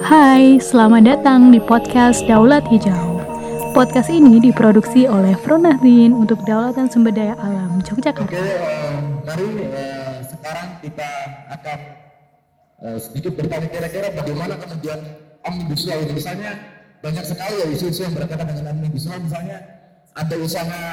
Hai, 0.00 0.56
selamat 0.56 1.04
datang 1.04 1.52
di 1.52 1.60
podcast 1.60 2.24
Daulat 2.24 2.64
Hijau. 2.72 3.20
Podcast 3.76 4.08
ini 4.08 4.40
diproduksi 4.40 5.04
oleh 5.04 5.36
Fronahdin 5.44 6.16
untuk 6.16 6.40
Daulatan 6.48 6.88
Sumber 6.88 7.12
Daya 7.12 7.36
Alam 7.36 7.84
Yogyakarta. 7.84 8.24
Oke, 8.24 8.40
mari 9.28 9.68
uh, 9.68 10.24
sekarang 10.24 10.80
kita 10.80 11.10
akan 11.52 11.78
uh, 12.80 12.96
sedikit 12.96 13.36
bertanya 13.36 13.68
kira-kira 13.68 14.08
bagaimana 14.16 14.56
kemudian 14.56 14.96
omnibus 15.44 15.84
law. 15.84 16.00
Misalnya 16.08 16.56
banyak 17.04 17.24
sekali 17.28 17.54
ya 17.60 17.66
isu-isu 17.68 18.08
yang 18.08 18.16
berkaitan 18.16 18.48
dengan 18.48 18.72
omnibus 18.72 19.04
law. 19.04 19.20
Misalnya 19.20 19.60
ada 20.16 20.34
usaha 20.40 20.84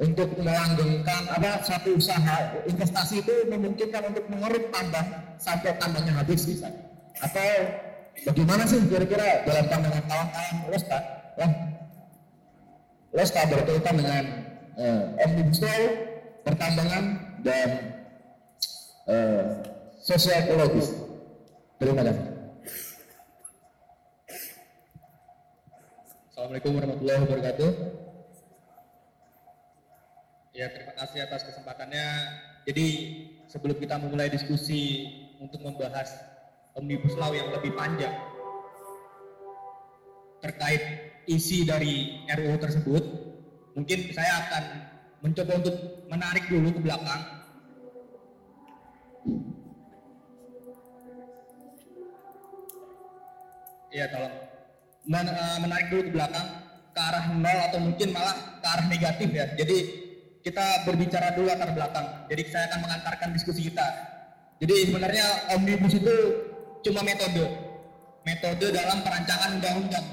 untuk 0.00 0.28
melanggengkan 0.40 1.22
apa 1.32 1.60
suatu 1.64 2.00
usaha 2.00 2.64
investasi 2.64 3.20
itu 3.20 3.34
memungkinkan 3.52 4.08
untuk 4.08 4.24
mengeruk 4.32 4.72
tambang 4.72 5.08
sampai 5.36 5.76
tambangnya 5.76 6.16
habis 6.16 6.48
bisa 6.48 6.72
atau 7.20 7.48
bagaimana 8.24 8.62
sih 8.64 8.80
kira-kira 8.88 9.44
dalam 9.44 9.64
pandangan 9.68 10.04
kawan-kawan 10.08 10.56
Losta 10.72 10.98
ya 11.36 11.48
Losta 13.12 13.40
berkaitan 13.48 13.94
dengan 14.00 14.24
uh, 14.80 15.02
omnibus 15.24 15.60
law 15.60 15.82
pertambangan 16.46 17.04
dan 17.44 17.68
uh, 19.10 19.44
sosial 20.00 20.46
ekologis 20.46 20.94
terima 21.76 22.06
kasih 22.06 22.36
Assalamualaikum 26.36 26.76
warahmatullahi 26.76 27.20
wabarakatuh. 27.24 27.70
Ya, 30.52 30.68
terima 30.68 30.92
kasih 30.92 31.24
atas 31.24 31.48
kesempatannya. 31.48 32.06
Jadi, 32.68 32.86
sebelum 33.48 33.80
kita 33.80 33.96
memulai 33.96 34.28
diskusi 34.28 35.08
untuk 35.40 35.64
membahas 35.64 36.12
Omnibus 36.76 37.16
Law 37.16 37.32
yang 37.32 37.48
lebih 37.56 37.72
panjang 37.72 38.12
terkait 40.44 40.82
isi 41.26 41.64
dari 41.66 42.22
RUU 42.28 42.56
tersebut, 42.60 43.02
mungkin 43.74 44.12
saya 44.12 44.46
akan 44.46 44.64
mencoba 45.24 45.52
untuk 45.58 45.76
menarik 46.06 46.44
dulu 46.46 46.70
ke 46.70 46.80
belakang 46.84 47.36
Iya, 53.96 54.12
tolong. 54.12 54.34
Men, 55.08 55.24
uh, 55.24 55.58
menarik 55.64 55.88
dulu 55.88 56.02
ke 56.04 56.12
belakang 56.12 56.46
ke 56.92 57.00
arah 57.00 57.24
nol 57.32 57.58
atau 57.72 57.78
mungkin 57.80 58.12
malah 58.12 58.60
ke 58.60 58.66
arah 58.68 58.86
negatif 58.92 59.28
ya. 59.32 59.46
Jadi 59.56 59.76
kita 60.44 60.84
berbicara 60.84 61.32
dulu 61.32 61.48
latar 61.48 61.72
belakang. 61.72 62.28
Jadi 62.28 62.42
saya 62.52 62.68
akan 62.68 62.80
mengantarkan 62.84 63.28
diskusi 63.32 63.72
kita. 63.72 63.88
Jadi 64.60 64.92
sebenarnya 64.92 65.56
omnibus 65.56 65.96
itu 65.96 66.16
cuma 66.86 67.02
metode, 67.02 67.44
metode 68.22 68.66
dalam 68.70 68.98
perancangan 69.02 69.50
undang-undang. 69.58 70.06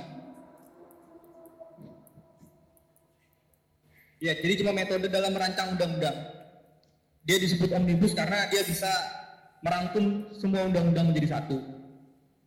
Ya, 4.23 4.33
jadi 4.39 4.53
cuma 4.63 4.71
metode 4.71 5.11
dalam 5.11 5.35
merancang 5.35 5.75
undang-undang. 5.75 6.15
Dia 7.27 7.37
disebut 7.39 7.71
omnibus 7.75 8.15
karena 8.15 8.47
dia 8.47 8.63
bisa 8.63 8.89
merangkum 9.63 10.27
semua 10.35 10.67
undang-undang 10.67 11.11
menjadi 11.11 11.39
satu 11.39 11.55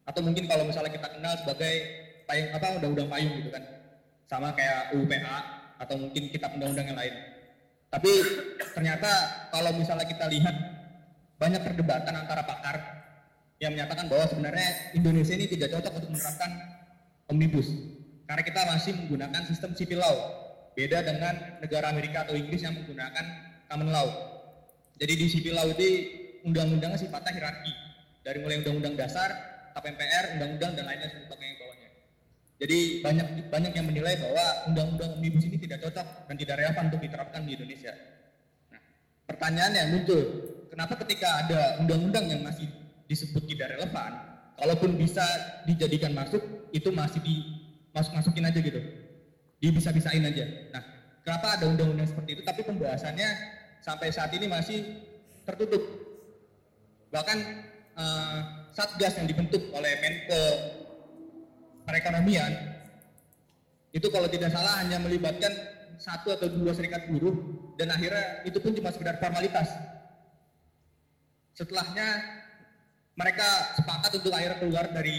atau 0.07 0.21
mungkin 0.23 0.47
kalau 0.47 0.69
misalnya 0.69 0.93
kita 0.93 1.09
kenal 1.17 1.35
sebagai 1.43 1.75
payung 2.29 2.51
apa 2.55 2.67
undang-undang 2.79 3.09
payung 3.11 3.33
gitu 3.41 3.51
kan 3.51 3.65
sama 4.29 4.53
kayak 4.53 4.95
UPA 4.95 5.37
atau 5.81 5.97
mungkin 5.97 6.23
kitab 6.31 6.55
undang-undang 6.55 6.93
yang 6.93 6.99
lain 7.01 7.15
tapi 7.89 8.13
ternyata 8.77 9.11
kalau 9.51 9.73
misalnya 9.75 10.07
kita 10.07 10.29
lihat 10.29 10.55
banyak 11.41 11.65
perdebatan 11.65 12.15
antara 12.15 12.45
pakar 12.45 12.96
yang 13.61 13.73
menyatakan 13.73 14.07
bahwa 14.13 14.29
sebenarnya 14.29 14.93
Indonesia 14.93 15.33
ini 15.33 15.47
tidak 15.49 15.77
cocok 15.77 15.93
untuk 16.03 16.11
menerapkan 16.13 16.51
omnibus 17.33 17.69
karena 18.27 18.43
kita 18.45 18.61
masih 18.69 18.93
menggunakan 19.01 19.43
sistem 19.49 19.73
civil 19.73 20.05
law 20.05 20.17
beda 20.77 21.01
dengan 21.01 21.35
negara 21.65 21.89
Amerika 21.89 22.29
atau 22.29 22.37
Inggris 22.37 22.61
yang 22.61 22.77
menggunakan 22.77 23.25
common 23.71 23.89
law 23.89 24.37
jadi 24.97 25.13
di 25.13 25.27
civil 25.29 25.55
law 25.57 25.69
itu 25.69 25.89
undang-undangnya 26.49 26.97
sifatnya 26.97 27.33
hierarki 27.37 27.73
dari 28.25 28.41
mulai 28.41 28.65
undang-undang 28.65 28.97
dasar 28.97 29.29
tap 29.77 29.85
MPR, 29.85 30.41
undang-undang 30.41 30.73
dan 30.73 30.85
lainnya 30.89 31.13
sebagainya 31.13 31.53
yang 31.53 31.61
bawahnya. 31.61 31.91
Jadi 32.57 32.79
banyak 33.05 33.27
banyak 33.53 33.73
yang 33.77 33.87
menilai 33.93 34.15
bahwa 34.17 34.45
undang-undang 34.73 35.11
omnibus 35.21 35.45
ini 35.45 35.61
tidak 35.61 35.85
cocok 35.85 36.07
dan 36.33 36.35
tidak 36.41 36.55
relevan 36.57 36.85
untuk 36.89 37.03
diterapkan 37.05 37.45
di 37.45 37.53
Indonesia. 37.61 37.93
Nah, 38.73 38.81
pertanyaannya 39.29 39.83
muncul, 39.93 40.21
kenapa 40.73 40.97
ketika 41.05 41.29
ada 41.45 41.61
undang-undang 41.85 42.25
yang 42.33 42.41
masih 42.41 42.65
disebut 43.07 43.43
tidak 43.47 43.79
relevan, 43.79 44.13
kalaupun 44.59 44.99
bisa 44.99 45.23
dijadikan 45.67 46.13
masuk, 46.15 46.43
itu 46.71 46.91
masih 46.91 47.23
di 47.23 47.35
masuk 47.95 48.13
masukin 48.13 48.45
aja 48.45 48.59
gitu, 48.61 48.81
di 49.63 49.67
bisa 49.73 49.95
bisain 49.95 50.23
aja. 50.23 50.45
Nah, 50.75 50.83
kenapa 51.23 51.57
ada 51.57 51.65
undang-undang 51.71 52.07
seperti 52.07 52.39
itu, 52.39 52.43
tapi 52.45 52.67
pembahasannya 52.67 53.29
sampai 53.81 54.11
saat 54.11 54.35
ini 54.35 54.51
masih 54.51 54.83
tertutup. 55.47 55.83
Bahkan 57.15 57.39
uh, 57.97 58.39
satgas 58.75 59.17
yang 59.17 59.31
dibentuk 59.31 59.73
oleh 59.73 59.97
Menko 60.03 60.43
Perekonomian 61.87 62.53
itu 63.95 64.11
kalau 64.11 64.29
tidak 64.29 64.51
salah 64.53 64.83
hanya 64.85 65.01
melibatkan 65.01 65.49
satu 65.97 66.37
atau 66.37 66.53
dua 66.53 66.77
serikat 66.77 67.09
buruh 67.09 67.33
dan 67.81 67.89
akhirnya 67.89 68.45
itu 68.45 68.59
pun 68.61 68.77
cuma 68.77 68.93
sekedar 68.93 69.17
formalitas. 69.17 69.73
Setelahnya 71.57 72.21
mereka 73.17 73.49
sepakat 73.81 74.11
untuk 74.21 74.33
akhirnya 74.33 74.61
keluar 74.61 74.85
dari 74.93 75.19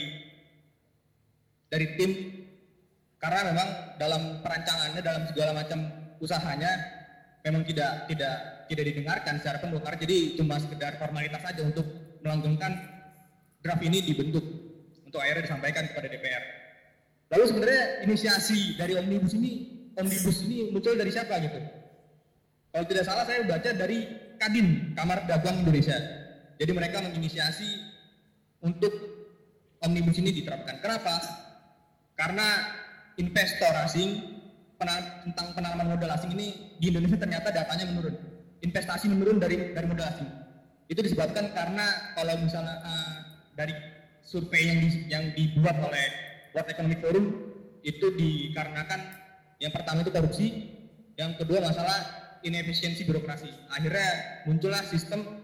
dari 1.68 1.88
tim 1.98 2.12
karena 3.18 3.52
memang 3.52 3.70
dalam 3.98 4.22
perancangannya 4.46 5.02
dalam 5.02 5.24
segala 5.34 5.52
macam 5.58 5.80
usahanya 6.22 6.72
memang 7.42 7.66
tidak 7.66 8.06
tidak 8.06 8.36
tidak 8.70 8.84
didengarkan 8.94 9.34
secara 9.42 9.58
penuh 9.60 9.82
karena 9.82 9.98
jadi 9.98 10.18
cuma 10.38 10.56
sekedar 10.62 11.02
formalitas 11.02 11.42
saja 11.42 11.62
untuk 11.66 11.86
melanggengkan 12.22 12.78
draft 13.62 13.84
ini 13.84 14.00
dibentuk 14.06 14.46
untuk 15.08 15.20
akhirnya 15.24 15.50
disampaikan 15.50 15.84
kepada 15.90 16.08
DPR. 16.12 16.44
Lalu 17.28 17.44
sebenarnya 17.48 17.84
inisiasi 18.08 18.80
dari 18.80 18.96
omnibus 18.96 19.36
ini, 19.36 19.52
omnibus 20.00 20.38
ini 20.48 20.72
muncul 20.72 20.96
dari 20.96 21.12
siapa 21.12 21.36
gitu? 21.44 21.60
Kalau 22.72 22.86
tidak 22.88 23.04
salah 23.04 23.26
saya 23.28 23.44
baca 23.44 23.72
dari 23.74 24.08
Kadin, 24.38 24.94
Kamar 24.94 25.26
Dagang 25.26 25.66
Indonesia. 25.66 25.98
Jadi 26.58 26.72
mereka 26.74 27.06
menginisiasi 27.06 27.70
untuk 28.66 28.94
omnibus 29.82 30.18
ini 30.18 30.34
diterapkan. 30.34 30.82
Kenapa? 30.82 31.22
Karena 32.18 32.48
investor 33.22 33.74
asing 33.86 34.38
tentang 34.78 35.48
penanaman 35.58 35.98
modal 35.98 36.14
asing 36.14 36.34
ini 36.38 36.78
di 36.78 36.94
Indonesia 36.94 37.18
ternyata 37.18 37.50
datanya 37.54 37.86
menurun. 37.90 38.16
Investasi 38.62 39.10
menurun 39.10 39.38
dari 39.38 39.74
dari 39.74 39.86
modal 39.86 40.10
asing. 40.10 40.30
Itu 40.90 41.02
disebabkan 41.06 41.54
karena 41.54 42.14
kalau 42.18 42.34
misalnya 42.42 42.82
uh, 42.82 43.18
dari 43.54 43.74
survei 44.26 44.70
yang 44.70 44.80
di, 44.82 44.90
yang 45.10 45.24
dibuat 45.34 45.78
oleh 45.82 46.06
World 46.54 46.70
Economic 46.74 47.00
Forum 47.06 47.26
itu 47.86 48.08
dikarenakan 48.18 49.00
yang 49.58 49.74
pertama 49.74 50.06
itu 50.06 50.12
korupsi, 50.14 50.48
yang 51.18 51.34
kedua 51.38 51.62
masalah 51.62 51.98
inefisiensi 52.46 53.06
birokrasi. 53.06 53.50
Akhirnya 53.74 54.42
muncullah 54.46 54.86
sistem 54.86 55.37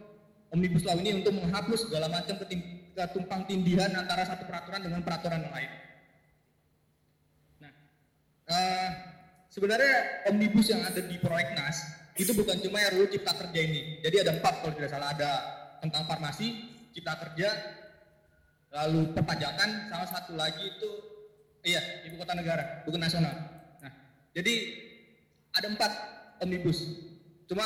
omnibus 0.53 0.85
law 0.85 0.95
ini 1.01 1.17
untuk 1.17 1.33
menghapus 1.33 1.89
segala 1.89 2.05
macam 2.07 2.37
ketumpang 2.93 3.41
tindihan 3.49 3.89
antara 3.97 4.21
satu 4.21 4.45
peraturan 4.45 4.85
dengan 4.85 5.01
peraturan 5.01 5.41
yang 5.41 5.53
lain. 5.53 5.71
Nah, 7.57 7.71
uh, 8.53 8.89
sebenarnya 9.49 10.23
omnibus 10.29 10.69
yang 10.69 10.85
ada 10.85 11.01
di 11.01 11.17
proyeknas 11.17 12.05
itu 12.21 12.29
bukan 12.37 12.61
cuma 12.61 12.85
RUU 12.93 13.09
Cipta 13.09 13.33
Kerja 13.33 13.59
ini. 13.65 13.97
Jadi 14.05 14.21
ada 14.21 14.37
empat 14.37 14.61
kalau 14.61 14.73
tidak 14.77 14.93
salah 14.93 15.09
ada 15.09 15.31
tentang 15.81 16.05
farmasi, 16.05 16.69
Cipta 16.93 17.17
Kerja, 17.17 17.49
lalu 18.69 19.09
perpajakan, 19.17 19.89
salah 19.89 20.09
satu 20.13 20.37
lagi 20.37 20.69
itu 20.69 20.89
iya 21.65 21.81
ibu 22.05 22.21
kota 22.21 22.37
negara, 22.37 22.85
bukan 22.85 23.01
nasional. 23.01 23.33
Nah, 23.81 23.91
jadi 24.37 24.53
ada 25.57 25.67
empat 25.73 25.91
omnibus. 26.45 26.85
Cuma 27.49 27.65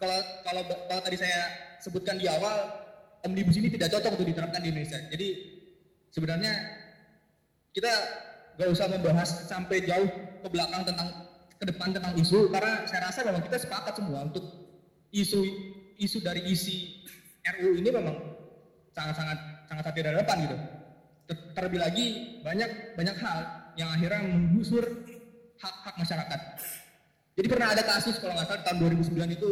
kalau 0.00 0.16
kalau 0.48 0.62
kalau 0.88 1.02
tadi 1.04 1.20
saya 1.20 1.71
sebutkan 1.82 2.16
di 2.16 2.30
awal 2.30 2.70
omnibus 3.26 3.58
ini 3.58 3.68
tidak 3.74 3.98
cocok 3.98 4.14
untuk 4.14 4.28
diterapkan 4.30 4.62
di 4.62 4.70
Indonesia. 4.70 4.98
Jadi 5.10 5.28
sebenarnya 6.14 6.52
kita 7.74 7.92
gak 8.56 8.68
usah 8.70 8.86
membahas 8.86 9.28
sampai 9.50 9.82
jauh 9.82 10.06
ke 10.42 10.48
belakang 10.48 10.86
tentang 10.86 11.08
ke 11.58 11.64
depan 11.66 11.94
tentang 11.94 12.14
isu 12.18 12.50
karena 12.50 12.86
saya 12.86 13.10
rasa 13.10 13.22
memang 13.22 13.42
kita 13.42 13.58
sepakat 13.58 13.94
semua 13.94 14.26
untuk 14.26 14.42
isu 15.14 15.42
isu 15.98 16.18
dari 16.18 16.42
isi 16.50 17.02
RU 17.42 17.78
ini 17.78 17.90
memang 17.90 18.18
sangat-sangat 18.94 19.38
sangat 19.70 19.82
tidak 19.94 20.18
relevan 20.18 20.36
gitu. 20.46 20.56
Terlebih 21.54 21.80
lagi 21.80 22.04
banyak 22.42 22.98
banyak 22.98 23.16
hal 23.22 23.38
yang 23.78 23.88
akhirnya 23.94 24.20
menggusur 24.26 24.84
hak-hak 25.62 25.94
masyarakat. 25.96 26.40
Jadi 27.32 27.46
pernah 27.48 27.68
ada 27.72 27.82
kasus 27.86 28.20
kalau 28.20 28.36
nggak 28.36 28.46
salah 28.50 28.62
tahun 28.66 28.78
2009 29.00 29.38
itu 29.38 29.50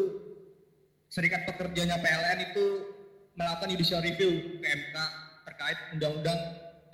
Serikat 1.11 1.43
Pekerjanya 1.43 1.99
PLN 1.99 2.55
itu 2.55 2.67
melakukan 3.35 3.75
judicial 3.75 3.99
review 3.99 4.63
ke 4.63 4.67
MK 4.67 4.97
terkait 5.43 5.79
undang-undang 5.91 6.39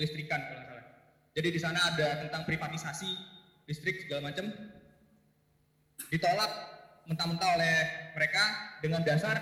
listrikan 0.01 0.41
kalau 0.41 0.65
nggak 0.65 0.73
salah. 0.73 0.87
Jadi 1.37 1.49
di 1.53 1.61
sana 1.61 1.81
ada 1.93 2.09
tentang 2.25 2.49
privatisasi 2.49 3.11
listrik 3.69 4.09
segala 4.09 4.33
macam 4.33 4.49
ditolak 6.09 6.53
mentah-mentah 7.05 7.51
oleh 7.61 7.77
mereka 8.17 8.45
dengan 8.81 9.05
dasar 9.05 9.37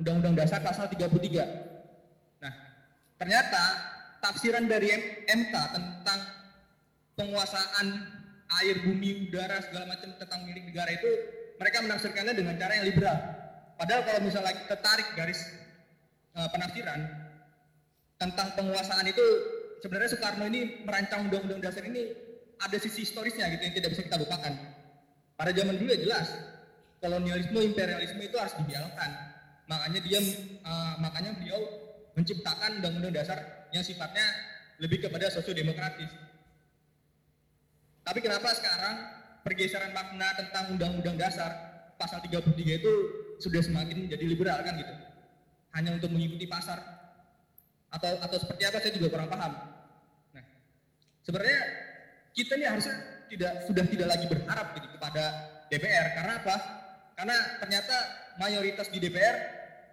Undang-Undang 0.00 0.46
Dasar 0.46 0.64
pasal 0.64 0.88
33. 0.88 2.40
Nah, 2.40 2.52
ternyata 3.20 3.62
tafsiran 4.24 4.64
dari 4.64 4.88
MK 5.28 5.54
tentang 5.76 6.20
penguasaan 7.20 7.86
air, 8.64 8.80
bumi, 8.80 9.28
udara 9.28 9.60
segala 9.60 9.92
macam 9.92 10.16
tentang 10.16 10.40
milik 10.48 10.72
negara 10.72 10.88
itu 10.88 11.10
mereka 11.60 11.84
menafsirkannya 11.84 12.32
dengan 12.32 12.56
cara 12.56 12.80
yang 12.80 12.88
liberal. 12.88 13.39
Padahal 13.80 14.04
kalau 14.04 14.20
misalnya 14.20 14.52
kita 14.60 14.76
tarik 14.76 15.08
garis 15.16 15.40
uh, 16.36 16.52
penafsiran 16.52 17.00
tentang 18.20 18.52
penguasaan 18.52 19.08
itu 19.08 19.24
sebenarnya 19.80 20.12
Soekarno 20.12 20.44
ini 20.52 20.84
merancang 20.84 21.24
undang-undang 21.24 21.64
dasar 21.64 21.88
ini 21.88 22.12
ada 22.60 22.76
sisi 22.76 23.08
historisnya 23.08 23.48
gitu 23.56 23.64
yang 23.64 23.72
tidak 23.72 23.96
bisa 23.96 24.04
kita 24.04 24.20
lupakan. 24.20 24.52
Pada 25.32 25.56
zaman 25.56 25.80
dulu 25.80 25.88
ya 25.96 26.00
jelas 26.04 26.28
kolonialisme, 27.00 27.56
imperialisme 27.56 28.20
itu 28.20 28.36
harus 28.36 28.52
dibiarkan 28.60 29.10
makanya 29.64 30.00
dia 30.04 30.20
uh, 30.60 31.00
makanya 31.00 31.40
beliau 31.40 31.60
menciptakan 32.12 32.84
undang-undang 32.84 33.16
dasar 33.16 33.64
yang 33.72 33.80
sifatnya 33.80 34.28
lebih 34.76 35.08
kepada 35.08 35.32
sosiodemokratis. 35.32 36.12
Tapi 38.04 38.18
kenapa 38.20 38.52
sekarang 38.60 38.96
pergeseran 39.40 39.96
makna 39.96 40.36
tentang 40.36 40.76
undang-undang 40.76 41.16
dasar 41.16 41.48
pasal 41.96 42.20
33 42.20 42.60
itu 42.60 42.94
sudah 43.40 43.64
semakin 43.64 44.06
menjadi 44.06 44.24
liberal 44.28 44.60
kan 44.60 44.76
gitu. 44.76 44.94
Hanya 45.74 45.96
untuk 45.96 46.12
mengikuti 46.12 46.44
pasar 46.44 46.78
atau 47.90 48.12
atau 48.22 48.36
seperti 48.38 48.62
apa 48.68 48.78
saya 48.78 48.92
juga 48.94 49.08
kurang 49.10 49.28
paham. 49.32 49.52
Nah, 50.36 50.44
sebenarnya 51.26 51.60
kita 52.36 52.54
ini 52.60 52.66
harusnya 52.68 52.96
tidak 53.32 53.52
sudah 53.66 53.84
tidak 53.88 54.08
lagi 54.12 54.26
berharap 54.30 54.66
gitu 54.78 54.88
kepada 54.94 55.24
DPR 55.72 56.06
karena 56.14 56.32
apa? 56.42 56.56
Karena 57.18 57.36
ternyata 57.58 57.96
mayoritas 58.38 58.88
di 58.92 58.98
DPR 59.02 59.36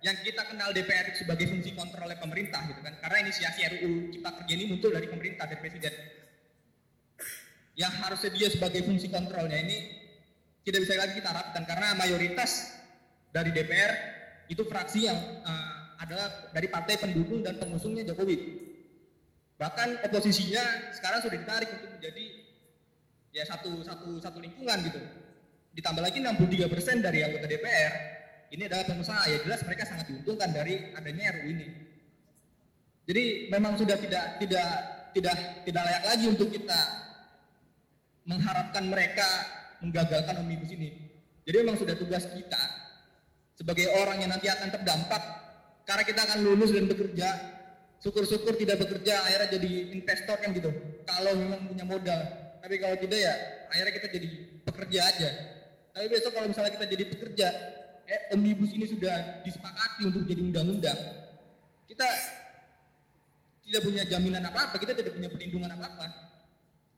yang 0.06 0.18
kita 0.22 0.46
kenal 0.46 0.70
DPR 0.72 1.10
sebagai 1.18 1.50
fungsi 1.50 1.74
kontrol 1.74 2.06
oleh 2.06 2.18
pemerintah 2.22 2.62
gitu 2.70 2.86
kan 2.86 2.94
karena 3.02 3.18
inisiasi 3.26 3.66
RUU 3.66 4.14
Cipta 4.14 4.30
Kerja 4.38 4.54
ini 4.54 4.66
muncul 4.70 4.94
dari 4.94 5.10
pemerintah 5.10 5.50
dari 5.50 5.58
presiden 5.58 5.94
yang 7.78 7.94
harusnya 8.06 8.30
dia 8.34 8.50
sebagai 8.54 8.86
fungsi 8.86 9.10
kontrolnya 9.10 9.58
ini 9.58 9.78
tidak 10.62 10.86
bisa 10.86 10.94
lagi 11.02 11.18
kita 11.18 11.30
harapkan 11.34 11.64
karena 11.66 11.98
mayoritas 11.98 12.77
dari 13.32 13.52
DPR 13.52 13.92
itu 14.48 14.64
fraksi 14.64 15.08
yang 15.12 15.18
uh, 15.44 15.98
adalah 16.00 16.52
dari 16.54 16.68
partai 16.72 16.96
pendukung 17.02 17.44
dan 17.44 17.60
pengusungnya 17.60 18.08
Jokowi 18.08 18.66
bahkan 19.58 19.98
oposisinya 20.06 20.94
sekarang 20.94 21.26
sudah 21.26 21.38
ditarik 21.42 21.70
untuk 21.74 21.90
menjadi 21.98 22.26
ya 23.34 23.44
satu 23.44 23.82
satu 23.82 24.22
satu 24.22 24.38
lingkungan 24.38 24.78
gitu 24.86 25.02
ditambah 25.74 26.02
lagi 26.02 26.22
63% 26.22 27.06
dari 27.06 27.26
anggota 27.26 27.50
DPR 27.50 28.18
ini 28.48 28.64
adalah 28.64 28.86
pengusaha 28.88 29.28
ya 29.28 29.38
jelas 29.44 29.60
mereka 29.68 29.84
sangat 29.84 30.08
diuntungkan 30.08 30.50
dari 30.56 30.96
adanya 30.96 31.36
RU 31.36 31.52
ini. 31.52 31.68
Jadi 33.08 33.24
memang 33.52 33.76
sudah 33.76 34.00
tidak 34.00 34.40
tidak 34.40 34.70
tidak 35.12 35.36
tidak 35.68 35.84
layak 35.84 36.04
lagi 36.08 36.26
untuk 36.32 36.48
kita 36.52 36.80
mengharapkan 38.28 38.84
mereka 38.88 39.28
menggagalkan 39.84 40.36
omnibus 40.44 40.72
ini. 40.72 40.90
Jadi 41.44 41.56
memang 41.64 41.80
sudah 41.80 41.96
tugas 41.96 42.28
kita 42.28 42.62
sebagai 43.58 43.90
orang 43.98 44.22
yang 44.22 44.30
nanti 44.30 44.46
akan 44.46 44.70
terdampak 44.70 45.22
karena 45.90 46.04
kita 46.06 46.22
akan 46.30 46.38
lulus 46.46 46.70
dan 46.70 46.86
bekerja. 46.86 47.58
Syukur-syukur 47.98 48.54
tidak 48.54 48.78
bekerja 48.86 49.26
akhirnya 49.26 49.58
jadi 49.58 49.72
investor 49.98 50.38
kan 50.38 50.54
gitu. 50.54 50.70
Kalau 51.10 51.34
memang 51.34 51.66
punya 51.66 51.82
modal. 51.82 52.22
Tapi 52.62 52.78
kalau 52.78 52.94
tidak 53.02 53.18
ya 53.18 53.34
akhirnya 53.74 53.94
kita 53.98 54.08
jadi 54.14 54.28
pekerja 54.62 55.00
aja. 55.02 55.30
Tapi 55.98 56.06
besok 56.14 56.38
kalau 56.38 56.46
misalnya 56.46 56.78
kita 56.78 56.86
jadi 56.86 57.04
pekerja, 57.10 57.48
eh, 58.06 58.22
omnibus 58.38 58.70
ini 58.70 58.86
sudah 58.86 59.42
disepakati 59.42 60.06
untuk 60.06 60.30
jadi 60.30 60.46
undang-undang, 60.46 61.00
kita 61.90 62.06
tidak 63.66 63.82
punya 63.82 64.06
jaminan 64.06 64.46
apa-apa, 64.46 64.78
kita 64.78 64.94
tidak 64.94 65.18
punya 65.18 65.26
perlindungan 65.34 65.74
apa-apa. 65.74 66.06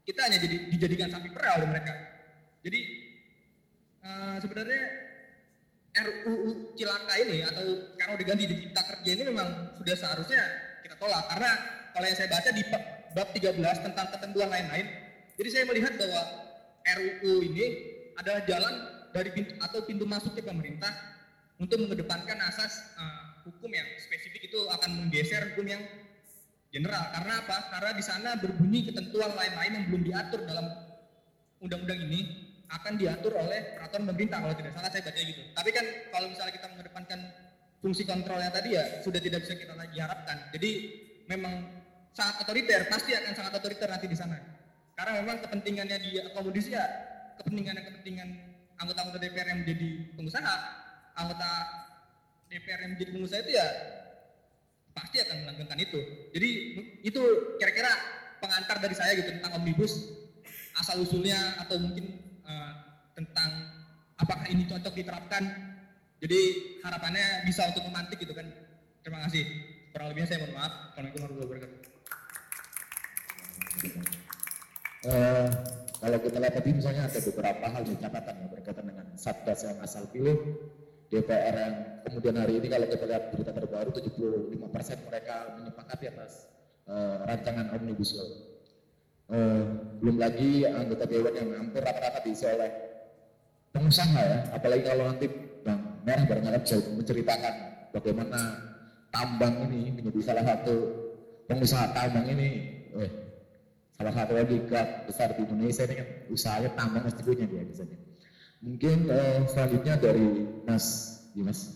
Kita 0.04 0.20
hanya 0.28 0.44
jadi 0.44 0.68
dijadikan 0.68 1.08
sapi 1.16 1.32
perah 1.32 1.64
oleh 1.64 1.72
mereka. 1.72 1.96
Jadi 2.60 2.80
uh, 4.04 4.38
sebenarnya 4.44 5.09
RUU 6.06 6.74
Cilaka 6.75 7.16
ini 7.19 7.44
atau 7.44 7.66
karena 8.00 8.16
diganti 8.16 8.44
di 8.48 8.56
Cipta 8.66 8.81
Kerja 8.86 9.10
ini 9.16 9.24
memang 9.28 9.75
sudah 9.80 9.96
seharusnya 9.96 10.42
kita 10.86 10.96
tolak 10.96 11.25
karena 11.31 11.51
kalau 11.94 12.06
yang 12.06 12.18
saya 12.18 12.30
baca 12.31 12.50
di 12.54 12.63
bab 13.12 13.28
13 13.34 13.86
tentang 13.86 14.07
ketentuan 14.13 14.50
lain-lain, 14.54 14.88
jadi 15.36 15.50
saya 15.50 15.63
melihat 15.66 15.98
bahwa 15.98 16.22
RUU 16.86 17.34
ini 17.44 17.66
adalah 18.16 18.42
jalan 18.46 18.74
dari 19.10 19.30
pintu 19.34 19.57
atau 19.57 19.80
pintu 19.84 20.06
masuk 20.06 20.38
ke 20.38 20.42
pemerintah 20.46 20.92
untuk 21.60 21.81
mengedepankan 21.81 22.40
asas 22.45 22.95
uh, 22.95 23.44
hukum 23.44 23.68
yang 23.74 23.88
spesifik 24.00 24.48
itu 24.48 24.60
akan 24.69 24.90
menggeser 24.95 25.52
hukum 25.54 25.66
yang 25.68 25.81
general. 26.69 27.04
Karena 27.12 27.34
apa? 27.42 27.57
Karena 27.74 27.92
di 27.98 28.04
sana 28.06 28.30
berbunyi 28.38 28.88
ketentuan 28.88 29.34
lain-lain 29.34 29.72
yang 29.75 29.86
belum 29.90 30.04
diatur 30.06 30.45
dalam 30.45 30.66
undang-undang 31.60 32.00
ini 32.07 32.49
akan 32.69 32.94
diatur 33.01 33.33
oleh 33.33 33.74
peraturan 33.74 34.06
pemerintah 34.13 34.38
kalau 34.45 34.56
tidak 34.56 34.71
salah 34.77 34.89
saya 34.94 35.01
baca 35.01 35.21
gitu. 35.21 35.42
Tapi 35.57 35.69
kan 35.74 35.86
kalau 36.13 36.27
misalnya 36.30 36.54
kita 36.54 36.68
mengedepankan 36.69 37.19
fungsi 37.81 38.04
kontrolnya 38.06 38.51
tadi 38.54 38.77
ya 38.77 39.01
sudah 39.01 39.18
tidak 39.18 39.42
bisa 39.42 39.57
kita 39.57 39.74
lagi 39.74 39.98
harapkan. 39.98 40.38
Jadi 40.54 40.71
memang 41.25 41.54
sangat 42.13 42.45
otoriter, 42.45 42.86
pasti 42.92 43.18
akan 43.18 43.33
sangat 43.33 43.54
otoriter 43.57 43.89
nanti 43.89 44.06
di 44.06 44.18
sana. 44.18 44.38
Karena 44.94 45.24
memang 45.24 45.42
kepentingannya 45.42 45.98
di 45.98 46.12
akomodisi 46.21 46.75
ya 46.75 46.86
kepentingan-kepentingan 47.42 48.30
anggota-anggota 48.77 49.18
DPR 49.18 49.48
yang 49.50 49.60
menjadi 49.63 49.89
pengusaha, 50.13 50.56
anggota 51.16 51.50
DPR 52.51 52.80
yang 52.86 52.92
menjadi 52.94 53.12
pengusaha 53.16 53.39
itu 53.48 53.51
ya 53.56 53.68
pasti 54.92 55.18
akan 55.24 55.38
melanggengkan 55.48 55.80
itu. 55.80 56.00
Jadi 56.36 56.50
itu 57.07 57.21
kira-kira 57.57 57.92
pengantar 58.44 58.77
dari 58.83 58.95
saya 58.95 59.16
gitu 59.16 59.31
tentang 59.39 59.57
omnibus 59.57 60.19
asal 60.75 61.00
usulnya 61.04 61.60
atau 61.60 61.80
mungkin 61.80 62.29
uh, 62.50 62.72
tentang 63.13 63.50
apakah 64.18 64.46
ini 64.50 64.66
cocok 64.66 64.94
diterapkan. 64.98 65.44
Jadi 66.19 66.40
harapannya 66.84 67.48
bisa 67.48 67.63
untuk 67.72 67.88
memantik 67.88 68.19
gitu 68.19 68.36
kan. 68.36 68.44
Terima 69.06 69.24
kasih. 69.24 69.46
Kurang 69.96 70.12
lebihnya 70.12 70.28
saya 70.28 70.44
mohon 70.44 70.56
maaf. 70.60 70.74
Assalamualaikum 70.92 71.19
warahmatullahi 71.24 71.48
wabarakatuh. 71.48 71.80
Uh, 75.00 75.47
kalau 76.04 76.18
kita 76.19 76.38
lihat 76.44 76.54
tadi 76.59 76.69
misalnya 76.76 77.07
ada 77.07 77.19
beberapa 77.24 77.66
hal 77.71 77.81
di 77.88 77.95
catatan 77.95 78.35
yang 78.35 78.50
berkaitan 78.52 78.85
dengan 78.92 79.06
satgas 79.16 79.64
yang 79.64 79.80
asal 79.80 80.04
pilih, 80.12 80.35
DPR 81.07 81.56
yang 81.56 81.76
kemudian 82.04 82.35
hari 82.35 82.59
ini 82.59 82.68
kalau 82.68 82.88
kita 82.92 83.06
lihat 83.07 83.24
berita 83.31 83.52
terbaru 83.56 83.90
75 83.95 84.76
persen 84.76 84.97
mereka 85.07 85.56
menyepakati 85.56 86.06
atas 86.12 86.52
uh, 86.92 87.24
rancangan 87.24 87.71
omnibus 87.80 88.12
law. 88.19 88.49
Uh, 89.30 89.62
belum 90.02 90.18
lagi 90.18 90.66
anggota 90.66 91.06
dewan 91.06 91.38
yang 91.38 91.54
hampir 91.54 91.86
rata-rata 91.86 92.26
diisi 92.26 92.50
oleh 92.50 92.71
pengusaha 93.69 94.18
ya, 94.26 94.38
apalagi 94.57 94.81
kalau 94.90 95.06
nanti 95.06 95.30
Bang 95.62 96.02
Merah 96.02 96.26
barangkali 96.26 96.57
bisa 96.66 96.81
menceritakan 96.98 97.54
bagaimana 97.94 98.40
tambang 99.14 99.69
ini 99.69 99.94
menjadi 99.94 100.33
salah 100.33 100.42
satu 100.50 100.76
pengusaha 101.45 101.94
tambang 101.94 102.26
ini, 102.26 102.50
eh, 102.98 103.12
Salah 104.00 104.16
satu 104.16 104.31
lagi 104.31 104.64
besar 105.04 105.36
di 105.36 105.44
Indonesia 105.44 105.83
ini 105.83 106.00
kan 106.00 106.07
usahanya 106.31 106.71
tambang 106.71 107.04
punya 107.19 107.44
dia 107.44 107.68
biasanya. 107.68 108.00
Mungkin 108.64 109.12
uh, 109.12 109.44
selanjutnya 109.44 110.00
dari 110.00 110.48
Mas 110.64 111.19
Dimas. 111.36 111.76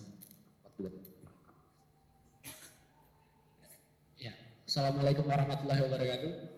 Ya, 4.15 4.31
Assalamualaikum 4.63 5.27
warahmatullahi 5.27 5.83
wabarakatuh. 5.83 6.52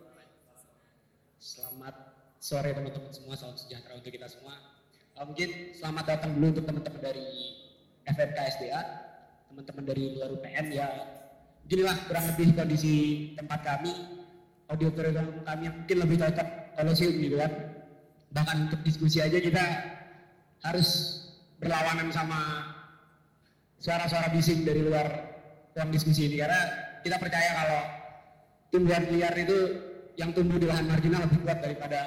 Selamat 1.46 1.94
sore 2.42 2.74
teman-teman 2.74 3.14
semua, 3.14 3.38
salam 3.38 3.54
sejahtera 3.54 4.02
untuk 4.02 4.10
kita 4.10 4.26
semua. 4.26 4.58
Mungkin 5.14 5.78
selamat 5.78 6.06
datang 6.10 6.34
dulu 6.34 6.58
untuk 6.58 6.66
teman-teman 6.66 6.98
dari 7.06 7.30
FMK 8.02 8.38
SDA, 8.58 8.82
teman-teman 9.54 9.86
dari 9.86 10.18
luar 10.18 10.34
UPN 10.42 10.74
ya. 10.74 10.90
Beginilah 11.70 12.02
kurang 12.10 12.26
lebih 12.34 12.58
kondisi 12.58 12.94
tempat 13.38 13.62
kami 13.62 13.94
auditorium 14.74 15.46
kami 15.46 15.70
yang 15.70 15.76
mungkin 15.86 15.98
lebih 16.02 16.18
cocok 16.26 16.50
sih 16.98 17.14
gitu 17.14 17.38
kan 17.38 17.52
bahkan 18.34 18.66
untuk 18.66 18.82
diskusi 18.82 19.22
aja 19.22 19.38
kita 19.38 19.62
harus 20.66 20.90
berlawanan 21.62 22.10
sama 22.10 22.74
suara-suara 23.78 24.34
bising 24.34 24.66
dari 24.66 24.82
luar 24.82 25.06
ruang 25.78 25.94
diskusi 25.94 26.26
ini 26.26 26.42
karena 26.42 26.62
kita 27.06 27.22
percaya 27.22 27.54
kalau 27.54 27.82
tumbuhan 28.74 29.06
liar 29.14 29.38
itu 29.38 29.94
yang 30.16 30.32
tumbuh 30.32 30.58
di 30.60 30.68
lahan 30.68 30.88
marginal 30.88 31.28
lebih 31.28 31.40
kuat 31.44 31.60
daripada 31.60 32.00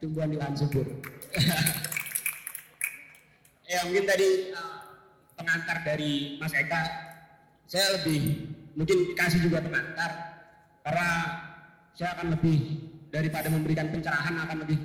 tumbuhan 0.00 0.32
di 0.32 0.36
lahan 0.40 0.56
subur. 0.56 0.84
ya 3.70 3.84
mungkin 3.86 4.04
tadi 4.08 4.28
uh, 4.56 4.80
pengantar 5.36 5.84
dari 5.84 6.40
Mas 6.40 6.56
Eka, 6.56 6.82
saya 7.68 8.00
lebih 8.00 8.48
mungkin 8.74 9.12
kasih 9.12 9.44
juga 9.44 9.60
pengantar 9.60 10.10
karena 10.80 11.08
saya 11.92 12.16
akan 12.16 12.32
lebih 12.32 12.88
daripada 13.12 13.52
memberikan 13.52 13.92
pencerahan 13.92 14.40
akan 14.48 14.64
lebih 14.64 14.78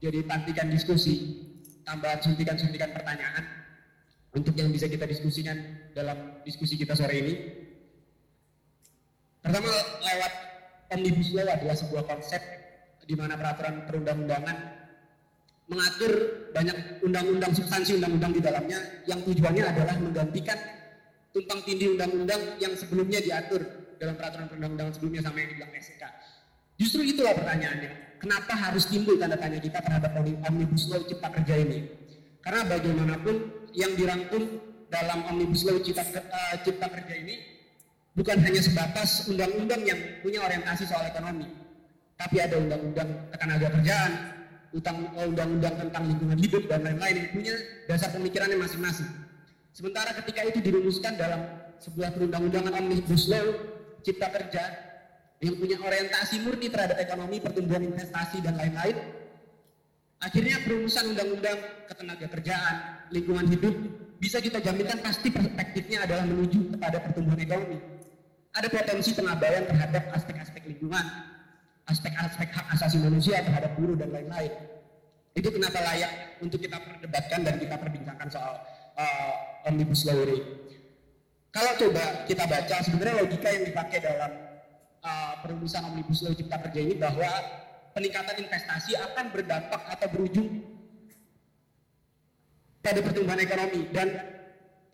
jadi 0.00 0.24
tantikan 0.24 0.72
diskusi, 0.72 1.44
tambahan 1.84 2.20
suntikan-suntikan 2.20 2.92
pertanyaan 2.92 3.44
untuk 4.32 4.56
yang 4.56 4.72
bisa 4.72 4.88
kita 4.88 5.04
diskusikan 5.04 5.56
dalam 5.92 6.40
diskusi 6.42 6.80
kita 6.80 6.96
sore 6.96 7.14
ini. 7.14 7.34
Pertama 9.44 9.68
lewat 10.00 10.53
omnibus 10.92 11.30
law 11.32 11.46
adalah 11.48 11.76
sebuah 11.76 12.04
konsep 12.04 12.42
di 13.04 13.14
mana 13.16 13.36
peraturan 13.36 13.84
perundang-undangan 13.84 14.56
mengatur 15.64 16.12
banyak 16.52 17.00
undang-undang 17.00 17.52
substansi 17.56 17.96
undang-undang 17.96 18.32
di 18.36 18.40
dalamnya 18.44 18.80
yang 19.08 19.20
tujuannya 19.24 19.64
adalah 19.64 19.96
menggantikan 19.96 20.56
tumpang 21.32 21.60
tindih 21.64 21.96
undang-undang 21.96 22.60
yang 22.60 22.72
sebelumnya 22.76 23.20
diatur 23.24 23.64
dalam 23.96 24.14
peraturan 24.14 24.46
perundang-undangan 24.52 24.92
sebelumnya 24.92 25.22
sama 25.24 25.40
yang 25.40 25.50
dibilang 25.56 25.72
SK. 25.72 26.02
Justru 26.74 27.00
itulah 27.06 27.32
pertanyaannya. 27.38 28.18
Kenapa 28.18 28.52
harus 28.56 28.88
timbul 28.88 29.20
tanda 29.20 29.36
tanya 29.36 29.60
kita 29.60 29.84
terhadap 29.84 30.16
Omnibus 30.18 30.88
Law 30.88 31.04
Cipta 31.04 31.28
Kerja 31.28 31.54
ini? 31.60 31.86
Karena 32.40 32.64
bagaimanapun 32.66 33.34
yang 33.76 33.92
dirangkum 33.96 34.42
dalam 34.88 35.28
Omnibus 35.28 35.64
Law 35.68 35.80
Cipta, 35.80 36.02
Cipta 36.64 36.86
Kerja 36.88 37.14
ini 37.20 37.53
bukan 38.14 38.38
hanya 38.40 38.62
sebatas 38.62 39.26
undang-undang 39.26 39.82
yang 39.82 39.98
punya 40.22 40.42
orientasi 40.42 40.86
soal 40.86 41.02
ekonomi, 41.06 41.50
tapi 42.14 42.38
ada 42.38 42.58
undang-undang 42.62 43.10
tenaga 43.34 43.68
kerjaan, 43.74 44.12
eh, 44.74 45.26
undang-undang 45.26 45.74
tentang 45.78 46.02
lingkungan 46.06 46.38
hidup 46.38 46.62
dan 46.70 46.86
lain-lain 46.86 47.14
yang 47.22 47.30
punya 47.34 47.54
dasar 47.90 48.10
pemikirannya 48.14 48.58
masing-masing. 48.58 49.10
Sementara 49.74 50.14
ketika 50.22 50.46
itu 50.46 50.62
dirumuskan 50.62 51.18
dalam 51.18 51.42
sebuah 51.82 52.14
perundang-undangan 52.14 52.78
Omnibus 52.78 53.26
Law 53.26 53.46
Cipta 54.06 54.30
Kerja 54.30 54.64
yang 55.42 55.58
punya 55.58 55.76
orientasi 55.82 56.46
murni 56.46 56.70
terhadap 56.70 56.96
ekonomi, 57.02 57.42
pertumbuhan 57.42 57.82
investasi 57.82 58.40
dan 58.40 58.54
lain-lain. 58.54 58.96
Akhirnya 60.22 60.56
perumusan 60.64 61.12
undang-undang 61.12 61.58
ketenaga 61.90 62.26
kerjaan, 62.32 62.76
lingkungan 63.12 63.44
hidup 63.50 63.74
bisa 64.16 64.40
kita 64.40 64.62
jaminkan 64.62 65.04
pasti 65.04 65.28
perspektifnya 65.28 66.08
adalah 66.08 66.24
menuju 66.24 66.72
kepada 66.78 66.96
pertumbuhan 67.02 67.40
ekonomi. 67.44 67.93
Ada 68.54 68.70
potensi 68.70 69.10
pengabaian 69.18 69.66
terhadap 69.66 70.14
aspek-aspek 70.14 70.62
lingkungan, 70.70 71.02
aspek-aspek 71.90 72.54
hak 72.54 72.66
asasi 72.78 73.02
manusia 73.02 73.42
terhadap 73.42 73.74
buruh 73.74 73.98
dan 73.98 74.14
lain-lain. 74.14 74.54
Itu 75.34 75.50
kenapa 75.50 75.82
layak 75.82 76.38
untuk 76.38 76.62
kita 76.62 76.78
perdebatkan 76.78 77.42
dan 77.42 77.58
kita 77.58 77.74
perbincangkan 77.74 78.30
soal 78.30 78.54
uh, 78.94 79.66
omnibus 79.66 80.06
law 80.06 80.22
ini. 80.22 80.38
Kalau 81.50 81.74
coba 81.78 82.26
kita 82.30 82.46
baca 82.46 82.76
sebenarnya 82.82 83.14
logika 83.26 83.48
yang 83.50 83.66
dipakai 83.66 83.98
dalam 83.98 84.30
uh, 85.02 85.34
perumusan 85.42 85.82
omnibus 85.90 86.22
law 86.22 86.30
cipta 86.30 86.62
kerja 86.70 86.78
ini 86.78 86.94
bahwa 86.94 87.30
peningkatan 87.94 88.38
investasi 88.38 88.94
akan 88.94 89.34
berdampak 89.34 89.82
atau 89.98 90.06
berujung 90.14 90.62
pada 92.82 93.02
pertumbuhan 93.02 93.42
ekonomi 93.42 93.90
dan 93.90 94.08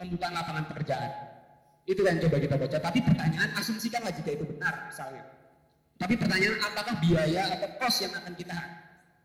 pembukaan 0.01 0.33
lapangan 0.33 0.65
pekerjaan. 0.73 1.30
Itu 1.91 2.07
yang 2.07 2.23
coba 2.23 2.39
kita 2.39 2.55
baca. 2.55 2.77
Tapi 2.79 2.99
pertanyaan 3.03 3.51
asumsikanlah 3.59 4.15
jika 4.15 4.31
itu 4.39 4.47
benar 4.47 4.87
misalnya. 4.87 5.27
Tapi 5.99 6.15
pertanyaan 6.15 6.63
apakah 6.63 6.95
biaya 7.03 7.51
atau 7.51 7.69
kos 7.83 8.07
yang 8.07 8.15
akan 8.15 8.33
kita 8.39 8.57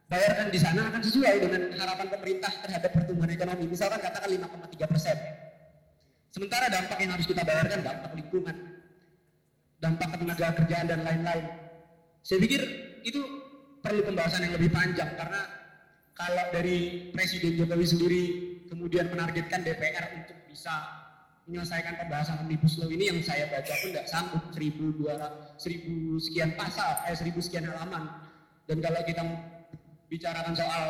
bayarkan 0.09 0.49
di 0.49 0.59
sana 0.59 0.81
akan 0.89 1.01
sesuai 1.01 1.35
dengan 1.45 1.61
harapan 1.77 2.07
pemerintah 2.09 2.51
terhadap 2.65 2.89
pertumbuhan 2.89 3.29
ekonomi. 3.29 3.69
Misalkan 3.69 4.01
katakan 4.01 4.29
5,3 4.33 4.91
persen. 4.91 5.17
Sementara 6.33 6.67
dampak 6.67 6.97
yang 6.99 7.11
harus 7.15 7.27
kita 7.29 7.47
bayarkan 7.47 7.79
dampak 7.79 8.11
lingkungan, 8.17 8.55
dampak 9.79 10.09
tenaga 10.19 10.47
kerjaan 10.57 10.85
dan 10.89 10.99
lain-lain. 11.05 11.45
Saya 12.25 12.41
pikir 12.43 12.61
itu 13.05 13.21
perlu 13.79 14.01
pembahasan 14.01 14.49
yang 14.49 14.57
lebih 14.57 14.73
panjang 14.73 15.13
karena 15.15 15.41
kalau 16.17 16.45
dari 16.49 17.07
Presiden 17.13 17.55
Jokowi 17.55 17.85
sendiri 17.85 18.23
kemudian 18.67 19.07
menargetkan 19.13 19.61
DPR 19.61 20.11
untuk 20.17 20.35
bisa 20.49 21.04
menyelesaikan 21.45 22.01
pembahasan 22.01 22.41
omnibus 22.41 22.81
law 22.81 22.89
ini 22.89 23.13
yang 23.13 23.21
saya 23.21 23.45
baca 23.53 23.69
pun 23.69 23.93
tidak 23.93 24.09
sanggup. 24.09 24.43
1200 24.53 25.61
1000 25.61 26.25
sekian 26.25 26.57
pasal 26.57 27.05
eh 27.05 27.13
1000 27.13 27.37
sekian 27.45 27.69
halaman. 27.69 28.09
Dan 28.65 28.81
kalau 28.81 29.01
kita 29.05 29.21
bicarakan 30.09 30.57
soal 30.57 30.83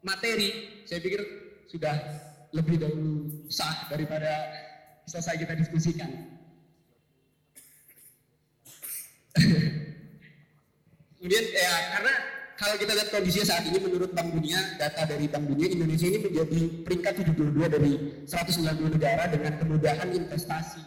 materi 0.00 0.80
saya 0.88 1.04
pikir 1.04 1.20
sudah 1.68 1.92
lebih 2.56 2.80
dahulu 2.80 3.28
sah 3.52 3.84
daripada 3.92 4.32
selesai 5.04 5.36
kita 5.36 5.52
diskusikan. 5.52 6.08
Kemudian 11.20 11.44
ya 11.52 11.74
karena 11.98 12.14
kalau 12.58 12.74
kita 12.74 12.90
lihat 12.90 13.14
kondisinya 13.14 13.46
saat 13.54 13.64
ini 13.70 13.78
menurut 13.78 14.10
Bank 14.10 14.34
Dunia, 14.34 14.58
data 14.82 15.06
dari 15.06 15.30
Bank 15.30 15.46
Dunia 15.46 15.70
Indonesia 15.70 16.10
ini 16.10 16.26
menjadi 16.26 16.60
peringkat 16.82 17.12
72 17.22 17.54
dari 17.70 17.92
190 18.26 18.98
negara 18.98 19.30
dengan 19.30 19.54
kemudahan 19.62 20.10
investasi, 20.10 20.82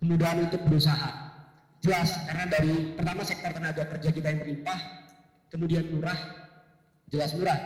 kemudahan 0.00 0.48
untuk 0.48 0.64
berusaha. 0.64 1.36
Jelas 1.84 2.16
karena 2.24 2.48
dari 2.48 2.96
pertama 2.96 3.28
sektor 3.28 3.52
tenaga 3.52 3.84
kerja 3.92 4.08
kita 4.08 4.26
yang 4.32 4.40
berlimpah, 4.40 4.78
kemudian 5.52 5.84
murah, 5.92 6.16
jelas 7.12 7.36
murah. 7.36 7.60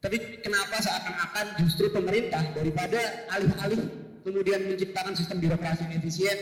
Tapi 0.00 0.40
kenapa 0.40 0.80
seakan-akan 0.80 1.60
justru 1.60 1.92
pemerintah 1.92 2.40
daripada 2.56 3.28
alih-alih 3.36 3.84
kemudian 4.24 4.64
menciptakan 4.64 5.12
sistem 5.12 5.44
birokrasi 5.44 5.84
yang 5.84 6.00
efisien, 6.00 6.40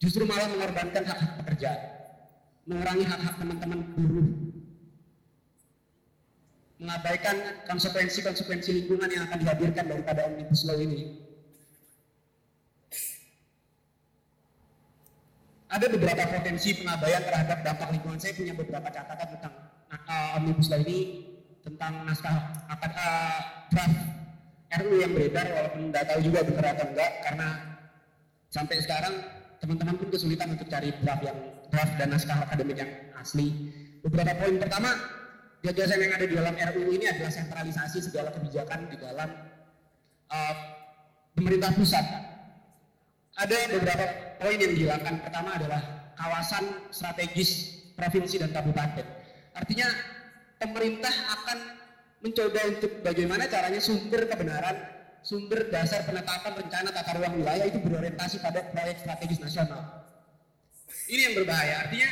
justru 0.00 0.24
malah 0.24 0.48
mengorbankan 0.56 1.04
hak-hak 1.04 1.36
pekerja, 1.44 1.91
mengurangi 2.66 3.04
hak-hak 3.06 3.34
teman-teman 3.42 3.80
buruh, 3.94 4.28
mengabaikan 6.78 7.36
konsekuensi-konsekuensi 7.66 8.70
lingkungan 8.82 9.10
yang 9.10 9.26
akan 9.26 9.38
dihadirkan 9.42 9.84
daripada 9.86 10.30
omnibus 10.30 10.62
law 10.66 10.78
ini. 10.78 11.18
Ada 15.72 15.88
beberapa 15.88 16.28
potensi 16.28 16.76
pengabaian 16.76 17.24
terhadap 17.24 17.64
dampak 17.64 17.88
lingkungan. 17.96 18.20
Saya 18.20 18.36
punya 18.36 18.52
beberapa 18.52 18.92
catatan 18.92 19.28
tentang 19.38 19.54
uh, 19.88 20.36
omnibus 20.36 20.68
law 20.68 20.78
ini, 20.84 20.98
tentang 21.64 22.04
naskah 22.04 22.36
akan 22.68 22.90
uh, 22.92 23.38
draft 23.72 23.98
RU 24.84 25.00
yang 25.00 25.12
beredar, 25.16 25.46
walaupun 25.48 25.88
tidak 25.88 26.04
tahu 26.12 26.20
juga 26.28 26.40
benar 26.44 26.64
atau 26.76 26.86
enggak, 26.92 27.12
karena 27.24 27.48
sampai 28.52 28.76
sekarang 28.84 29.14
teman-teman 29.64 29.96
pun 29.96 30.08
kesulitan 30.12 30.52
untuk 30.52 30.68
cari 30.68 30.92
draft 31.00 31.24
yang 31.24 31.38
draft 31.72 31.96
dan 31.96 32.12
naskah 32.12 32.44
akademik 32.44 32.76
yang 32.76 32.92
asli. 33.16 33.72
Beberapa 34.04 34.36
poin 34.36 34.60
pertama, 34.60 34.92
gagasan 35.64 36.04
yang 36.04 36.12
ada 36.12 36.24
di 36.28 36.34
dalam 36.36 36.52
RUU 36.52 36.90
ini 36.92 37.08
adalah 37.08 37.32
sentralisasi 37.32 37.98
segala 38.04 38.28
kebijakan 38.36 38.92
di 38.92 38.96
dalam 39.00 39.28
uh, 40.28 40.54
pemerintah 41.32 41.72
pusat. 41.72 42.04
Ada 43.40 43.72
beberapa 43.72 44.04
poin 44.36 44.58
yang 44.60 44.72
dihilangkan. 44.76 45.14
Pertama 45.24 45.56
adalah 45.56 45.80
kawasan 46.20 46.92
strategis 46.92 47.80
provinsi 47.96 48.36
dan 48.44 48.52
kabupaten. 48.52 49.06
Artinya 49.56 49.88
pemerintah 50.60 51.14
akan 51.40 51.58
mencoba 52.20 52.60
untuk 52.68 52.92
bagaimana 53.00 53.48
caranya 53.48 53.80
sumber 53.80 54.28
kebenaran 54.28 54.76
sumber 55.22 55.70
dasar 55.70 56.02
penetapan 56.02 56.52
rencana 56.58 56.90
tata 56.90 57.14
ruang 57.14 57.38
wilayah 57.38 57.66
itu 57.70 57.78
berorientasi 57.78 58.42
pada 58.42 58.66
proyek 58.74 58.98
strategis 59.06 59.38
nasional. 59.38 60.01
Ini 61.12 61.20
yang 61.28 61.34
berbahaya. 61.44 61.84
Artinya 61.84 62.08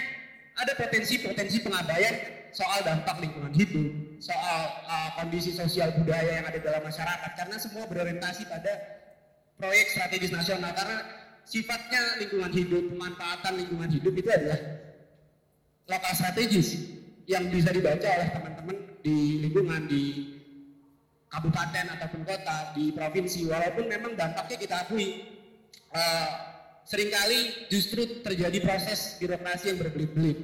ada 0.61 0.73
potensi-potensi 0.77 1.65
pengabaian 1.65 2.15
soal 2.53 2.85
dampak 2.85 3.17
lingkungan 3.25 3.57
hidup, 3.57 4.21
soal 4.21 4.61
uh, 4.85 5.17
kondisi 5.17 5.57
sosial 5.57 5.89
budaya 5.97 6.45
yang 6.45 6.45
ada 6.45 6.61
dalam 6.61 6.85
masyarakat. 6.85 7.31
Karena 7.33 7.57
semua 7.57 7.89
berorientasi 7.89 8.45
pada 8.45 9.01
proyek 9.57 9.97
strategis 9.97 10.37
nasional. 10.37 10.77
Karena 10.77 11.01
sifatnya 11.49 12.21
lingkungan 12.21 12.53
hidup, 12.53 12.93
pemanfaatan 12.93 13.53
lingkungan 13.65 13.89
hidup 13.89 14.13
itu 14.13 14.29
adalah 14.29 14.61
lokal 15.89 16.13
strategis 16.13 16.69
yang 17.25 17.49
bisa 17.49 17.73
dibaca 17.73 18.05
oleh 18.05 18.29
teman-teman 18.37 18.77
di 19.01 19.49
lingkungan 19.49 19.89
di 19.89 20.03
kabupaten 21.33 21.87
ataupun 21.97 22.21
kota 22.29 22.77
di 22.77 22.93
provinsi. 22.93 23.49
Walaupun 23.49 23.89
memang 23.89 24.13
dampaknya 24.13 24.61
kita 24.61 24.77
akui 24.85 25.25
uh, 25.97 26.50
sering 26.91 27.15
kali 27.15 27.71
justru 27.71 28.03
terjadi 28.19 28.59
proses 28.67 29.15
birokrasi 29.23 29.71
yang 29.71 29.79
berbelit-belit 29.79 30.39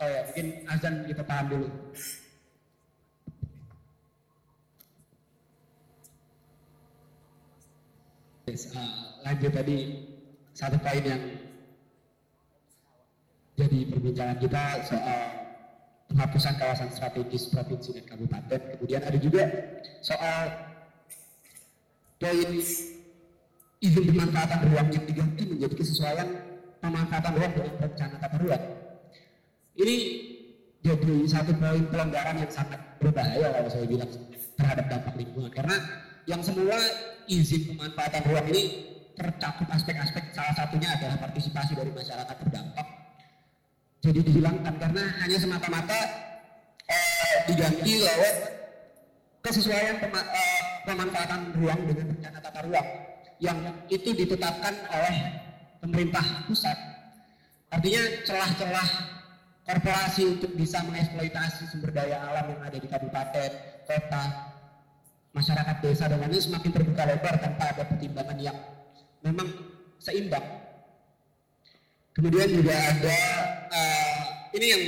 oh 0.00 0.08
ya 0.08 0.20
mungkin 0.32 0.46
azan 0.64 0.94
kita 1.04 1.22
paham 1.28 1.46
dulu 1.52 1.68
uh, 8.48 8.92
lanjut 9.28 9.52
tadi 9.52 9.78
satu 10.56 10.80
poin 10.80 11.04
yang 11.04 11.22
jadi 13.58 13.78
perbincangan 13.92 14.38
kita 14.40 14.64
soal 14.88 15.20
penghapusan 16.08 16.54
kawasan 16.56 16.88
strategis 16.94 17.50
provinsi 17.50 17.90
dan 17.98 18.04
kabupaten. 18.06 18.60
Kemudian 18.78 19.02
ada 19.02 19.18
juga 19.18 19.50
soal 19.98 20.46
poin 22.22 22.97
izin 23.78 24.10
pemanfaatan 24.10 24.58
ruang 24.70 24.88
yang 24.90 25.04
diganti 25.06 25.42
menjadi 25.46 25.74
kesesuaian 25.78 26.28
pemanfaatan 26.82 27.32
ruang 27.38 27.52
dengan 27.54 27.74
rencana 27.78 28.16
tata 28.18 28.36
ruang. 28.42 28.64
Ini 29.78 29.96
jadi 30.82 31.14
satu 31.30 31.54
poin 31.58 31.86
pelanggaran 31.86 32.42
yang 32.42 32.50
sangat 32.50 32.80
berbahaya 32.98 33.54
kalau 33.54 33.70
saya 33.70 33.86
bilang 33.86 34.10
terhadap 34.58 34.84
dampak 34.90 35.14
lingkungan. 35.14 35.50
Karena 35.54 35.76
yang 36.26 36.42
semula 36.42 36.78
izin 37.30 37.74
pemanfaatan 37.74 38.22
ruang 38.26 38.46
ini 38.50 38.62
tercakup 39.14 39.66
aspek-aspek 39.70 40.34
salah 40.34 40.54
satunya 40.54 40.94
adalah 40.94 41.18
partisipasi 41.22 41.78
dari 41.78 41.90
masyarakat 41.94 42.36
terdampak. 42.46 42.86
Jadi 43.98 44.20
dihilangkan 44.22 44.74
karena 44.78 45.02
hanya 45.22 45.38
semata-mata 45.38 45.98
eh, 46.86 47.34
diganti 47.50 47.98
lewat 47.98 48.34
kesesuaian 49.42 49.98
pema, 49.98 50.22
eh, 50.22 50.60
pemanfaatan 50.86 51.40
ruang 51.58 51.80
dengan 51.86 52.06
rencana 52.14 52.38
tata 52.38 52.60
ruang 52.66 52.88
yang 53.38 53.58
itu 53.86 54.10
ditetapkan 54.14 54.74
oleh 54.90 55.16
pemerintah 55.78 56.24
pusat 56.50 56.74
artinya 57.70 58.02
celah-celah 58.26 58.88
korporasi 59.68 60.22
untuk 60.24 60.50
bisa 60.56 60.80
mengeksploitasi 60.88 61.68
sumber 61.68 61.92
daya 61.92 62.24
alam 62.24 62.56
yang 62.56 62.62
ada 62.64 62.78
di 62.80 62.88
kabupaten, 62.88 63.50
kota, 63.84 64.24
masyarakat 65.36 65.76
desa 65.84 66.08
dan 66.08 66.24
lainnya 66.24 66.40
semakin 66.40 66.72
terbuka 66.72 67.04
lebar 67.04 67.36
tanpa 67.36 67.76
ada 67.76 67.84
pertimbangan 67.84 68.38
yang 68.40 68.56
memang 69.20 69.44
seimbang. 70.00 70.42
Kemudian 72.16 72.48
juga 72.48 72.74
ada 72.74 73.18
uh, 73.70 74.22
ini 74.56 74.66
yang 74.66 74.82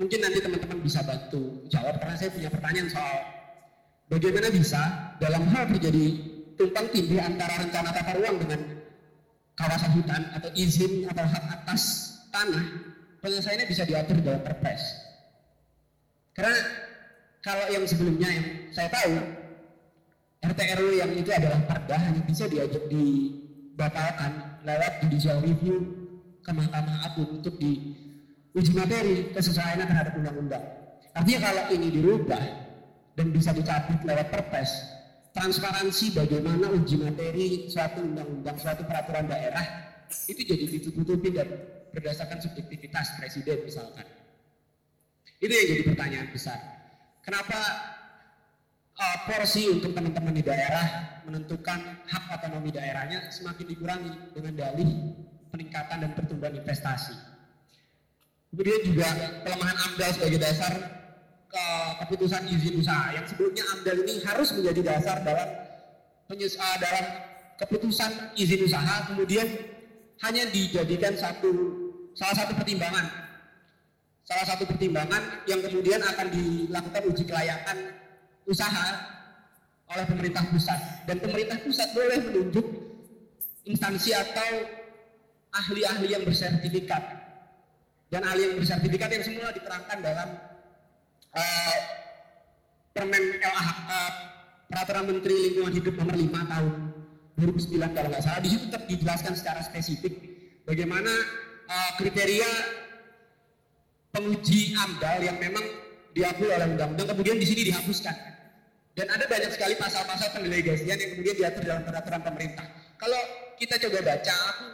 mungkin 0.00 0.18
nanti 0.24 0.38
teman-teman 0.40 0.78
bisa 0.80 1.04
bantu 1.04 1.62
jawab 1.68 2.00
karena 2.00 2.16
saya 2.16 2.32
punya 2.32 2.48
pertanyaan 2.50 2.88
soal 2.90 3.16
bagaimana 4.08 4.48
bisa 4.50 4.80
dalam 5.20 5.46
hal 5.52 5.68
terjadi 5.76 6.18
tumpang 6.62 6.86
tindih 6.94 7.18
antara 7.18 7.58
rencana 7.58 7.90
tata 7.90 8.12
ruang 8.22 8.38
dengan 8.38 8.60
kawasan 9.58 9.90
hutan 9.98 10.22
atau 10.38 10.50
izin 10.54 11.10
atau 11.10 11.26
hak 11.26 11.44
atas 11.58 11.82
tanah 12.30 12.66
penyelesaiannya 13.18 13.66
bisa 13.66 13.82
diatur 13.82 14.22
dalam 14.22 14.38
perpres. 14.46 14.82
Karena 16.38 16.54
kalau 17.42 17.66
yang 17.74 17.82
sebelumnya 17.82 18.30
yang 18.30 18.46
saya 18.70 18.88
tahu 18.94 19.14
RT 20.42 20.60
yang 20.98 21.10
itu 21.14 21.30
adalah 21.30 21.58
perda 21.66 21.96
hanya 21.98 22.22
bisa 22.22 22.46
diajak 22.46 22.86
dibatalkan 22.86 24.62
lewat 24.62 24.92
judicial 25.06 25.38
review 25.42 25.82
ke 26.42 26.50
Mahkamah 26.50 27.10
Agung 27.10 27.42
untuk 27.42 27.58
di 27.58 27.94
uji 28.54 28.72
materi 28.74 29.30
kesesuaiannya 29.34 29.86
terhadap 29.86 30.12
undang-undang. 30.18 30.64
Artinya 31.14 31.40
kalau 31.50 31.64
ini 31.74 31.88
dirubah 31.94 32.42
dan 33.14 33.26
bisa 33.30 33.54
dicabut 33.54 34.00
lewat 34.02 34.26
perpres, 34.34 34.70
transparansi 35.32 36.12
bagaimana 36.12 36.68
uji 36.72 36.96
materi 37.00 37.46
suatu 37.68 38.04
undang-undang, 38.04 38.56
suatu 38.60 38.84
peraturan 38.84 39.26
daerah 39.28 39.64
itu 40.28 40.44
jadi 40.44 40.64
ditutupi 40.68 41.28
dan 41.32 41.48
berdasarkan 41.92 42.40
subjektivitas 42.40 43.16
presiden 43.16 43.64
misalkan. 43.64 44.04
Itu 45.40 45.50
yang 45.50 45.68
jadi 45.76 45.82
pertanyaan 45.88 46.28
besar. 46.30 46.58
Kenapa 47.24 47.58
uh, 48.98 49.16
porsi 49.26 49.72
untuk 49.72 49.96
teman-teman 49.96 50.36
di 50.36 50.44
daerah 50.44 51.18
menentukan 51.24 52.06
hak 52.06 52.24
otonomi 52.38 52.70
daerahnya 52.70 53.32
semakin 53.32 53.66
dikurangi 53.66 54.12
dengan 54.36 54.52
dalih 54.54 54.90
peningkatan 55.52 56.06
dan 56.06 56.10
pertumbuhan 56.16 56.56
investasi. 56.56 57.14
Kemudian 58.52 58.80
juga 58.84 59.08
pelemahan 59.48 59.76
AMDAL 59.80 60.10
sebagai 60.12 60.40
dasar 60.40 60.72
ke 61.52 61.64
keputusan 62.00 62.48
izin 62.48 62.80
usaha. 62.80 63.12
Yang 63.12 63.36
sebelumnya 63.36 63.64
AMDAL 63.76 63.98
ini 64.08 64.14
harus 64.24 64.48
menjadi 64.56 64.80
dasar 64.80 65.20
dalam 65.20 65.48
penyus 66.24 66.56
uh, 66.56 66.76
dalam 66.80 67.04
keputusan 67.60 68.32
izin 68.40 68.64
usaha 68.64 69.12
kemudian 69.12 69.44
hanya 70.24 70.48
dijadikan 70.48 71.12
satu 71.12 71.52
salah 72.16 72.36
satu 72.40 72.56
pertimbangan. 72.56 73.04
Salah 74.24 74.46
satu 74.48 74.64
pertimbangan 74.64 75.44
yang 75.44 75.60
kemudian 75.60 76.00
akan 76.00 76.26
dilakukan 76.32 77.02
uji 77.10 77.24
kelayakan 77.28 77.76
usaha 78.48 78.86
oleh 79.92 80.06
pemerintah 80.08 80.46
pusat. 80.48 80.80
Dan 81.04 81.20
pemerintah 81.20 81.58
pusat 81.60 81.92
boleh 81.92 82.22
menunjuk 82.22 82.64
instansi 83.68 84.16
atau 84.16 84.64
ahli-ahli 85.52 86.16
yang 86.16 86.24
bersertifikat. 86.24 87.02
Dan 88.08 88.24
ahli 88.24 88.48
yang 88.48 88.54
bersertifikat 88.56 89.10
yang 89.10 89.24
semula 89.26 89.50
diterangkan 89.52 89.98
dalam 90.00 90.28
uh, 91.36 91.76
Permen 92.92 93.24
uh, 93.40 94.10
Peraturan 94.68 95.04
Menteri 95.08 95.34
Lingkungan 95.50 95.72
Hidup 95.72 95.94
nomor 95.96 96.16
5 96.16 96.28
tahun 96.28 96.72
2009 97.40 97.96
kalau 97.96 98.08
nggak 98.12 98.24
salah 98.24 98.40
di 98.44 98.50
situ 98.52 98.64
tetap 98.68 98.84
dijelaskan 98.88 99.32
secara 99.36 99.60
spesifik 99.64 100.14
bagaimana 100.68 101.10
uh, 101.68 101.90
kriteria 101.96 102.50
penguji 104.12 104.76
AMDAL 104.76 105.24
yang 105.24 105.38
memang 105.40 105.64
diakui 106.12 106.48
oleh 106.52 106.68
undang-undang 106.68 107.08
kemudian 107.08 107.40
di 107.40 107.46
sini 107.48 107.72
dihapuskan. 107.72 108.12
Dan 108.92 109.08
ada 109.08 109.24
banyak 109.24 109.48
sekali 109.56 109.72
pasal-pasal 109.80 110.36
pendelegasian 110.36 111.00
yang 111.00 111.10
kemudian 111.16 111.36
diatur 111.40 111.64
dalam 111.64 111.80
peraturan 111.80 112.20
pemerintah. 112.20 112.68
Kalau 113.00 113.20
kita 113.56 113.80
coba 113.80 113.98
baca, 114.04 114.34
aku 114.52 114.66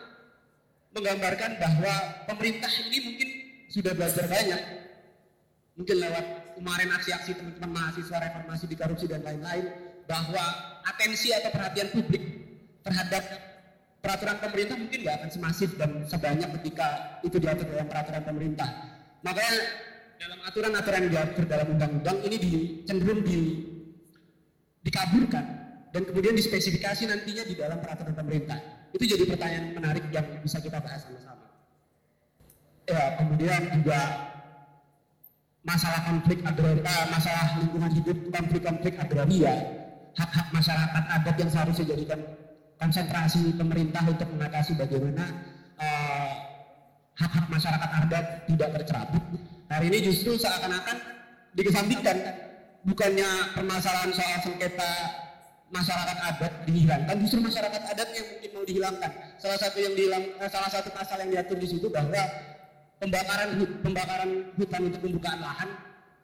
menggambarkan 0.99 1.51
bahwa 1.63 1.95
pemerintah 2.27 2.73
ini 2.91 2.99
mungkin 3.07 3.29
sudah 3.71 3.95
belajar 3.95 4.27
banyak. 4.27 4.63
Mungkin 5.79 5.97
lewat 6.03 6.27
kemarin 6.59 6.91
aksi-aksi 6.93 7.39
teman-teman 7.39 7.71
mahasiswa 7.79 8.17
reformasi 8.19 8.65
di 8.67 8.77
korupsi 8.77 9.07
dan 9.07 9.23
lain-lain, 9.23 9.65
bahwa 10.11 10.45
atensi 10.89 11.31
atau 11.31 11.53
perhatian 11.55 11.89
publik 11.95 12.23
terhadap 12.83 13.23
peraturan 14.01 14.39
pemerintah 14.41 14.77
mungkin 14.79 14.99
nggak 15.05 15.17
akan 15.21 15.31
semasif 15.31 15.71
dan 15.77 16.07
sebanyak 16.09 16.49
ketika 16.61 17.21
itu 17.23 17.37
diatur 17.37 17.67
dalam 17.69 17.87
peraturan 17.87 18.23
pemerintah. 18.25 18.69
Makanya 19.21 19.55
dalam 20.19 20.39
aturan-aturan 20.43 21.01
yang 21.07 21.13
diatur 21.13 21.45
dalam 21.47 21.67
undang-undang 21.77 22.19
ini 22.27 22.37
di, 22.41 22.51
cenderung 22.89 23.23
di, 23.23 23.39
dikaburkan 24.83 25.45
dan 25.95 26.03
kemudian 26.05 26.35
dispesifikasi 26.35 27.07
nantinya 27.07 27.45
di 27.47 27.55
dalam 27.55 27.79
peraturan 27.79 28.15
pemerintah. 28.15 28.59
Itu 28.95 29.05
jadi 29.05 29.29
pertanyaan 29.29 29.77
menarik 29.77 30.05
yang 30.09 30.25
bisa 30.41 30.59
kita 30.65 30.81
bahas 30.81 31.05
sama-sama. 31.05 31.47
Ya, 32.89 33.21
kemudian 33.21 33.61
juga 33.77 34.28
masalah 35.69 36.01
konflik 36.09 36.41
agraria, 36.49 36.97
masalah 37.13 37.61
lingkungan 37.61 37.93
hidup, 37.93 38.17
konflik-konflik 38.33 38.95
agraria, 38.97 39.55
hak-hak 40.17 40.49
masyarakat 40.49 41.05
adat 41.21 41.37
yang 41.37 41.51
seharusnya 41.53 41.85
dijadikan 41.85 42.21
konsentrasi 42.81 43.53
pemerintah 43.53 44.03
untuk 44.09 44.29
mengatasi 44.33 44.73
bagaimana 44.81 45.25
uh, 45.77 46.31
hak-hak 47.21 47.47
masyarakat 47.53 47.91
adat 48.01 48.25
tidak 48.49 48.69
tercerabut. 48.81 49.25
Hari 49.69 49.85
ini 49.93 49.99
justru 50.09 50.41
seakan-akan 50.41 50.97
dikesampingkan, 51.53 52.17
bukannya 52.89 53.29
permasalahan 53.53 54.09
soal 54.17 54.41
sengketa 54.41 54.91
masyarakat 55.69 56.17
adat 56.33 56.53
dihilangkan, 56.65 57.15
justru 57.21 57.45
masyarakat 57.45 57.83
adat 57.93 58.09
yang 58.17 58.27
mungkin 58.33 58.51
mau 58.57 58.65
dihilangkan. 58.65 59.11
Salah 59.37 59.59
satu 59.61 59.77
yang 59.85 59.93
dihilang, 59.93 60.25
eh, 60.41 60.49
salah 60.49 60.71
satu 60.73 60.89
pasal 60.97 61.29
yang 61.29 61.31
diatur 61.37 61.61
di 61.61 61.69
situ 61.69 61.93
bahwa 61.93 62.25
pembakaran 62.99 63.49
pembakaran 63.83 64.31
hutan 64.59 64.81
untuk 64.91 65.01
pembukaan 65.03 65.41
lahan 65.41 65.71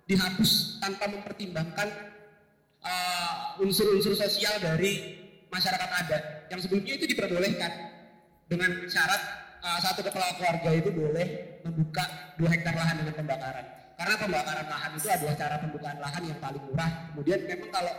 dihapus 0.04 0.82
tanpa 0.82 1.08
mempertimbangkan 1.08 1.88
uh, 2.84 3.62
unsur-unsur 3.62 4.12
uh, 4.12 4.20
sosial 4.20 4.54
dari 4.60 5.16
masyarakat 5.48 5.90
adat. 6.04 6.22
Yang 6.52 6.68
sebelumnya 6.68 6.92
itu 6.98 7.06
diperbolehkan 7.08 7.72
dengan 8.50 8.70
syarat 8.90 9.22
uh, 9.64 9.78
satu 9.80 10.04
kepala 10.04 10.36
keluarga 10.36 10.70
itu 10.76 10.90
boleh 10.92 11.26
membuka 11.64 12.04
dua 12.36 12.48
hektar 12.52 12.74
lahan 12.76 13.00
dengan 13.00 13.14
pembakaran. 13.16 13.66
Karena 13.94 14.14
pembakaran 14.18 14.66
lahan 14.68 14.90
itu 14.98 15.08
adalah 15.08 15.34
cara 15.38 15.56
pembukaan 15.62 15.98
lahan 16.02 16.22
yang 16.26 16.38
paling 16.42 16.62
murah. 16.66 16.90
Kemudian 17.14 17.40
memang 17.46 17.70
kalau 17.70 17.94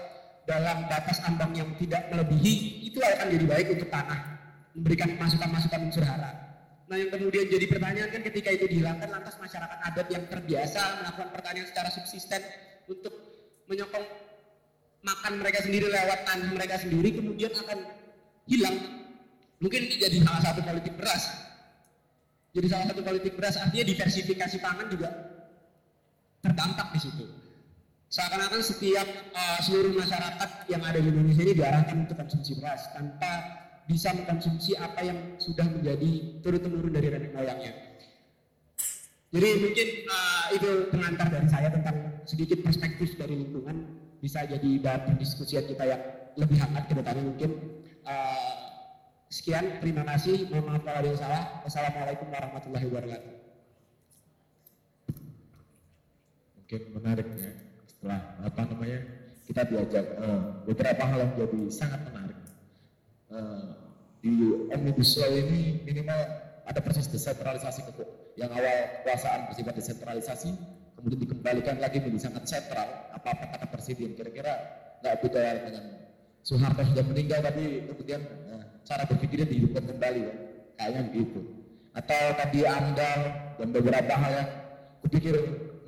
dalam 0.45 0.77
batas 0.85 1.17
ambang 1.25 1.51
yang 1.57 1.71
tidak 1.81 2.05
melebihi 2.13 2.85
itu 2.85 3.01
akan 3.01 3.33
jadi 3.33 3.45
baik 3.49 3.67
untuk 3.73 3.89
tanah 3.89 4.19
memberikan 4.77 5.09
masukan-masukan 5.17 5.79
unsur 5.89 6.05
hara 6.05 6.54
nah 6.85 6.95
yang 7.01 7.09
kemudian 7.09 7.49
jadi 7.49 7.65
pertanyaan 7.65 8.09
kan 8.13 8.21
ketika 8.21 8.49
itu 8.53 8.69
dihilangkan 8.69 9.09
lantas 9.09 9.35
masyarakat 9.41 9.77
adat 9.89 10.07
yang 10.13 10.23
terbiasa 10.29 11.01
melakukan 11.01 11.29
pertanian 11.33 11.65
secara 11.65 11.89
subsisten 11.89 12.41
untuk 12.85 13.13
menyokong 13.65 14.05
makan 15.05 15.33
mereka 15.41 15.65
sendiri 15.65 15.89
lewat 15.89 16.19
tanah 16.25 16.49
mereka 16.53 16.75
sendiri 16.81 17.09
kemudian 17.13 17.53
akan 17.53 17.79
hilang. 18.49 18.77
Mungkin 19.61 19.79
ini 19.89 19.95
jadi 19.97 20.17
salah 20.21 20.41
satu 20.41 20.61
politik 20.65 20.93
beras. 20.97 21.23
Jadi 22.53 22.67
salah 22.69 22.85
satu 22.89 23.01
politik 23.01 23.33
beras 23.37 23.55
artinya 23.57 23.85
diversifikasi 23.85 24.57
pangan 24.61 24.87
juga 24.89 25.09
terdampak 26.41 26.87
di 26.93 26.99
situ. 27.01 27.25
Seakan-akan 28.05 28.61
setiap 28.61 29.07
uh, 29.33 29.59
seluruh 29.65 29.91
masyarakat 29.97 30.69
yang 30.69 30.81
ada 30.85 31.01
di 31.01 31.09
Indonesia 31.09 31.41
ini 31.41 31.53
diarahkan 31.57 31.95
untuk 32.05 32.15
konsumsi 32.15 32.55
beras 32.61 32.85
tanpa 32.93 33.64
bisa 33.85 34.13
mengkonsumsi 34.13 34.73
apa 34.77 35.01
yang 35.05 35.19
sudah 35.37 35.65
menjadi 35.69 36.41
turun-temurun 36.41 36.93
dari 36.93 37.07
nenek 37.09 37.31
moyangnya. 37.33 37.73
Jadi 39.29 39.47
mungkin 39.61 39.87
uh, 40.07 40.45
itu 40.55 40.69
pengantar 40.89 41.27
dari 41.27 41.47
saya 41.51 41.67
tentang 41.69 42.23
sedikit 42.23 42.63
perspektif 42.63 43.19
dari 43.19 43.35
lingkungan 43.35 43.99
bisa 44.23 44.47
jadi 44.47 44.69
bahan 44.79 45.11
perdiskusian 45.11 45.67
kita 45.69 45.83
yang 45.85 46.01
lebih 46.39 46.57
hangat 46.57 46.87
ke 46.87 46.93
depannya 46.97 47.23
mungkin 47.23 47.51
uh, 48.07 48.53
Sekian, 49.25 49.81
terima 49.83 50.05
kasih. 50.05 50.47
Mohon 50.47 50.65
maaf 50.69 50.81
kalau 50.85 50.99
ada 51.01 51.09
yang 51.11 51.19
salah. 51.19 51.43
Wassalamualaikum 51.65 52.29
warahmatullahi 52.29 52.85
wabarakatuh. 52.87 53.45
mungkin 56.65 56.81
menarik 56.97 57.27
ya 57.37 57.53
setelah 57.85 58.19
apa 58.41 58.61
namanya 58.65 58.99
kita 59.45 59.61
diajak 59.69 60.05
eh, 60.17 60.41
beberapa 60.65 61.03
hal 61.05 61.17
yang 61.21 61.33
jadi 61.37 61.61
sangat 61.69 62.01
menarik 62.09 62.34
Eh, 63.35 63.67
di 64.23 64.31
omnibus 64.71 65.19
law 65.19 65.27
ini 65.27 65.83
minimal 65.83 66.17
ada 66.65 66.79
proses 66.79 67.11
desentralisasi 67.11 67.83
yang 68.39 68.49
awal 68.49 69.03
kekuasaan 69.03 69.51
bersifat 69.51 69.75
desentralisasi 69.75 70.55
kemudian 70.97 71.19
dikembalikan 71.19 71.77
lagi 71.77 71.99
menjadi 71.99 72.31
sangat 72.31 72.47
sentral. 72.47 73.11
Apa 73.11 73.35
apa 73.35 73.45
kata 73.53 73.65
presiden 73.69 74.15
kira-kira 74.15 74.55
nggak 75.03 75.19
beda 75.19 75.43
dengan 75.67 75.83
Soeharto 76.47 76.81
sudah 76.87 77.05
meninggal 77.11 77.43
tapi 77.43 77.85
kemudian 77.91 78.21
eh, 78.23 78.63
cara 78.87 79.03
berpikirnya 79.03 79.47
dihidupkan 79.51 79.83
kembali 79.83 80.21
ya. 80.23 80.33
Kayaknya 80.79 81.01
begitu. 81.11 81.39
Atau 81.91 82.21
tadi 82.39 82.59
amdal 82.63 83.19
dan 83.59 83.67
beberapa 83.71 84.13
hal 84.15 84.31
yang 84.31 84.49
kupikir 85.03 85.35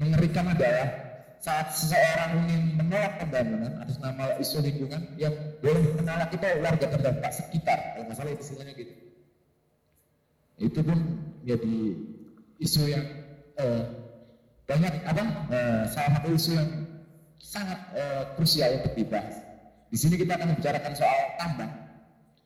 mengerikan 0.03 0.51
adalah 0.51 1.06
saat 1.37 1.69
seseorang 1.73 2.43
ingin 2.45 2.61
menolak 2.81 3.21
pembangunan 3.21 3.77
atas 3.81 4.01
nama 4.01 4.35
isu 4.41 4.57
lingkungan 4.61 5.01
yang 5.21 5.33
boleh 5.61 5.83
menolak 5.93 6.33
itu 6.33 6.45
warga 6.65 6.85
terdampak 6.89 7.31
sekitar 7.33 7.77
kalau 7.93 8.03
nggak 8.09 8.17
salah 8.17 8.33
istilahnya 8.33 8.73
gitu. 8.73 8.93
Itu 10.57 10.79
pun 10.81 10.99
jadi 11.45 11.75
isu 12.57 12.81
yang 12.89 13.05
eh, 13.61 13.83
banyak 14.65 14.93
apa 15.05 15.23
eh, 15.53 15.83
salah 15.93 16.11
satu 16.17 16.29
isu 16.33 16.51
yang 16.57 16.69
sangat 17.37 17.79
eh, 17.93 18.23
krusial 18.33 18.81
untuk 18.81 18.93
dibahas. 18.97 19.37
Di 19.87 19.95
sini 19.95 20.19
kita 20.19 20.35
akan 20.35 20.57
membicarakan 20.57 20.93
soal 20.97 21.19
tambang 21.39 21.71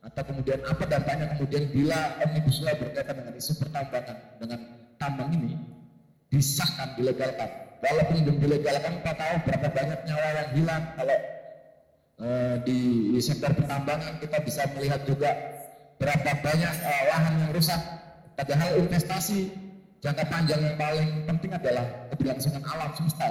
atau 0.02 0.22
kemudian 0.26 0.58
apa 0.66 0.82
dampaknya 0.86 1.30
kemudian 1.38 1.70
bila 1.70 2.18
omnibus 2.26 2.58
law 2.66 2.74
berkaitan 2.74 3.22
dengan 3.22 3.34
isu 3.38 3.52
pertambangan 3.62 4.18
dengan 4.42 4.60
tambang 4.98 5.30
ini 5.30 5.54
disahkan 6.26 6.98
dilegalkan 6.98 7.61
walaupun 7.82 8.16
belum 8.22 8.36
dilegalkan 8.38 9.02
kita 9.02 9.12
tahu 9.18 9.34
berapa 9.44 9.68
banyak 9.74 10.00
nyawa 10.06 10.28
yang 10.38 10.50
hilang. 10.54 10.84
Kalau 10.94 11.18
eh, 12.22 12.54
di, 12.62 12.78
sektor 13.18 13.50
pertambangan 13.52 14.22
kita 14.22 14.38
bisa 14.46 14.62
melihat 14.78 15.02
juga 15.02 15.30
berapa 15.98 16.30
banyak 16.40 16.74
eh, 16.78 17.02
lahan 17.10 17.34
yang 17.42 17.52
rusak. 17.52 17.80
Padahal 18.38 18.80
investasi 18.80 19.52
jangka 20.00 20.24
panjang 20.30 20.62
yang 20.62 20.76
paling 20.78 21.26
penting 21.28 21.52
adalah 21.52 21.84
keberlangsungan 22.14 22.62
alam 22.64 22.90
semesta. 22.94 23.28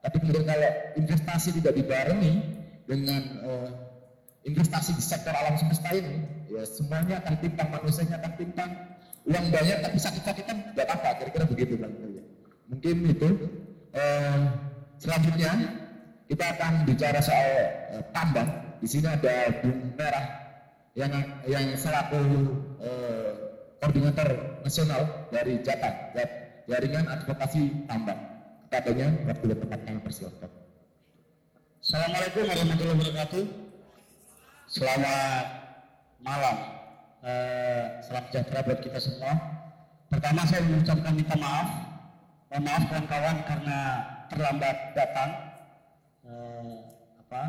Tapi 0.00 0.16
kemudian 0.16 0.48
kalau 0.48 0.70
investasi 0.96 1.48
tidak 1.60 1.74
dibarengi 1.76 2.32
dengan 2.84 3.22
eh, 3.44 3.68
investasi 4.44 4.96
di 4.96 5.02
sektor 5.04 5.32
alam 5.32 5.56
semesta 5.56 5.92
ini 5.92 6.24
ya 6.50 6.64
semuanya 6.64 7.20
akan 7.20 7.34
timpang 7.40 7.68
manusianya 7.72 8.16
akan 8.20 8.32
timpang. 8.36 8.70
Uang 9.28 9.46
banyak 9.52 9.84
tapi 9.84 10.00
sakit-sakitan 10.00 10.72
tidak 10.72 10.88
apa 10.96 11.20
kira-kira 11.20 11.44
begitu 11.44 11.76
bang. 11.76 11.92
Mungkin 12.70 12.96
itu 13.04 13.28
eh, 13.94 14.38
selanjutnya 15.00 15.52
kita 16.30 16.44
akan 16.56 16.72
bicara 16.86 17.18
soal 17.22 17.48
eh, 17.94 18.02
tambang 18.14 18.50
di 18.80 18.88
sini 18.88 19.06
ada 19.10 19.34
Bung 19.60 19.94
Merah 19.98 20.26
yang 20.98 21.12
yang 21.46 21.64
selaku 21.74 22.20
eh, 22.82 23.30
koordinator 23.80 24.60
nasional 24.62 25.28
dari 25.32 25.58
Jatan 25.64 25.94
jaringan 26.68 27.06
advokasi 27.08 27.86
tambang 27.88 28.20
katanya 28.70 29.10
waktu 29.26 29.44
dan 29.50 29.58
tempat 29.66 29.80
kami 29.82 30.00
persilakan 30.04 30.50
Assalamualaikum 31.80 32.44
warahmatullahi 32.44 32.98
wabarakatuh. 33.02 33.44
Selamat 34.68 35.46
malam. 36.20 36.56
Eh, 37.24 37.84
salam 38.04 38.24
sejahtera 38.28 38.60
buat 38.68 38.78
kita 38.84 39.00
semua. 39.00 39.32
Pertama 40.12 40.44
saya 40.44 40.60
mengucapkan 40.68 41.16
minta 41.16 41.34
maaf. 41.40 41.89
Mohon 42.50 42.66
maaf 42.66 42.84
kawan-kawan 42.90 43.36
karena 43.46 43.78
terlambat 44.26 44.76
datang. 44.98 45.30
Eh, 46.26 46.74
apa? 47.22 47.42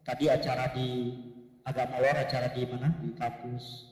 Tadi 0.00 0.24
acara 0.32 0.72
di 0.72 1.12
Agama 1.60 2.00
Lor, 2.00 2.16
acara 2.16 2.48
di 2.48 2.64
mana? 2.64 2.88
Di 3.04 3.12
kampus 3.20 3.84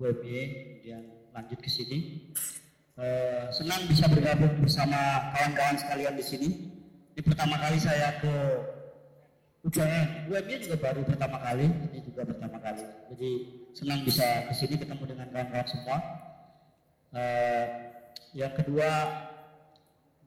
WB, 0.00 0.24
kemudian 0.24 1.04
lanjut 1.36 1.60
ke 1.60 1.68
sini. 1.68 2.32
Eh, 2.96 3.52
senang 3.52 3.84
bisa 3.92 4.08
bergabung 4.08 4.56
bersama 4.64 5.28
kawan-kawan 5.36 5.76
sekalian 5.76 6.16
di 6.16 6.24
sini. 6.24 6.48
Ini 7.12 7.20
pertama 7.20 7.60
kali 7.60 7.76
saya 7.76 8.24
ke 8.24 8.34
UGM. 9.68 10.32
UGM 10.32 10.64
juga 10.64 10.80
baru 10.80 11.04
pertama 11.04 11.36
kali, 11.44 11.68
ini 11.92 12.00
juga 12.00 12.24
pertama 12.24 12.56
kali. 12.56 12.88
Jadi 13.12 13.30
senang 13.76 14.00
bisa 14.00 14.48
ke 14.48 14.52
sini 14.56 14.80
ketemu 14.80 15.12
dengan 15.12 15.28
kawan-kawan 15.28 15.68
semua. 15.68 15.98
Eh, 17.12 17.64
yang 18.32 18.56
kedua, 18.56 18.88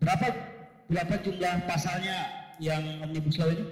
berapa 0.02 0.28
berapa 0.92 1.14
jumlah 1.26 1.66
pasalnya 1.66 2.18
yang 2.62 3.04
omnibus 3.04 3.40
law 3.42 3.50
ini? 3.52 3.66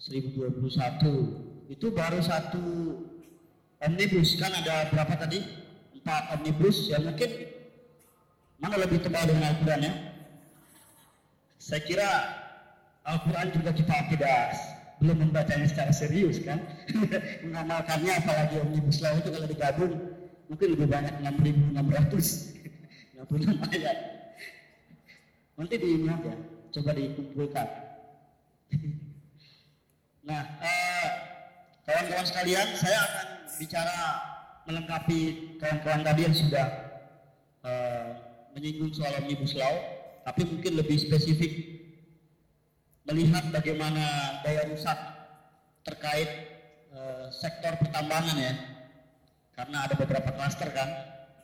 1021 0.00 1.70
itu 1.70 1.86
baru 1.94 2.18
satu 2.18 2.98
omnibus. 3.78 4.34
Kan 4.40 4.50
ada 4.50 4.90
berapa 4.90 5.14
tadi? 5.14 5.38
Empat 5.94 6.40
omnibus. 6.40 6.90
Ya 6.90 6.98
mungkin 6.98 7.30
mana 8.58 8.76
lebih 8.80 9.04
tebal 9.04 9.28
dengan 9.28 9.54
Al-Quran 9.54 9.86
ya? 9.86 9.92
Saya 11.60 11.80
kira 11.86 12.10
Al-Quran 13.06 13.54
juga 13.54 13.70
kita 13.70 13.96
tidak 14.10 14.40
belum 15.00 15.16
membacanya 15.28 15.70
secara 15.70 15.92
serius 15.94 16.42
kan? 16.42 16.58
Mengamalkannya 17.46 18.12
apalagi 18.18 18.60
omnibus 18.60 18.98
law 18.98 19.14
itu 19.14 19.28
kalau 19.30 19.46
digabung 19.46 19.92
mungkin 20.50 20.74
lebih 20.74 20.90
banyak 20.90 21.14
6.600 21.22 22.58
66 23.22 23.70
ayat 23.70 23.98
nanti 25.54 25.74
diingat 25.78 26.20
ya 26.26 26.36
coba 26.74 26.90
dikumpulkan. 26.98 27.68
Nah 30.20 30.46
eh, 30.62 31.08
kawan-kawan 31.88 32.28
sekalian 32.28 32.76
saya 32.76 32.98
akan 33.02 33.26
bicara 33.56 33.98
melengkapi 34.68 35.20
kawan-kawan 35.56 36.04
tadi 36.06 36.20
yang 36.28 36.36
sudah 36.36 36.66
eh, 37.64 38.08
menyinggung 38.52 38.92
soal 38.92 39.16
omnibus 39.16 39.56
law 39.56 39.74
tapi 40.22 40.44
mungkin 40.44 40.76
lebih 40.76 41.00
spesifik 41.00 41.82
melihat 43.08 43.48
bagaimana 43.48 44.38
daya 44.44 44.68
rusak 44.70 44.94
terkait 45.88 46.30
eh, 46.92 47.26
sektor 47.32 47.80
pertambangan 47.80 48.36
ya 48.36 48.52
karena 49.60 49.76
ada 49.84 49.92
beberapa 49.92 50.32
klaster 50.32 50.72
kan 50.72 50.88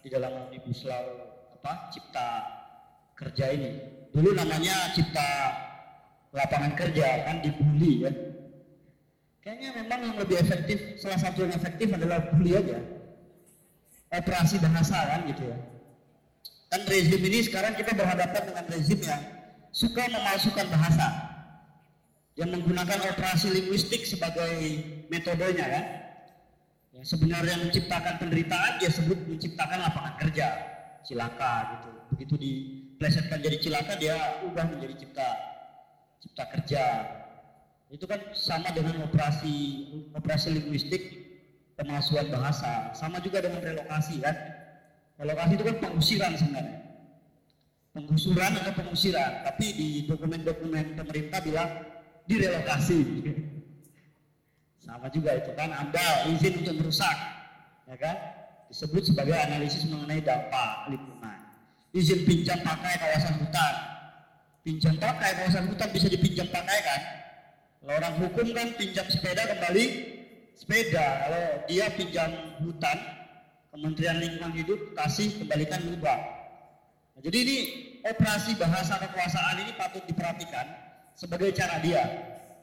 di 0.01 0.09
dalam 0.09 0.49
omnibus 0.49 0.89
law 0.89 1.05
apa 1.61 1.93
cipta 1.93 2.29
kerja 3.13 3.53
ini. 3.53 3.71
Dulu 4.09 4.33
namanya 4.33 4.89
cipta 4.97 5.53
lapangan 6.33 6.73
kerja 6.81 7.29
kan 7.29 7.45
dibully 7.45 8.09
ya 8.09 8.13
kayaknya 9.45 9.85
memang 9.85 10.01
yang 10.01 10.17
lebih 10.17 10.41
efektif 10.41 10.97
salah 10.97 11.21
satu 11.21 11.45
yang 11.45 11.53
efektif 11.53 11.93
adalah 11.93 12.25
bully 12.33 12.57
aja. 12.57 12.81
Operasi 14.09 14.65
bahasa 14.65 14.97
kan 14.97 15.21
gitu 15.29 15.53
ya. 15.53 15.59
Kan 16.73 16.89
rezim 16.89 17.21
ini 17.21 17.45
sekarang 17.45 17.77
kita 17.77 17.93
berhadapan 17.93 18.43
dengan 18.49 18.65
rezim 18.73 18.97
yang 19.05 19.23
suka 19.77 20.09
memalsukan 20.09 20.67
bahasa. 20.73 21.09
Yang 22.33 22.49
menggunakan 22.57 23.13
operasi 23.13 23.53
linguistik 23.53 24.09
sebagai 24.09 24.57
metodenya 25.13 25.67
kan 25.69 26.06
yang 26.97 27.05
sebenarnya 27.05 27.61
menciptakan 27.61 28.17
penderitaan 28.17 28.81
dia 28.81 28.89
sebut 28.89 29.21
menciptakan 29.29 29.85
lapangan 29.85 30.17
kerja. 30.17 30.49
Cilaka 31.05 31.55
gitu. 31.77 31.91
Begitu 32.17 32.35
diplesetkan 32.41 33.39
jadi 33.45 33.57
cilaka 33.61 33.95
dia 34.01 34.17
ubah 34.49 34.65
menjadi 34.73 35.05
cipta 35.05 35.29
cipta 36.25 36.45
kerja. 36.57 36.85
Itu 37.93 38.09
kan 38.09 38.33
sama 38.33 38.73
dengan 38.73 39.05
operasi 39.07 39.55
operasi 40.17 40.57
linguistik 40.57 41.03
pemalsuan 41.77 42.33
bahasa. 42.33 42.97
Sama 42.97 43.21
juga 43.21 43.45
dengan 43.45 43.61
relokasi 43.61 44.19
kan? 44.25 44.35
Relokasi 45.21 45.53
itu 45.61 45.65
kan 45.69 45.77
pengusiran 45.85 46.33
sebenarnya. 46.33 46.81
Penggusuran 47.93 48.53
atau 48.57 48.73
pengusiran. 48.73 49.31
Tapi 49.45 49.67
di 49.77 49.89
dokumen-dokumen 50.09 50.97
pemerintah 50.97 51.39
bilang 51.45 51.71
direlokasi 52.25 52.99
sama 54.87 55.11
juga 55.11 55.35
itu 55.35 55.51
kan 55.59 55.75
anda 55.75 56.31
izin 56.31 56.63
untuk 56.63 56.75
merusak 56.79 57.17
ya 57.91 57.97
kan? 57.99 58.17
Disebut 58.71 59.03
sebagai 59.11 59.35
analisis 59.35 59.87
mengenai 59.87 60.23
dampak 60.23 60.91
lingkungan. 60.91 61.39
Izin 61.95 62.23
pinjam 62.27 62.59
pakai 62.63 62.95
kawasan 62.99 63.35
hutan. 63.43 63.75
Pinjam 64.63 64.95
pakai 64.99 65.31
kawasan 65.39 65.71
hutan 65.71 65.89
bisa 65.95 66.07
dipinjam 66.11 66.47
pakai 66.51 66.79
kan? 66.83 67.01
Kalau 67.83 67.93
orang 68.03 68.15
hukum 68.19 68.47
kan 68.51 68.69
pinjam 68.75 69.07
sepeda 69.07 69.43
kembali 69.47 69.85
sepeda. 70.59 71.07
Kalau 71.23 71.45
dia 71.71 71.87
pinjam 71.95 72.31
hutan 72.63 72.99
Kementerian 73.71 74.19
Lingkungan 74.19 74.57
Hidup 74.57 74.81
kasih 74.97 75.37
kembalikan 75.37 75.85
lubang. 75.85 76.17
Nah, 77.13 77.21
jadi 77.21 77.39
ini 77.45 77.57
operasi 78.09 78.57
bahasa 78.57 78.97
kekuasaan 78.97 79.69
ini 79.69 79.73
patut 79.77 80.01
diperhatikan 80.09 80.65
sebagai 81.13 81.53
cara 81.53 81.77
dia 81.85 82.03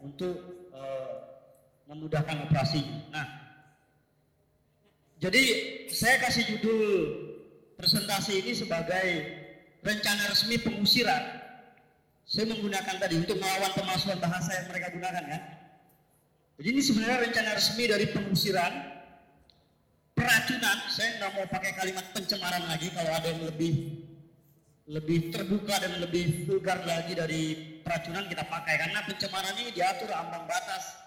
untuk 0.02 0.53
memudahkan 1.94 2.50
operasi. 2.50 2.82
Nah, 3.14 3.26
jadi 5.22 5.44
saya 5.94 6.18
kasih 6.26 6.58
judul 6.58 6.82
presentasi 7.78 8.42
ini 8.42 8.52
sebagai 8.58 9.08
rencana 9.86 10.34
resmi 10.34 10.58
pengusiran. 10.58 11.46
Saya 12.26 12.50
menggunakan 12.50 12.98
tadi 12.98 13.22
untuk 13.22 13.38
melawan 13.38 13.70
pemalsuan 13.78 14.18
bahasa 14.18 14.58
yang 14.58 14.68
mereka 14.74 14.90
gunakan 14.90 15.24
ya. 15.30 15.40
Jadi 16.58 16.68
ini 16.74 16.82
sebenarnya 16.82 17.30
rencana 17.30 17.52
resmi 17.54 17.84
dari 17.86 18.06
pengusiran 18.10 18.74
peracunan. 20.18 20.78
Saya 20.90 21.22
nggak 21.22 21.32
mau 21.38 21.46
pakai 21.46 21.72
kalimat 21.78 22.06
pencemaran 22.10 22.64
lagi 22.66 22.90
kalau 22.90 23.12
ada 23.14 23.28
yang 23.30 23.44
lebih 23.46 23.74
lebih 24.84 25.32
terbuka 25.32 25.80
dan 25.80 25.96
lebih 26.04 26.44
vulgar 26.44 26.84
lagi 26.84 27.16
dari 27.16 27.44
peracunan 27.84 28.28
kita 28.28 28.44
pakai 28.44 28.76
karena 28.76 29.00
pencemaran 29.08 29.56
ini 29.62 29.72
diatur 29.72 30.12
ambang 30.12 30.48
batas. 30.48 31.03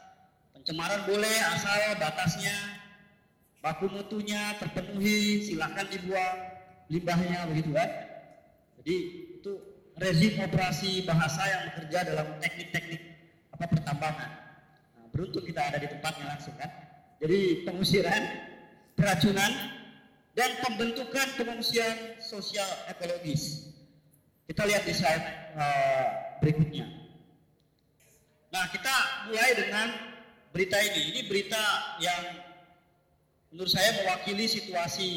Pencemaran 0.67 1.07
boleh 1.07 1.37
asal 1.55 1.95
batasnya 1.95 2.51
baku 3.63 3.87
mutunya 3.87 4.51
terpenuhi, 4.59 5.47
silahkan 5.47 5.87
dibuang 5.87 6.39
limbahnya 6.91 7.47
begitu 7.47 7.71
kan. 7.71 7.87
Jadi 8.83 8.97
itu 9.39 9.63
rezim 9.95 10.35
operasi 10.43 11.07
bahasa 11.07 11.47
yang 11.47 11.63
bekerja 11.71 12.11
dalam 12.11 12.27
teknik-teknik 12.43 12.99
apa 13.55 13.79
pertambangan. 13.79 14.31
Nah, 14.99 15.07
beruntung 15.15 15.47
kita 15.47 15.71
ada 15.71 15.79
di 15.79 15.87
tempatnya 15.87 16.35
langsung 16.35 16.59
kan. 16.59 16.67
Jadi 17.23 17.63
pengusiran, 17.63 18.23
peracunan, 18.99 19.53
dan 20.35 20.51
pembentukan 20.67 21.31
pengungsian 21.39 22.19
sosial 22.19 22.67
ekologis. 22.91 23.71
Kita 24.51 24.67
lihat 24.67 24.83
di 24.83 24.99
slide 24.99 25.27
uh, 25.55 26.09
berikutnya. 26.43 26.91
Nah, 28.51 28.67
kita 28.75 28.95
mulai 29.31 29.55
dengan 29.55 30.16
berita 30.57 30.81
ini. 30.81 31.01
Ini 31.13 31.21
berita 31.29 31.61
yang 32.01 32.23
menurut 33.53 33.69
saya 33.69 33.93
mewakili 34.01 34.49
situasi 34.49 35.09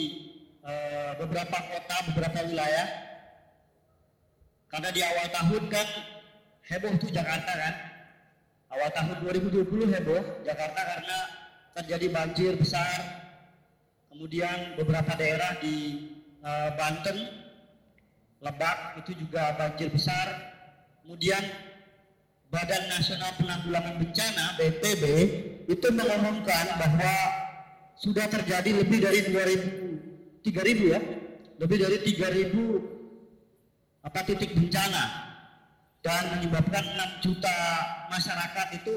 uh, 0.68 1.16
beberapa 1.16 1.56
kota, 1.56 2.12
beberapa 2.12 2.44
wilayah. 2.44 2.88
Karena 4.68 4.92
di 4.92 5.00
awal 5.00 5.32
tahun 5.32 5.64
kan 5.72 5.88
heboh 6.68 7.00
tuh 7.00 7.08
Jakarta 7.08 7.56
kan. 7.56 7.76
Awal 8.76 8.90
tahun 8.92 9.18
2020 9.24 9.96
heboh 9.96 10.22
Jakarta 10.44 10.82
karena 10.84 11.18
terjadi 11.74 12.06
banjir 12.12 12.54
besar 12.60 13.20
Kemudian 14.20 14.76
beberapa 14.76 15.16
daerah 15.16 15.56
di 15.64 16.10
uh, 16.44 16.76
Banten, 16.76 17.48
Lebak 18.44 19.00
itu 19.00 19.16
juga 19.16 19.56
banjir 19.56 19.88
besar. 19.88 20.28
Kemudian 21.04 21.40
Badan 22.50 22.90
Nasional 22.90 23.38
Penanggulangan 23.38 24.02
Bencana 24.02 24.58
(BNPB) 24.58 25.04
itu 25.70 25.88
mengumumkan 25.94 26.66
bahwa 26.82 27.14
sudah 28.02 28.26
terjadi 28.26 28.82
lebih 28.82 29.06
dari 29.06 29.30
2000 29.30 30.42
3000 30.42 30.94
ya, 30.98 31.00
lebih 31.62 31.78
dari 31.78 31.98
3000 32.02 34.02
apa 34.02 34.20
titik 34.26 34.56
bencana 34.56 35.04
dan 36.02 36.40
menyebabkan 36.40 36.82
6 37.22 37.26
juta 37.28 37.58
masyarakat 38.10 38.68
itu 38.82 38.96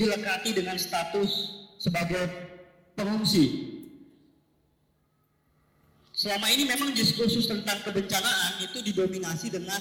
dilekati 0.00 0.50
dengan 0.56 0.74
status 0.80 1.30
sebagai 1.78 2.24
pengungsi. 2.98 3.70
Selama 6.12 6.50
ini 6.50 6.66
memang 6.66 6.90
diskursus 6.96 7.46
tentang 7.46 7.84
kebencanaan 7.84 8.64
itu 8.64 8.80
didominasi 8.80 9.52
dengan 9.52 9.80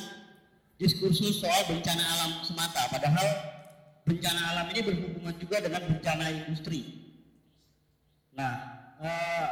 diskursus 0.82 1.46
soal 1.46 1.62
bencana 1.70 2.02
alam 2.02 2.42
semata. 2.42 2.90
Padahal 2.90 3.28
bencana 4.02 4.42
alam 4.58 4.68
ini 4.74 4.82
berhubungan 4.82 5.36
juga 5.38 5.62
dengan 5.62 5.86
bencana 5.86 6.26
industri. 6.34 6.82
Nah, 8.34 8.54
eh, 8.98 9.50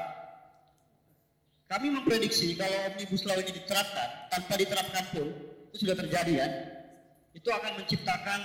kami 1.70 1.94
memprediksi 1.94 2.58
kalau 2.58 2.90
omnibus 2.90 3.22
law 3.30 3.38
ini 3.38 3.54
diterapkan 3.54 4.34
tanpa 4.34 4.58
diterapkan 4.58 5.06
pun 5.14 5.28
itu 5.70 5.86
sudah 5.86 5.94
terjadi 5.94 6.34
ya. 6.34 6.48
Itu 7.38 7.54
akan 7.54 7.78
menciptakan 7.86 8.40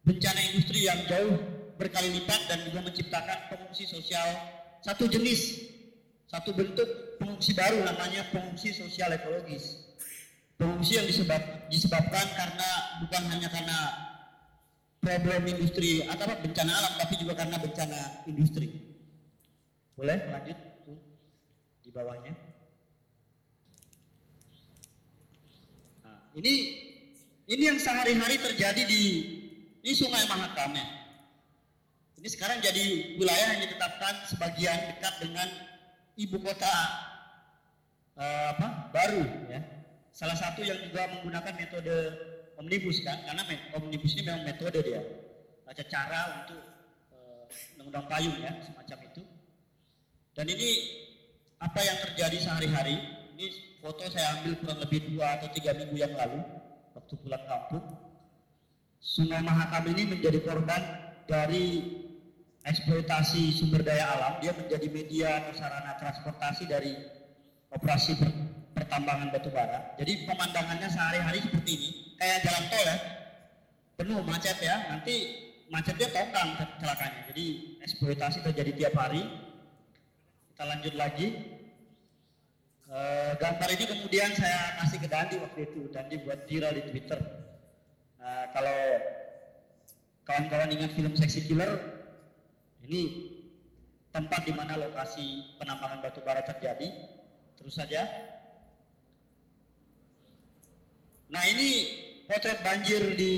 bencana 0.00 0.40
industri 0.48 0.88
yang 0.88 1.04
jauh 1.04 1.36
berkali 1.76 2.08
lipat 2.16 2.40
dan 2.48 2.64
juga 2.64 2.88
menciptakan 2.88 3.52
pengungsi 3.52 3.84
sosial 3.84 4.24
satu 4.80 5.04
jenis 5.12 5.68
satu 6.24 6.56
bentuk 6.56 6.88
pengungsi 7.20 7.52
baru 7.52 7.84
namanya 7.84 8.24
pengungsi 8.32 8.72
sosial 8.72 9.12
ekologis. 9.12 9.85
Pengungsi 10.56 10.96
yang 10.96 11.04
disebab, 11.04 11.68
disebabkan 11.68 12.26
karena 12.32 12.70
bukan 13.04 13.22
hanya 13.28 13.48
karena 13.52 13.78
problem 15.04 15.44
industri 15.52 16.00
atau 16.08 16.24
bencana 16.32 16.72
alam, 16.72 16.92
tapi 16.96 17.14
juga 17.20 17.36
karena 17.36 17.60
bencana 17.60 18.24
industri. 18.24 18.72
Boleh 19.92 20.16
lanjut 20.32 20.58
di 21.84 21.90
bawahnya. 21.92 22.32
Nah, 26.08 26.32
ini 26.40 26.54
ini 27.44 27.62
yang 27.68 27.76
sehari-hari 27.76 28.40
terjadi 28.40 28.82
di 28.88 29.02
di 29.84 29.92
Sungai 29.92 30.24
Mahakam 30.24 30.72
ya. 30.72 30.86
Ini 32.16 32.28
sekarang 32.32 32.64
jadi 32.64 33.16
wilayah 33.20 33.54
yang 33.54 33.60
ditetapkan 33.68 34.24
sebagian 34.24 34.88
dekat 34.88 35.14
dengan 35.20 35.48
ibu 36.16 36.40
kota 36.40 36.74
uh, 38.16 38.56
apa 38.56 38.88
baru 38.88 39.22
ya 39.52 39.75
salah 40.16 40.32
satu 40.32 40.64
yang 40.64 40.80
juga 40.80 41.12
menggunakan 41.12 41.52
metode 41.60 41.96
omnibus 42.56 43.04
kan 43.04 43.20
karena 43.28 43.44
omnibus 43.76 44.16
ini 44.16 44.24
memang 44.24 44.48
metode 44.48 44.80
dia. 44.80 45.04
Baca 45.68 45.84
cara 45.84 46.20
untuk 46.40 46.62
uh, 47.12 47.44
undang-undang 47.76 48.08
payung 48.08 48.36
ya 48.40 48.56
semacam 48.64 48.98
itu. 49.12 49.22
Dan 50.32 50.48
ini 50.48 50.68
apa 51.60 51.80
yang 51.84 51.98
terjadi 52.00 52.36
sehari-hari 52.40 52.96
ini 53.36 53.76
foto 53.84 54.08
saya 54.08 54.40
ambil 54.40 54.56
kurang 54.64 54.80
lebih 54.88 55.00
dua 55.12 55.36
atau 55.36 55.52
tiga 55.52 55.76
minggu 55.76 55.96
yang 56.00 56.16
lalu 56.16 56.40
waktu 56.96 57.14
pulang 57.20 57.44
kampung. 57.44 57.84
Sungai 59.04 59.44
Mahakam 59.44 59.92
ini 59.92 60.16
menjadi 60.16 60.40
korban 60.40 60.80
dari 61.28 61.92
eksploitasi 62.64 63.54
sumber 63.54 63.84
daya 63.84 64.16
alam, 64.18 64.40
dia 64.42 64.50
menjadi 64.56 64.88
media 64.90 65.28
atau 65.44 65.52
sarana 65.54 65.94
transportasi 66.00 66.66
dari 66.66 66.96
operasi 67.70 68.18
per, 68.18 68.32
pertambangan 68.86 69.34
batu 69.34 69.50
bara. 69.50 69.98
Jadi 69.98 70.30
pemandangannya 70.30 70.86
sehari-hari 70.86 71.42
seperti 71.42 71.70
ini, 71.74 71.88
kayak 72.14 72.38
jalan 72.46 72.64
tol 72.70 72.84
ya, 72.86 72.96
penuh 73.98 74.20
macet 74.22 74.58
ya. 74.62 74.76
Nanti 74.94 75.14
macetnya 75.66 76.06
tongkang 76.14 76.50
celakanya. 76.78 77.20
Jadi 77.34 77.44
eksploitasi 77.82 78.38
terjadi 78.46 78.70
tiap 78.78 78.94
hari. 78.94 79.26
Kita 80.54 80.62
lanjut 80.70 80.94
lagi. 80.94 81.26
E, 82.86 82.98
gambar 83.42 83.68
ini 83.74 83.84
kemudian 83.90 84.30
saya 84.38 84.78
kasih 84.78 84.98
ke 85.02 85.08
Dandi 85.10 85.36
waktu 85.42 85.60
itu. 85.66 85.90
Dandi 85.90 86.14
buat 86.22 86.46
viral 86.46 86.72
di 86.78 86.82
Twitter. 86.94 87.18
E, 88.22 88.28
kalau 88.54 88.78
kawan-kawan 90.22 90.70
ingat 90.70 90.94
film 90.94 91.12
Sexy 91.18 91.50
Killer, 91.50 91.74
ini 92.86 93.34
tempat 94.14 94.46
di 94.46 94.54
mana 94.54 94.78
lokasi 94.78 95.58
penambangan 95.58 96.06
batu 96.06 96.22
bara 96.22 96.46
terjadi. 96.46 96.88
Terus 97.58 97.74
saja. 97.74 98.06
Nah 101.26 101.42
ini 101.50 101.70
potret 102.30 102.62
banjir 102.62 103.18
di 103.18 103.34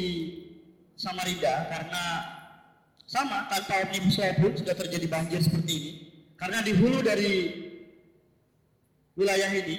Samarinda 0.98 1.68
karena 1.72 2.04
sama 3.08 3.48
tanpa 3.48 3.88
omnibus 3.88 4.20
law 4.20 4.32
pun 4.36 4.52
sudah 4.52 4.76
terjadi 4.76 5.06
banjir 5.08 5.40
seperti 5.40 5.72
ini. 5.72 5.92
Karena 6.36 6.60
di 6.60 6.76
hulu 6.76 7.00
dari 7.00 7.34
wilayah 9.16 9.50
ini 9.50 9.76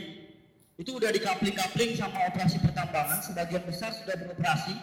itu 0.79 0.95
sudah 0.95 1.11
dikapling-kapling 1.13 1.93
sama 1.99 2.25
operasi 2.31 2.57
pertambangan, 2.63 3.19
sebagian 3.21 3.63
besar 3.67 3.93
sudah 3.93 4.15
beroperasi. 4.17 4.73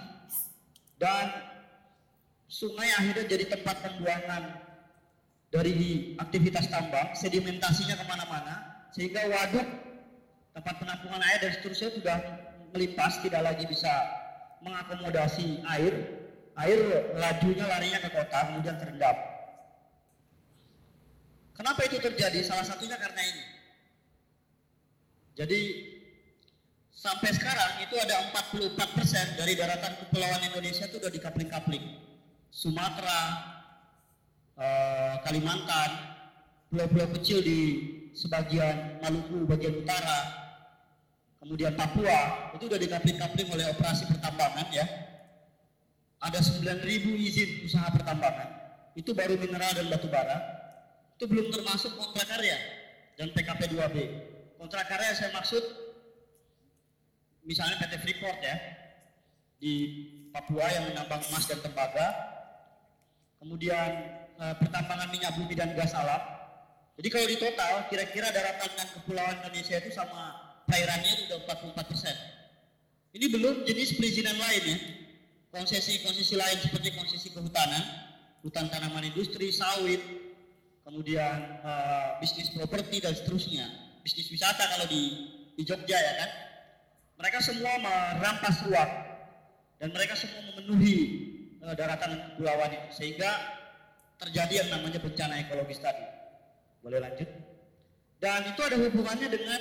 Dan 0.97 1.27
sungai 2.47 2.89
akhirnya 2.95 3.27
jadi 3.27 3.45
tempat 3.51 3.83
pembuangan 3.83 4.63
dari 5.51 6.15
aktivitas 6.21 6.69
tambang, 6.69 7.17
sedimentasinya 7.17 7.97
ke 7.97 8.05
mana-mana, 8.07 8.87
sehingga 8.93 9.25
waduk, 9.29 9.67
tempat 10.53 10.75
penampungan 10.81 11.21
air 11.21 11.39
dan 11.43 11.53
seterusnya 11.57 11.91
sudah 11.97 12.19
melipas, 12.75 13.21
tidak 13.23 13.43
lagi 13.43 13.65
bisa 13.67 13.91
mengakomodasi 14.63 15.63
air, 15.67 15.95
air 16.57 16.81
lajunya 17.15 17.67
larinya 17.69 18.01
ke 18.03 18.11
kota, 18.11 18.39
kemudian 18.51 18.77
terendam. 18.81 19.17
Kenapa 21.57 21.81
itu 21.89 21.97
terjadi? 22.01 22.41
Salah 22.45 22.65
satunya 22.65 22.97
karena 23.01 23.23
ini. 23.23 23.45
Jadi 25.37 25.61
sampai 26.93 27.33
sekarang 27.33 27.85
itu 27.85 27.97
ada 28.01 28.33
44% 28.33 29.41
dari 29.41 29.53
daratan 29.57 29.93
kepulauan 30.05 30.43
Indonesia 30.45 30.89
itu 30.89 30.97
sudah 31.01 31.13
dikapling-kapling. 31.13 31.85
Sumatera, 32.53 33.57
Eh, 34.57 35.15
Kalimantan, 35.21 36.17
pulau-pulau 36.73 37.13
kecil 37.21 37.45
di 37.45 37.61
sebagian 38.17 39.05
Maluku 39.05 39.45
bagian 39.45 39.85
utara, 39.85 40.46
kemudian 41.47 41.79
Papua 41.79 42.51
itu 42.59 42.67
sudah 42.67 42.81
dikapling-kapling 42.83 43.49
oleh 43.55 43.71
operasi 43.71 44.11
pertambangan 44.11 44.67
ya. 44.75 44.83
Ada 46.19 46.43
9.000 46.43 46.83
izin 47.07 47.63
usaha 47.63 47.87
pertambangan 47.95 48.51
itu 48.99 49.15
baru 49.15 49.39
mineral 49.39 49.71
dan 49.79 49.87
batu 49.87 50.11
bara, 50.11 50.41
itu 51.15 51.31
belum 51.31 51.55
termasuk 51.55 51.95
kontrak 51.95 52.27
karya 52.27 52.59
dan 53.15 53.31
PKP 53.31 53.77
2B. 53.77 53.97
Kontrak 54.59 54.91
karya 54.91 55.15
saya 55.15 55.31
maksud 55.37 55.61
misalnya 57.47 57.79
PT 57.79 58.03
Freeport 58.03 58.41
ya 58.43 58.57
di 59.63 59.75
Papua 60.33 60.67
yang 60.67 60.91
menambang 60.91 61.23
emas 61.31 61.47
dan 61.47 61.61
tembaga, 61.63 62.09
kemudian 63.39 63.89
eh, 64.35 64.55
pertambangan 64.59 65.13
minyak 65.15 65.37
bumi 65.39 65.55
dan 65.55 65.77
gas 65.79 65.95
alam. 65.95 66.21
Jadi 66.97 67.09
kalau 67.13 67.29
di 67.29 67.37
total 67.37 67.73
kira-kira 67.93 68.33
daratan 68.33 68.73
dan 68.73 68.89
kepulauan 68.97 69.37
Indonesia 69.45 69.77
itu 69.77 69.93
sama 69.93 70.46
perairannya 70.67 71.11
itu 71.15 71.23
udah 71.31 71.39
44 71.47 71.91
persen. 71.91 72.17
Ini 73.17 73.27
belum 73.33 73.65
jenis 73.65 73.97
perizinan 73.97 74.37
lain 74.37 74.63
ya. 74.67 74.79
Konsesi-konsesi 75.55 76.37
lain 76.37 76.59
seperti 76.61 76.93
konsesi 76.93 77.33
kehutanan, 77.33 77.81
hutan 78.45 78.69
tanaman 78.69 79.09
industri, 79.09 79.49
sawit, 79.49 80.03
kemudian 80.85 81.63
eh, 81.65 82.09
bisnis 82.21 82.53
properti 82.53 83.01
dan 83.01 83.17
seterusnya. 83.17 83.65
Bisnis 84.05 84.29
wisata 84.29 84.69
kalau 84.69 84.85
di, 84.85 85.33
di 85.57 85.63
Jogja 85.65 85.97
ya 85.97 86.13
kan. 86.21 86.31
Mereka 87.17 87.41
semua 87.41 87.81
merampas 87.81 88.61
ruang 88.69 88.93
dan 89.81 89.89
mereka 89.89 90.13
semua 90.13 90.45
memenuhi 90.53 90.99
eh, 91.65 91.75
daratan 91.75 92.13
dan 92.13 92.21
kepulauan 92.37 92.71
itu 92.77 92.89
sehingga 92.93 93.31
terjadi 94.21 94.67
yang 94.67 94.69
namanya 94.77 95.01
bencana 95.01 95.41
ekologis 95.41 95.81
tadi. 95.81 96.05
Boleh 96.85 97.01
lanjut? 97.01 97.29
Dan 98.21 98.45
itu 98.49 98.61
ada 98.61 98.77
hubungannya 98.77 99.29
dengan 99.29 99.61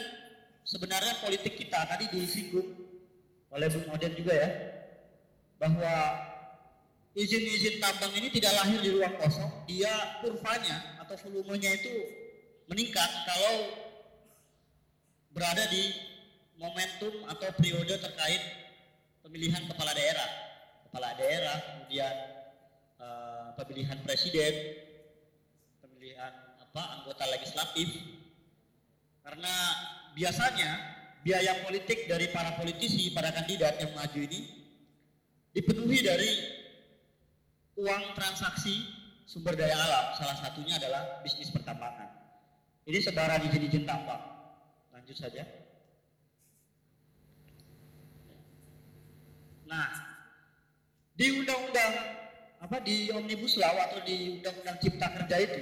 sebenarnya 0.66 1.22
politik 1.22 1.54
kita 1.62 1.86
tadi 1.86 2.10
disinggung 2.10 2.74
oleh 3.54 3.68
Bung 3.70 3.88
Oden 3.94 4.14
juga 4.18 4.34
ya 4.34 4.50
bahwa 5.62 5.94
izin-izin 7.16 7.80
tambang 7.80 8.12
ini 8.18 8.28
tidak 8.28 8.52
lahir 8.60 8.82
di 8.84 8.92
ruang 8.92 9.16
kosong, 9.16 9.48
dia 9.70 10.20
kurvanya 10.20 11.00
atau 11.00 11.16
volumenya 11.24 11.72
itu 11.72 11.94
meningkat 12.68 13.08
kalau 13.24 13.72
berada 15.32 15.64
di 15.72 15.96
momentum 16.60 17.24
atau 17.32 17.48
periode 17.56 17.96
terkait 17.96 18.44
pemilihan 19.24 19.64
kepala 19.64 19.96
daerah, 19.96 20.30
kepala 20.90 21.10
daerah, 21.16 21.56
kemudian 21.72 22.16
eh, 23.00 23.48
pemilihan 23.56 24.00
presiden, 24.04 24.54
pemilihan 25.80 26.34
apa 26.60 26.84
anggota 27.00 27.24
legislatif, 27.32 27.88
karena 29.24 29.56
biasanya 30.16 30.80
biaya 31.22 31.62
politik 31.68 32.08
dari 32.08 32.32
para 32.32 32.56
politisi, 32.56 33.12
para 33.12 33.30
kandidat 33.36 33.76
yang 33.84 33.92
maju 33.92 34.20
ini 34.24 34.40
dipenuhi 35.52 36.00
dari 36.00 36.32
uang 37.76 38.16
transaksi 38.16 38.88
sumber 39.28 39.60
daya 39.60 39.76
alam. 39.76 40.16
Salah 40.16 40.38
satunya 40.40 40.80
adalah 40.80 41.20
bisnis 41.22 41.52
pertambangan. 41.52 42.08
Ini 42.88 43.00
sebaran 43.04 43.44
izin-izin 43.52 43.84
tambang. 43.84 44.22
Lanjut 44.96 45.18
saja. 45.20 45.44
Nah, 49.66 49.90
di 51.18 51.42
undang-undang 51.42 51.94
apa 52.62 52.78
di 52.86 53.10
omnibus 53.12 53.58
law 53.58 53.74
atau 53.74 54.00
di 54.06 54.38
undang-undang 54.40 54.78
cipta 54.78 55.10
kerja 55.10 55.36
itu, 55.42 55.62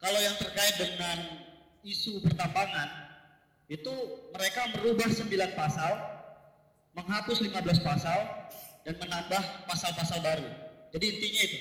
kalau 0.00 0.18
yang 0.18 0.34
terkait 0.40 0.74
dengan 0.80 1.44
isu 1.84 2.24
pertambangan 2.24 3.07
itu 3.68 3.94
mereka 4.32 4.72
merubah 4.72 5.08
9 5.12 5.28
pasal, 5.52 5.92
menghapus 6.96 7.38
15 7.44 7.84
pasal 7.84 8.18
dan 8.82 8.96
menambah 8.96 9.42
pasal-pasal 9.68 10.24
baru. 10.24 10.48
Jadi 10.96 11.04
intinya 11.04 11.42
itu, 11.44 11.58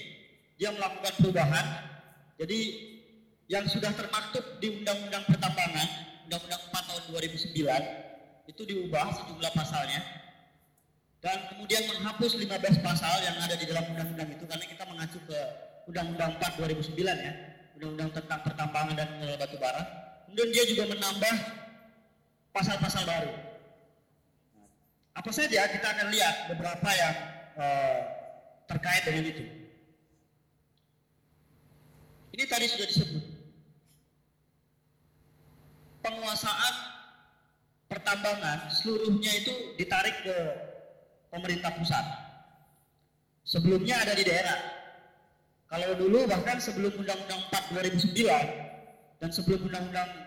dia 0.56 0.70
melakukan 0.72 1.14
perubahan. 1.20 1.66
Jadi 2.40 2.60
yang 3.52 3.68
sudah 3.68 3.92
termaktub 3.92 4.44
di 4.64 4.72
Undang-Undang 4.82 5.28
Pertambangan, 5.28 5.88
Undang-Undang 6.28 6.62
4 6.72 6.88
tahun 6.88 7.04
2009 7.12 8.48
itu 8.48 8.62
diubah 8.64 9.12
sejumlah 9.12 9.52
pasalnya 9.52 10.00
dan 11.18 11.50
kemudian 11.52 11.84
menghapus 11.92 12.40
15 12.40 12.86
pasal 12.86 13.16
yang 13.26 13.36
ada 13.42 13.58
di 13.60 13.66
dalam 13.68 13.84
undang-undang 13.90 14.30
itu 14.32 14.46
karena 14.48 14.66
kita 14.70 14.84
mengacu 14.88 15.20
ke 15.28 15.40
Undang-Undang 15.90 16.32
4 16.40 16.62
2009 16.64 17.00
ya, 17.00 17.34
Undang-Undang 17.80 18.10
tentang 18.16 18.40
pertambangan 18.44 18.96
dan 18.96 19.08
mineral 19.18 19.40
batu 19.40 19.58
bara. 19.60 19.84
Kemudian 20.28 20.50
dia 20.52 20.64
juga 20.68 20.84
menambah 20.94 21.36
pasal-pasal 22.58 23.06
baru. 23.06 23.34
Apa 25.14 25.30
saja 25.30 25.70
kita 25.70 25.88
akan 25.94 26.08
lihat 26.10 26.36
beberapa 26.50 26.90
yang 26.90 27.16
eh, 27.58 28.00
terkait 28.66 29.06
dengan 29.06 29.24
itu. 29.30 29.46
Ini 32.34 32.44
tadi 32.50 32.66
sudah 32.70 32.88
disebut. 32.90 33.24
Penguasaan 36.02 36.76
pertambangan 37.90 38.70
seluruhnya 38.74 39.32
itu 39.42 39.78
ditarik 39.78 40.22
ke 40.22 40.38
pemerintah 41.34 41.74
pusat. 41.78 42.06
Sebelumnya 43.42 44.02
ada 44.06 44.14
di 44.14 44.26
daerah. 44.26 44.60
Kalau 45.68 46.00
dulu 46.00 46.30
bahkan 46.30 46.62
sebelum 46.64 46.96
Undang-Undang 46.96 47.42
4 47.52 48.06
2009 48.08 49.20
dan 49.20 49.30
sebelum 49.34 49.68
Undang-Undang 49.68 50.27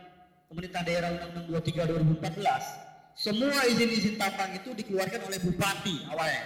Pemerintah 0.51 0.83
Daerah 0.83 1.15
Undang-Undang 1.15 1.63
23 1.63 2.19
2014, 2.19 3.15
semua 3.15 3.55
izin-izin 3.71 4.19
tambang 4.19 4.51
itu 4.51 4.75
dikeluarkan 4.75 5.31
oleh 5.31 5.39
bupati 5.47 6.11
awalnya. 6.11 6.43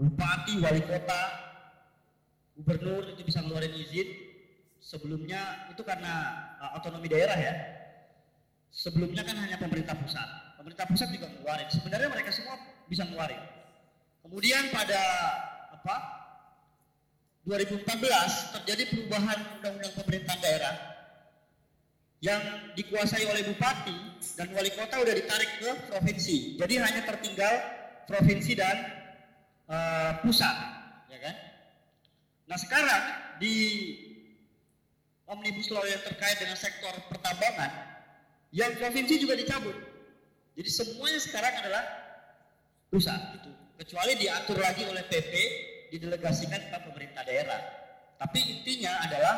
Bupati, 0.00 0.56
wali 0.64 0.80
kota, 0.80 1.22
gubernur 2.56 3.04
itu 3.12 3.20
bisa 3.28 3.44
ngeluarin 3.44 3.76
izin. 3.76 4.08
Sebelumnya 4.80 5.68
itu 5.68 5.84
karena 5.84 6.40
uh, 6.56 6.80
otonomi 6.80 7.04
daerah 7.04 7.36
ya. 7.36 7.52
Sebelumnya 8.72 9.20
kan 9.20 9.36
hanya 9.36 9.60
pemerintah 9.60 9.92
pusat. 10.00 10.56
Pemerintah 10.56 10.88
pusat 10.88 11.12
juga 11.12 11.28
ngeluarin. 11.28 11.68
Sebenarnya 11.68 12.08
mereka 12.08 12.32
semua 12.32 12.56
bisa 12.88 13.04
ngeluarin. 13.04 13.44
Kemudian 14.24 14.72
pada 14.72 15.02
apa? 15.76 15.96
2014 17.44 17.84
terjadi 18.56 18.82
perubahan 18.88 19.60
undang-undang 19.60 19.92
pemerintahan 20.00 20.40
daerah 20.40 20.97
yang 22.18 22.42
dikuasai 22.74 23.22
oleh 23.30 23.46
bupati 23.46 23.94
dan 24.34 24.50
wali 24.50 24.70
kota 24.74 24.98
udah 24.98 25.14
ditarik 25.14 25.50
ke 25.62 25.70
provinsi. 25.86 26.58
Jadi 26.58 26.74
hanya 26.82 27.06
tertinggal 27.06 27.54
provinsi 28.10 28.52
dan 28.58 28.76
uh, 29.70 30.18
pusat, 30.26 30.56
ya 31.06 31.18
kan? 31.22 31.34
Nah 32.50 32.58
sekarang 32.58 33.02
di 33.38 33.54
omnibus 35.30 35.70
law 35.70 35.84
yang 35.86 36.02
terkait 36.02 36.42
dengan 36.42 36.58
sektor 36.58 36.90
pertambangan, 37.06 37.70
yang 38.50 38.74
provinsi 38.80 39.14
juga 39.22 39.38
dicabut. 39.38 39.76
Jadi 40.58 40.70
semuanya 40.74 41.20
sekarang 41.22 41.54
adalah 41.62 41.84
pusat 42.90 43.20
itu 43.38 43.52
kecuali 43.78 44.18
diatur 44.18 44.58
lagi 44.58 44.82
oleh 44.90 45.06
PP 45.06 45.32
didelegasikan 45.94 46.66
ke 46.66 46.78
pemerintah 46.82 47.22
daerah. 47.22 47.60
Tapi 48.18 48.42
intinya 48.42 49.06
adalah 49.06 49.36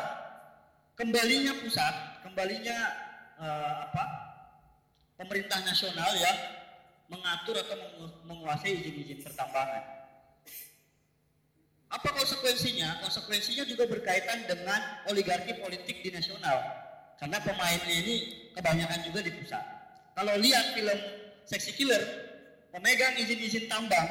kembalinya 0.95 1.53
pusat, 1.61 2.23
kembalinya 2.25 2.77
eh, 3.39 3.77
apa? 3.89 4.03
pemerintah 5.21 5.61
nasional 5.61 6.09
ya 6.17 6.33
mengatur 7.05 7.61
atau 7.61 7.77
menguasai 8.25 8.73
izin-izin 8.81 9.21
pertambangan. 9.21 10.01
Apa 11.91 12.09
konsekuensinya? 12.15 13.03
Konsekuensinya 13.03 13.67
juga 13.67 13.85
berkaitan 13.85 14.47
dengan 14.47 14.79
oligarki 15.11 15.59
politik 15.59 16.01
di 16.01 16.09
nasional. 16.09 16.57
Karena 17.19 17.37
pemainnya 17.43 17.91
ini 17.91 18.15
kebanyakan 18.55 18.99
juga 19.11 19.19
di 19.21 19.31
pusat. 19.35 19.61
Kalau 20.15 20.33
lihat 20.39 20.73
film 20.73 20.99
Seksi 21.43 21.75
Killer, 21.75 21.99
pemegang 22.71 23.19
izin-izin 23.19 23.67
tambang, 23.67 24.07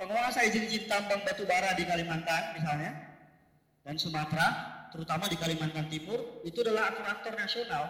penguasa 0.00 0.40
izin-izin 0.48 0.88
tambang 0.88 1.20
batu 1.22 1.44
bara 1.44 1.76
di 1.76 1.84
Kalimantan 1.84 2.56
misalnya, 2.56 2.96
dan 3.84 4.00
Sumatera, 4.00 4.71
terutama 4.92 5.24
di 5.26 5.40
Kalimantan 5.40 5.88
Timur, 5.88 6.44
itu 6.44 6.60
adalah 6.60 6.92
aktor-aktor 6.92 7.32
nasional. 7.34 7.84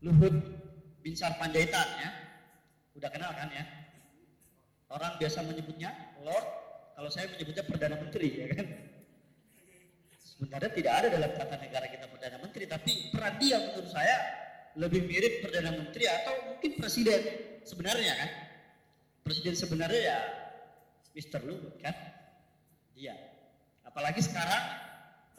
Luhut 0.00 0.32
Binsar 1.04 1.36
Panjaitan 1.36 1.88
ya, 2.00 2.10
udah 2.96 3.10
kenal 3.12 3.32
kan 3.36 3.52
ya? 3.52 3.64
Orang 4.88 5.20
biasa 5.20 5.44
menyebutnya 5.44 5.92
Lord, 6.24 6.46
kalau 6.96 7.12
saya 7.12 7.28
menyebutnya 7.36 7.64
Perdana 7.68 7.96
Menteri 8.00 8.28
ya 8.40 8.46
kan? 8.56 8.66
Sebenarnya 10.16 10.72
tidak 10.72 10.92
ada 11.04 11.08
dalam 11.12 11.30
tata 11.36 11.56
negara 11.60 11.86
kita 11.92 12.08
Perdana 12.08 12.38
Menteri, 12.40 12.64
tapi 12.64 13.12
peran 13.12 13.36
dia 13.36 13.60
menurut 13.60 13.92
saya 13.92 14.16
lebih 14.80 15.04
mirip 15.04 15.44
Perdana 15.44 15.76
Menteri 15.76 16.08
atau 16.08 16.56
mungkin 16.56 16.80
Presiden 16.80 17.20
sebenarnya 17.68 18.12
kan? 18.16 18.30
Presiden 19.20 19.52
sebenarnya 19.52 20.00
ya 20.00 20.18
Mr. 21.12 21.44
Luhut 21.44 21.76
kan? 21.84 21.92
Dia. 22.96 23.14
Apalagi 23.84 24.24
sekarang 24.24 24.89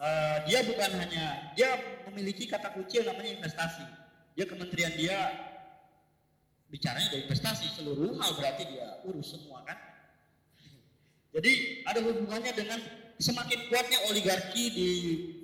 uh, 0.01 0.37
dia 0.49 0.59
bukan 0.65 0.89
hanya 0.97 1.53
dia 1.53 1.69
memiliki 2.09 2.49
kata 2.49 2.73
kunci 2.73 2.99
yang 2.99 3.13
namanya 3.13 3.37
investasi. 3.37 3.85
Dia 4.33 4.45
kementerian 4.49 4.93
dia 4.97 5.17
bicaranya 6.71 7.07
dari 7.11 7.27
investasi 7.27 7.67
seluruh 7.77 8.17
hal 8.17 8.31
berarti 8.35 8.63
dia 8.73 8.99
urus 9.05 9.37
semua 9.37 9.61
kan. 9.63 9.77
Jadi 11.31 11.85
ada 11.87 11.99
hubungannya 12.03 12.51
dengan 12.51 12.79
semakin 13.21 13.69
kuatnya 13.71 13.99
oligarki 14.11 14.63
di 14.73 14.89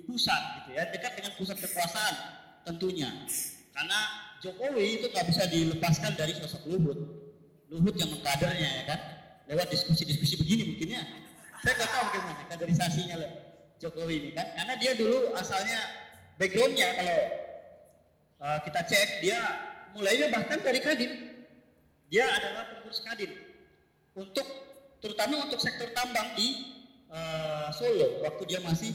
pusat 0.04 0.60
gitu 0.60 0.76
ya, 0.76 0.84
dekat 0.92 1.16
dengan 1.16 1.32
pusat 1.38 1.56
kekuasaan 1.56 2.14
tentunya. 2.66 3.08
Karena 3.72 3.98
Jokowi 4.42 5.00
itu 5.00 5.06
nggak 5.08 5.26
bisa 5.30 5.48
dilepaskan 5.48 6.12
dari 6.18 6.36
sosok 6.36 6.68
Luhut. 6.68 6.98
Luhut 7.72 7.94
yang 7.96 8.10
mengkadernya 8.12 8.68
ya 8.68 8.84
kan, 8.84 9.00
lewat 9.48 9.72
diskusi-diskusi 9.72 10.40
begini 10.40 10.76
mungkin 10.76 10.88
ya. 10.92 11.02
Saya 11.64 11.72
nggak 11.76 11.90
tahu 11.90 12.02
bagaimana 12.12 12.42
kaderisasinya 12.52 13.16
loh 13.16 13.47
Jokowi 13.78 14.14
ini 14.18 14.30
kan, 14.34 14.46
karena 14.58 14.74
dia 14.74 14.92
dulu 14.98 15.32
asalnya 15.38 15.78
backgroundnya 16.34 16.88
kalau 16.98 17.20
uh, 18.42 18.58
kita 18.66 18.80
cek 18.90 19.08
dia 19.22 19.38
mulainya 19.94 20.34
bahkan 20.34 20.58
dari 20.58 20.82
Kadin. 20.82 21.12
Dia 22.10 22.26
adalah 22.26 22.74
pengurus 22.74 22.98
Kadin 23.06 23.30
untuk 24.18 24.46
terutama 24.98 25.46
untuk 25.46 25.62
sektor 25.62 25.94
tambang 25.94 26.34
di 26.34 26.74
uh, 27.06 27.70
Solo 27.70 28.26
waktu 28.26 28.42
dia 28.50 28.58
masih 28.66 28.90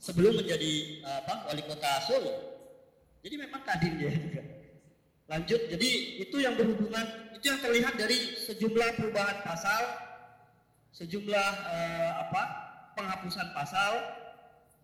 sebelum 0.00 0.40
menjadi 0.40 1.04
uh, 1.04 1.20
apa 1.28 1.52
wali 1.52 1.60
kota 1.68 2.00
Solo. 2.08 2.32
Jadi 3.20 3.34
memang 3.36 3.60
Kadin 3.60 4.00
dia 4.00 4.12
juga. 4.12 4.42
Lanjut, 5.24 5.68
jadi 5.72 5.90
itu 6.20 6.36
yang 6.36 6.56
berhubungan 6.56 7.32
itu 7.36 7.44
yang 7.48 7.60
terlihat 7.60 7.96
dari 7.96 8.36
sejumlah 8.40 9.00
perubahan 9.00 9.40
pasal, 9.40 9.82
sejumlah 10.92 11.50
uh, 11.64 12.12
apa 12.28 12.63
penghapusan 12.94 13.50
pasal 13.54 13.92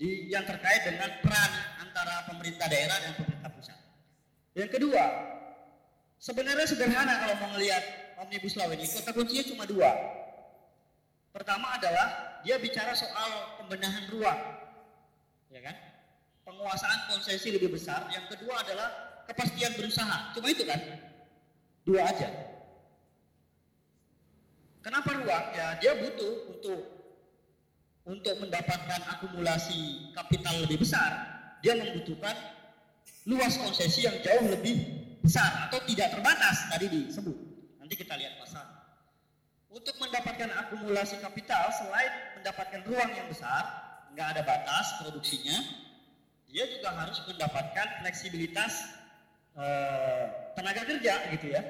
di 0.00 0.32
yang 0.32 0.44
terkait 0.46 0.82
dengan 0.86 1.10
peran 1.22 1.52
antara 1.82 2.24
pemerintah 2.28 2.66
daerah 2.66 2.96
dan 3.00 3.12
pemerintah 3.16 3.50
pusat. 3.52 3.78
Yang 4.56 4.70
kedua, 4.80 5.04
sebenarnya 6.16 6.66
sederhana 6.66 7.20
kalau 7.20 7.34
mau 7.40 7.50
melihat 7.56 7.82
omnibus 8.20 8.56
law 8.56 8.68
ini, 8.72 8.84
kota 8.88 9.10
kuncinya 9.14 9.44
cuma 9.46 9.64
dua. 9.64 9.90
Pertama 11.30 11.78
adalah 11.78 12.40
dia 12.42 12.58
bicara 12.58 12.96
soal 12.96 13.60
pembenahan 13.62 14.10
ruang, 14.10 14.40
ya 15.52 15.60
kan? 15.62 15.76
Penguasaan 16.42 17.06
konsesi 17.14 17.54
lebih 17.54 17.70
besar. 17.70 18.10
Yang 18.10 18.34
kedua 18.34 18.58
adalah 18.66 18.88
kepastian 19.30 19.76
berusaha. 19.78 20.34
Cuma 20.34 20.50
itu 20.50 20.66
kan? 20.66 20.80
Dua 21.86 22.02
aja. 22.02 22.28
Kenapa 24.80 25.12
ruang? 25.14 25.44
Ya 25.54 25.76
dia 25.78 25.92
butuh 26.00 26.34
untuk 26.56 26.99
untuk 28.08 28.34
mendapatkan 28.40 29.00
akumulasi 29.18 30.12
kapital 30.16 30.56
lebih 30.64 30.80
besar. 30.80 31.10
Dia 31.60 31.76
membutuhkan 31.76 32.32
luas 33.28 33.60
konsesi 33.60 34.08
yang 34.08 34.16
jauh 34.24 34.48
lebih 34.48 34.80
besar 35.20 35.68
atau 35.68 35.78
tidak 35.84 36.16
terbatas 36.16 36.56
tadi 36.72 36.88
disebut. 36.88 37.36
Nanti 37.76 37.94
kita 38.00 38.16
lihat 38.16 38.40
pasal. 38.40 38.64
Untuk 39.70 39.94
mendapatkan 40.02 40.50
akumulasi 40.66 41.20
kapital 41.22 41.70
selain 41.70 42.10
mendapatkan 42.40 42.80
ruang 42.88 43.10
yang 43.14 43.28
besar, 43.30 43.62
nggak 44.16 44.28
ada 44.34 44.42
batas 44.42 44.86
produksinya, 45.04 45.62
dia 46.50 46.66
juga 46.66 46.90
harus 46.90 47.22
mendapatkan 47.30 48.02
fleksibilitas 48.02 48.98
eh, 49.54 50.24
tenaga 50.58 50.82
kerja 50.88 51.14
gitu 51.38 51.54
ya. 51.54 51.62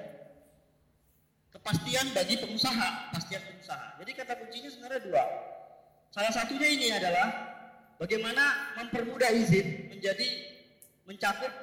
Kepastian 1.50 2.14
bagi 2.16 2.40
pengusaha, 2.40 3.12
pastian 3.12 3.42
pengusaha. 3.42 4.00
Jadi 4.00 4.10
kata 4.16 4.32
kuncinya 4.38 4.70
sebenarnya 4.70 5.00
dua. 5.04 5.24
Salah 6.10 6.34
satunya 6.34 6.66
ini 6.66 6.90
adalah 6.90 7.30
bagaimana 7.94 8.74
mempermudah 8.82 9.30
izin 9.30 9.94
menjadi 9.94 10.28
mencakup 11.06 11.54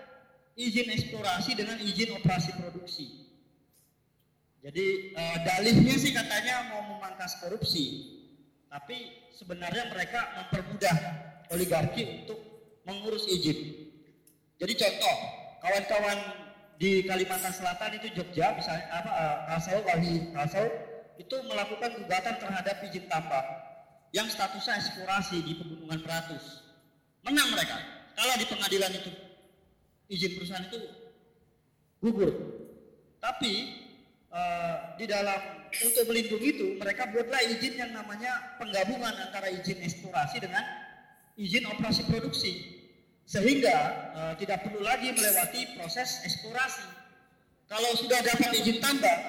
izin 0.56 0.88
eksplorasi 0.88 1.52
dengan 1.60 1.76
izin 1.84 2.16
operasi 2.16 2.56
produksi. 2.56 3.28
Jadi 4.64 5.12
eh, 5.12 5.38
dalihnya 5.44 5.96
sih 6.00 6.16
katanya 6.16 6.72
mau 6.72 6.96
memangkas 6.96 7.44
korupsi, 7.44 8.08
tapi 8.72 9.28
sebenarnya 9.36 9.92
mereka 9.92 10.32
mempermudah 10.40 10.96
oligarki 11.52 12.24
untuk 12.24 12.40
mengurus 12.88 13.28
izin. 13.28 13.92
Jadi 14.58 14.74
contoh, 14.80 15.16
kawan-kawan 15.60 16.18
di 16.80 17.04
Kalimantan 17.04 17.52
Selatan 17.52 18.00
itu 18.00 18.16
Jogja 18.16 18.56
misalnya 18.56 18.86
apa 18.96 19.12
Kalsel 19.52 19.84
Wali 19.84 20.32
Kalsel 20.32 20.66
itu 21.20 21.36
melakukan 21.52 22.00
gugatan 22.00 22.36
terhadap 22.40 22.76
izin 22.86 23.06
tambang 23.12 23.67
yang 24.16 24.28
statusnya 24.32 24.80
eksplorasi 24.80 25.44
di 25.44 25.58
pegunungan 25.58 26.00
Beratus. 26.00 26.64
Menang 27.28 27.52
mereka. 27.52 27.78
Kalau 28.16 28.34
di 28.40 28.46
pengadilan 28.48 28.92
itu 28.96 29.12
izin 30.08 30.32
perusahaan 30.40 30.66
itu 30.66 30.80
gugur. 32.00 32.32
Tapi 33.20 33.54
uh, 34.32 34.96
di 34.96 35.06
dalam 35.10 35.68
untuk 35.68 36.04
melindungi 36.08 36.50
itu 36.56 36.68
mereka 36.80 37.12
buatlah 37.12 37.44
izin 37.44 37.76
yang 37.76 37.92
namanya 37.92 38.58
penggabungan 38.58 39.14
antara 39.28 39.52
izin 39.52 39.84
eksplorasi 39.84 40.40
dengan 40.40 40.64
izin 41.36 41.68
operasi 41.68 42.08
produksi 42.08 42.52
sehingga 43.28 43.76
uh, 44.16 44.34
tidak 44.40 44.64
perlu 44.64 44.80
lagi 44.80 45.12
melewati 45.12 45.76
proses 45.76 46.24
eksplorasi. 46.24 46.88
Kalau 47.68 47.92
sudah 48.00 48.24
dapat 48.24 48.64
izin 48.64 48.80
tambang, 48.80 49.22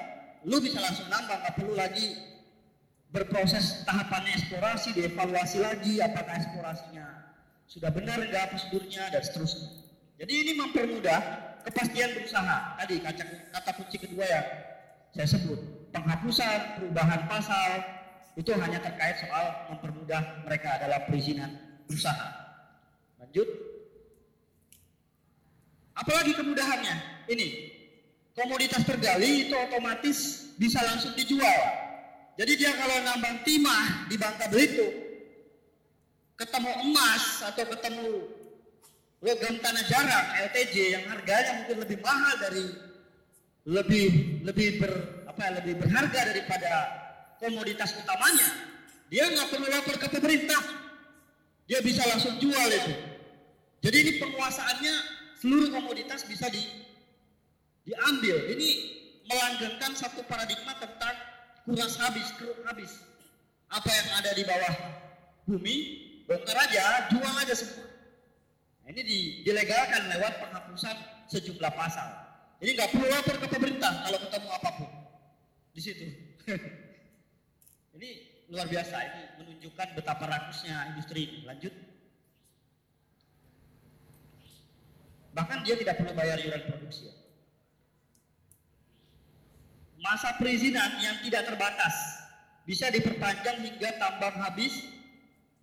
lu 0.47 0.63
bisa 0.63 0.79
langsung 0.79 1.11
nambang, 1.11 1.43
nggak 1.43 1.55
perlu 1.59 1.75
lagi 1.75 2.28
berproses 3.09 3.85
tahapannya 3.89 4.37
eksplorasi, 4.37 4.93
dievaluasi 4.93 5.59
lagi 5.65 6.01
apakah 6.05 6.35
eksplorasinya 6.37 7.07
sudah 7.69 7.93
benar 7.93 8.21
enggak 8.21 8.53
prosedurnya 8.53 9.13
dan 9.13 9.23
seterusnya. 9.25 9.69
Jadi 10.19 10.33
ini 10.35 10.53
mempermudah 10.57 11.21
kepastian 11.69 12.17
berusaha. 12.17 12.81
Tadi 12.81 12.95
kata, 13.01 13.23
kata 13.53 13.71
kunci 13.77 13.97
kedua 14.01 14.25
yang 14.25 14.47
saya 15.13 15.29
sebut, 15.37 15.61
penghapusan, 15.93 16.81
perubahan 16.81 17.29
pasal 17.29 17.85
itu 18.37 18.51
hanya 18.57 18.79
terkait 18.81 19.21
soal 19.21 19.69
mempermudah 19.73 20.45
mereka 20.47 20.81
adalah 20.81 21.05
perizinan 21.09 21.55
berusaha. 21.85 22.29
Lanjut. 23.21 23.49
Apalagi 25.99 26.33
kemudahannya? 26.39 27.27
Ini 27.27 27.49
komoditas 28.33 28.87
tergali 28.87 29.51
itu 29.51 29.55
otomatis 29.59 30.49
bisa 30.55 30.79
langsung 30.87 31.13
dijual. 31.19 31.88
Jadi 32.39 32.53
dia 32.55 32.71
kalau 32.79 32.95
nambang 33.03 33.43
timah 33.43 34.07
di 34.07 34.15
Bangka 34.15 34.47
Belitung, 34.47 34.95
ketemu 36.39 36.71
emas 36.87 37.43
atau 37.43 37.67
ketemu 37.67 38.09
logam 39.19 39.59
tanah 39.59 39.85
jarang 39.91 40.27
LTJ 40.47 40.75
yang 40.95 41.05
harganya 41.11 41.59
mungkin 41.59 41.83
lebih 41.83 41.99
mahal 41.99 42.35
dari 42.39 42.65
lebih 43.67 44.07
lebih 44.47 44.69
ber 44.79 44.93
apa 45.27 45.41
ya, 45.43 45.51
lebih 45.59 45.75
berharga 45.83 46.21
daripada 46.31 46.71
komoditas 47.43 47.99
utamanya, 47.99 48.49
dia 49.11 49.27
nggak 49.35 49.51
perlu 49.51 49.67
lapor 49.67 49.99
ke 49.99 50.07
pemerintah, 50.07 50.63
dia 51.67 51.83
bisa 51.83 52.07
langsung 52.07 52.39
jual 52.39 52.69
itu. 52.71 52.95
Jadi 53.83 53.97
ini 53.99 54.13
penguasaannya 54.23 54.95
seluruh 55.43 55.75
komoditas 55.75 56.23
bisa 56.23 56.47
di, 56.51 56.63
diambil. 57.83 58.47
Ini 58.55 58.69
melanggengkan 59.27 59.95
satu 59.95 60.23
paradigma 60.27 60.75
tentang 60.79 61.15
kuras 61.69 62.01
habis, 62.01 62.33
keruk 62.41 62.57
habis. 62.65 63.05
Apa 63.69 63.93
yang 63.93 64.09
ada 64.17 64.31
di 64.33 64.43
bawah 64.49 64.75
bumi, 65.45 65.77
bongkar 66.25 66.57
aja, 66.65 67.13
jual 67.13 67.35
aja 67.45 67.53
semua. 67.53 67.85
Nah, 68.89 68.97
ini 68.97 69.03
di, 69.05 69.19
dilegalkan 69.45 70.09
lewat 70.09 70.41
penghapusan 70.41 70.97
sejumlah 71.29 71.73
pasal. 71.77 72.09
Jadi 72.65 72.71
nggak 72.73 72.91
perlu 72.97 73.07
lapor 73.13 73.37
ke 73.37 73.47
pemerintah 73.53 73.93
kalau 74.09 74.19
ketemu 74.25 74.49
apa 74.49 74.71
pun 74.81 74.91
di 75.77 75.81
situ. 75.85 76.07
ini 78.01 78.09
luar 78.49 78.65
biasa 78.65 78.97
ini 79.05 79.23
menunjukkan 79.45 79.89
betapa 79.93 80.25
rakusnya 80.25 80.97
industri 80.97 81.29
ini. 81.29 81.39
Lanjut. 81.45 81.75
Bahkan 85.37 85.59
dia 85.69 85.77
tidak 85.77 86.01
perlu 86.01 86.17
bayar 86.17 86.41
iuran 86.41 86.65
produksi. 86.65 87.13
Masa 89.99 90.39
perizinan 90.39 91.03
yang 91.03 91.19
tidak 91.27 91.51
terbatas 91.51 91.95
bisa 92.63 92.87
diperpanjang 92.93 93.59
hingga 93.67 93.99
tambang 93.99 94.37
habis 94.39 94.87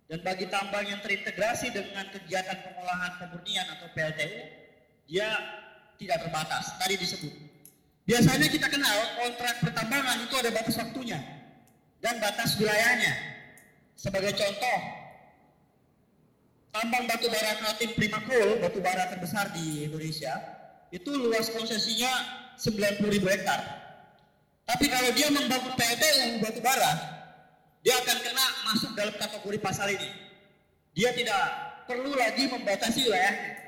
dan 0.06 0.20
bagi 0.22 0.46
tambang 0.52 0.84
yang 0.84 1.00
terintegrasi 1.00 1.72
dengan 1.72 2.04
kegiatan 2.12 2.58
pengolahan 2.62 3.12
pemurnian 3.16 3.66
atau 3.74 3.88
PLTU 3.96 4.40
dia 5.08 5.28
tidak 5.96 6.28
terbatas. 6.28 6.76
Tadi 6.76 6.94
disebut. 7.00 7.32
Biasanya 8.06 8.46
kita 8.46 8.70
kenal 8.70 8.96
kontrak 9.18 9.58
pertambangan 9.66 10.22
itu 10.22 10.34
ada 10.38 10.50
batas 10.54 10.76
waktunya 10.78 11.18
dan 11.98 12.22
batas 12.22 12.54
wilayahnya. 12.60 13.14
Sebagai 13.96 14.36
contoh, 14.36 14.78
tambang 16.70 17.08
batu 17.08 17.26
bara 17.32 17.56
Kaltim 17.58 17.90
Primakul, 17.96 18.60
batu 18.60 18.78
bara 18.84 19.08
terbesar 19.10 19.50
di 19.56 19.88
Indonesia, 19.88 20.36
itu 20.92 21.08
luas 21.16 21.48
konsesinya 21.50 22.12
90 22.60 23.10
ribu 23.10 23.26
hektar. 23.26 23.85
Tapi 24.66 24.84
kalau 24.90 25.10
dia 25.14 25.30
membangun 25.30 25.72
PLTU 25.78 26.42
batu 26.42 26.58
bara, 26.58 26.92
dia 27.86 27.94
akan 28.02 28.18
kena 28.18 28.46
masuk 28.66 28.90
dalam 28.98 29.14
kategori 29.14 29.58
pasal 29.62 29.94
ini. 29.94 30.10
Dia 30.90 31.14
tidak 31.14 31.38
perlu 31.86 32.10
lagi 32.18 32.50
membatasi 32.50 33.06
wilayahnya. 33.06 33.62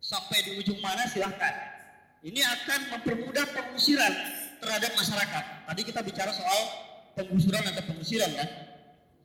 Sampai 0.00 0.40
di 0.40 0.56
ujung 0.56 0.80
mana 0.80 1.04
silahkan. 1.04 1.52
Ini 2.24 2.40
akan 2.40 2.96
mempermudah 2.96 3.44
pengusiran 3.52 4.14
terhadap 4.56 4.96
masyarakat. 4.96 5.44
Tadi 5.68 5.82
kita 5.84 6.00
bicara 6.00 6.32
soal 6.32 6.60
penggusuran 7.12 7.60
atau 7.60 7.84
pengusiran 7.92 8.32
kan. 8.32 8.48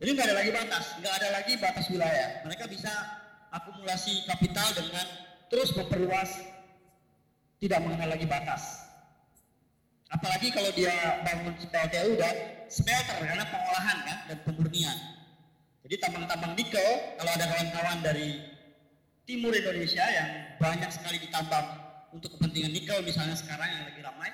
Jadi 0.02 0.10
nggak 0.12 0.28
ada 0.28 0.36
lagi 0.44 0.52
batas, 0.52 0.86
nggak 1.00 1.14
ada 1.24 1.28
lagi 1.32 1.54
batas 1.56 1.86
wilayah. 1.88 2.30
Mereka 2.44 2.68
bisa 2.68 2.92
akumulasi 3.54 4.28
kapital 4.28 4.76
dengan 4.76 5.06
terus 5.48 5.72
memperluas, 5.72 6.32
tidak 7.64 7.80
mengenal 7.80 8.12
lagi 8.12 8.28
batas. 8.28 8.91
Apalagi 10.12 10.52
kalau 10.52 10.72
dia 10.76 11.24
bangun 11.24 11.56
SPLTU 11.56 12.20
dan 12.20 12.36
smelter 12.68 13.18
karena 13.24 13.48
pengolahan 13.48 13.98
kan 14.04 14.18
dan 14.28 14.38
pemurnian. 14.44 14.98
Jadi 15.88 15.96
tambang-tambang 16.04 16.54
nikel, 16.56 17.16
kalau 17.16 17.32
ada 17.32 17.46
kawan-kawan 17.48 18.00
dari 18.04 18.44
timur 19.24 19.56
Indonesia 19.56 20.04
yang 20.04 20.30
banyak 20.60 20.92
sekali 20.92 21.18
ditambang 21.24 21.80
untuk 22.12 22.36
kepentingan 22.36 22.76
nikel 22.76 23.00
misalnya 23.08 23.40
sekarang 23.40 23.72
yang 23.72 23.84
lagi 23.88 24.02
ramai, 24.04 24.30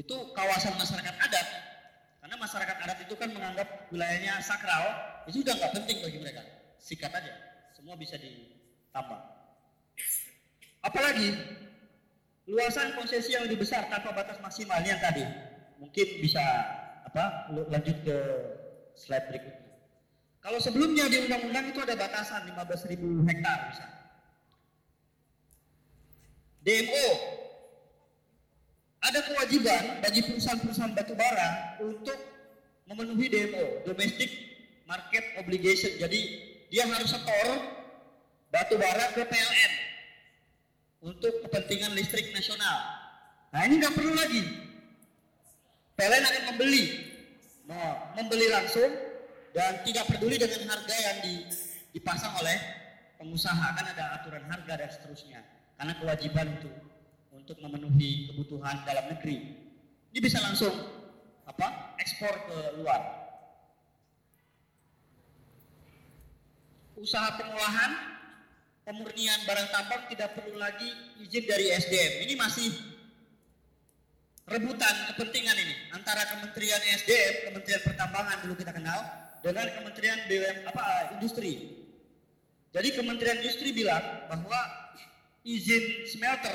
itu 0.00 0.16
kawasan 0.32 0.72
masyarakat 0.80 1.14
adat. 1.28 1.48
Karena 2.24 2.36
masyarakat 2.40 2.76
adat 2.82 2.98
itu 3.04 3.14
kan 3.20 3.28
menganggap 3.30 3.68
wilayahnya 3.92 4.40
sakral, 4.40 4.84
itu 5.28 5.44
sudah 5.44 5.54
nggak 5.60 5.72
penting 5.76 5.96
bagi 6.02 6.18
mereka. 6.24 6.42
Sikat 6.80 7.12
aja, 7.12 7.32
semua 7.76 7.94
bisa 8.00 8.16
ditambang. 8.16 9.22
Apalagi 10.80 11.36
luasan 12.46 12.94
konsesi 12.94 13.34
yang 13.34 13.44
lebih 13.50 13.66
besar 13.66 13.90
tanpa 13.90 14.14
batas 14.14 14.38
maksimal 14.38 14.78
ini 14.82 14.94
yang 14.94 15.02
tadi. 15.02 15.26
Mungkin 15.82 16.06
bisa 16.22 16.42
apa 17.02 17.50
lanjut 17.50 17.96
ke 18.06 18.16
slide 18.94 19.26
berikutnya. 19.28 19.66
Kalau 20.40 20.58
sebelumnya 20.62 21.10
di 21.10 21.26
undang-undang 21.26 21.74
itu 21.74 21.80
ada 21.82 21.98
batasan 21.98 22.46
15.000 22.54 23.26
hektar 23.26 23.58
misalnya. 23.66 24.00
DMO 26.62 27.06
ada 29.02 29.20
kewajiban 29.22 30.02
bagi 30.02 30.22
perusahaan-perusahaan 30.22 30.94
batubara 30.94 31.78
untuk 31.82 32.18
memenuhi 32.86 33.26
DMO 33.26 33.86
domestic 33.86 34.30
market 34.86 35.34
obligation. 35.42 35.94
Jadi 35.98 36.20
dia 36.70 36.86
harus 36.86 37.10
setor 37.10 37.46
batubara 38.54 39.14
ke 39.14 39.22
PLN 39.26 39.85
untuk 41.06 41.32
kepentingan 41.46 41.94
listrik 41.94 42.34
nasional. 42.34 42.98
Nah 43.54 43.62
ini 43.62 43.78
nggak 43.78 43.94
perlu 43.94 44.10
lagi. 44.10 44.42
PLN 45.94 46.24
akan 46.26 46.44
membeli, 46.52 46.84
mau 47.70 48.12
membeli 48.18 48.50
langsung 48.50 48.90
dan 49.54 49.80
tidak 49.86 50.10
peduli 50.10 50.36
dengan 50.36 50.66
harga 50.68 50.96
yang 50.98 51.18
dipasang 51.94 52.34
oleh 52.42 52.58
pengusaha 53.16 53.72
kan 53.72 53.86
ada 53.96 54.20
aturan 54.20 54.44
harga 54.44 54.76
dan 54.76 54.90
seterusnya 54.92 55.40
karena 55.80 55.96
kewajiban 55.96 56.52
itu 56.60 56.68
untuk 57.32 57.56
memenuhi 57.64 58.28
kebutuhan 58.28 58.84
dalam 58.84 59.08
negeri. 59.08 59.56
Ini 60.12 60.18
bisa 60.20 60.42
langsung 60.42 60.74
apa 61.48 61.96
ekspor 62.02 62.34
ke 62.50 62.58
luar. 62.82 63.00
Usaha 67.00 67.40
pengolahan 67.40 68.15
pemurnian 68.86 69.42
barang 69.42 69.68
tambang 69.74 70.06
tidak 70.06 70.38
perlu 70.38 70.54
lagi 70.62 70.86
izin 71.26 71.42
dari 71.42 71.74
SDM. 71.74 72.12
Ini 72.30 72.34
masih 72.38 72.70
rebutan 74.46 74.94
kepentingan 75.10 75.58
ini 75.58 75.74
antara 75.90 76.22
Kementerian 76.30 76.78
SDM, 77.02 77.50
Kementerian 77.50 77.82
Pertambangan 77.82 78.46
dulu 78.46 78.54
kita 78.54 78.70
kenal, 78.70 79.02
dengan 79.42 79.66
Kementerian 79.74 80.18
BUM 80.30 80.56
apa 80.70 81.18
industri. 81.18 81.82
Jadi 82.70 82.88
Kementerian 82.94 83.40
Industri 83.42 83.74
bilang 83.74 84.04
bahwa 84.30 84.60
izin 85.42 86.06
smelter, 86.06 86.54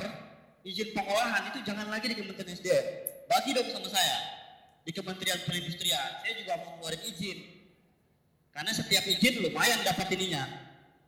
izin 0.63 0.93
pengolahan 0.95 1.51
itu 1.51 1.67
jangan 1.67 1.91
lagi 1.91 2.13
di 2.13 2.15
Kementerian 2.15 2.55
SDM. 2.55 2.85
Bagi 3.27 3.51
dong 3.57 3.67
sama 3.75 3.89
saya 3.91 4.17
di 4.87 4.91
Kementerian 4.95 5.41
Perindustrian. 5.43 6.23
Saya 6.23 6.33
juga 6.37 6.53
mau 6.63 6.79
ngeluarin 6.79 7.03
izin. 7.09 7.37
Karena 8.53 8.71
setiap 8.75 9.03
izin 9.07 9.49
lumayan 9.49 9.81
dapat 9.81 10.13
ininya 10.13 10.60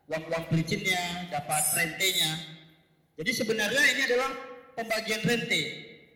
uang-uang 0.08 0.46
pelicinnya, 0.52 1.32
dapat 1.32 1.64
rentenya. 1.76 2.32
Jadi 3.16 3.32
sebenarnya 3.32 3.84
ini 3.94 4.02
adalah 4.10 4.32
pembagian 4.76 5.22
rente. 5.24 5.62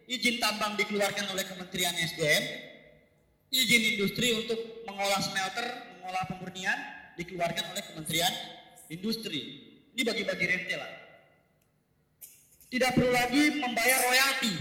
Izin 0.07 0.39
tambang 0.39 0.79
dikeluarkan 0.79 1.35
oleh 1.35 1.43
Kementerian 1.43 1.91
SDM, 1.91 2.43
izin 3.51 3.83
industri 3.95 4.31
untuk 4.39 4.87
mengolah 4.87 5.19
smelter, 5.19 5.67
mengolah 5.99 6.23
pemurnian 6.31 6.79
dikeluarkan 7.19 7.75
oleh 7.75 7.83
Kementerian 7.91 8.33
Industri. 8.87 9.41
Ini 9.91 10.01
bagi-bagi 10.07 10.45
rente 10.47 10.75
lah. 10.79 10.91
Tidak 12.67 12.91
perlu 12.95 13.11
lagi 13.11 13.59
membayar 13.59 13.99
royalti 14.07 14.53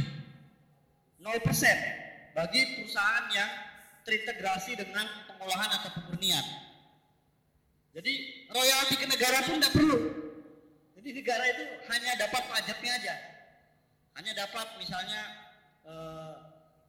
0% 1.23 2.35
bagi 2.35 2.61
perusahaan 2.79 3.27
yang 3.35 3.51
terintegrasi 4.07 4.79
dengan 4.79 5.07
pengolahan 5.31 5.71
atau 5.79 5.91
pemurnian. 5.99 6.66
Jadi 7.97 8.13
royalti 8.53 8.95
ke 9.01 9.07
negara 9.09 9.41
pun 9.49 9.57
tidak 9.57 9.73
perlu. 9.73 9.99
Jadi 11.01 11.09
negara 11.17 11.45
itu 11.49 11.65
hanya 11.89 12.13
dapat 12.21 12.43
pajaknya 12.45 12.93
aja. 12.93 13.15
Hanya 14.21 14.33
dapat 14.37 14.67
misalnya 14.77 15.21
uh, 15.89 16.37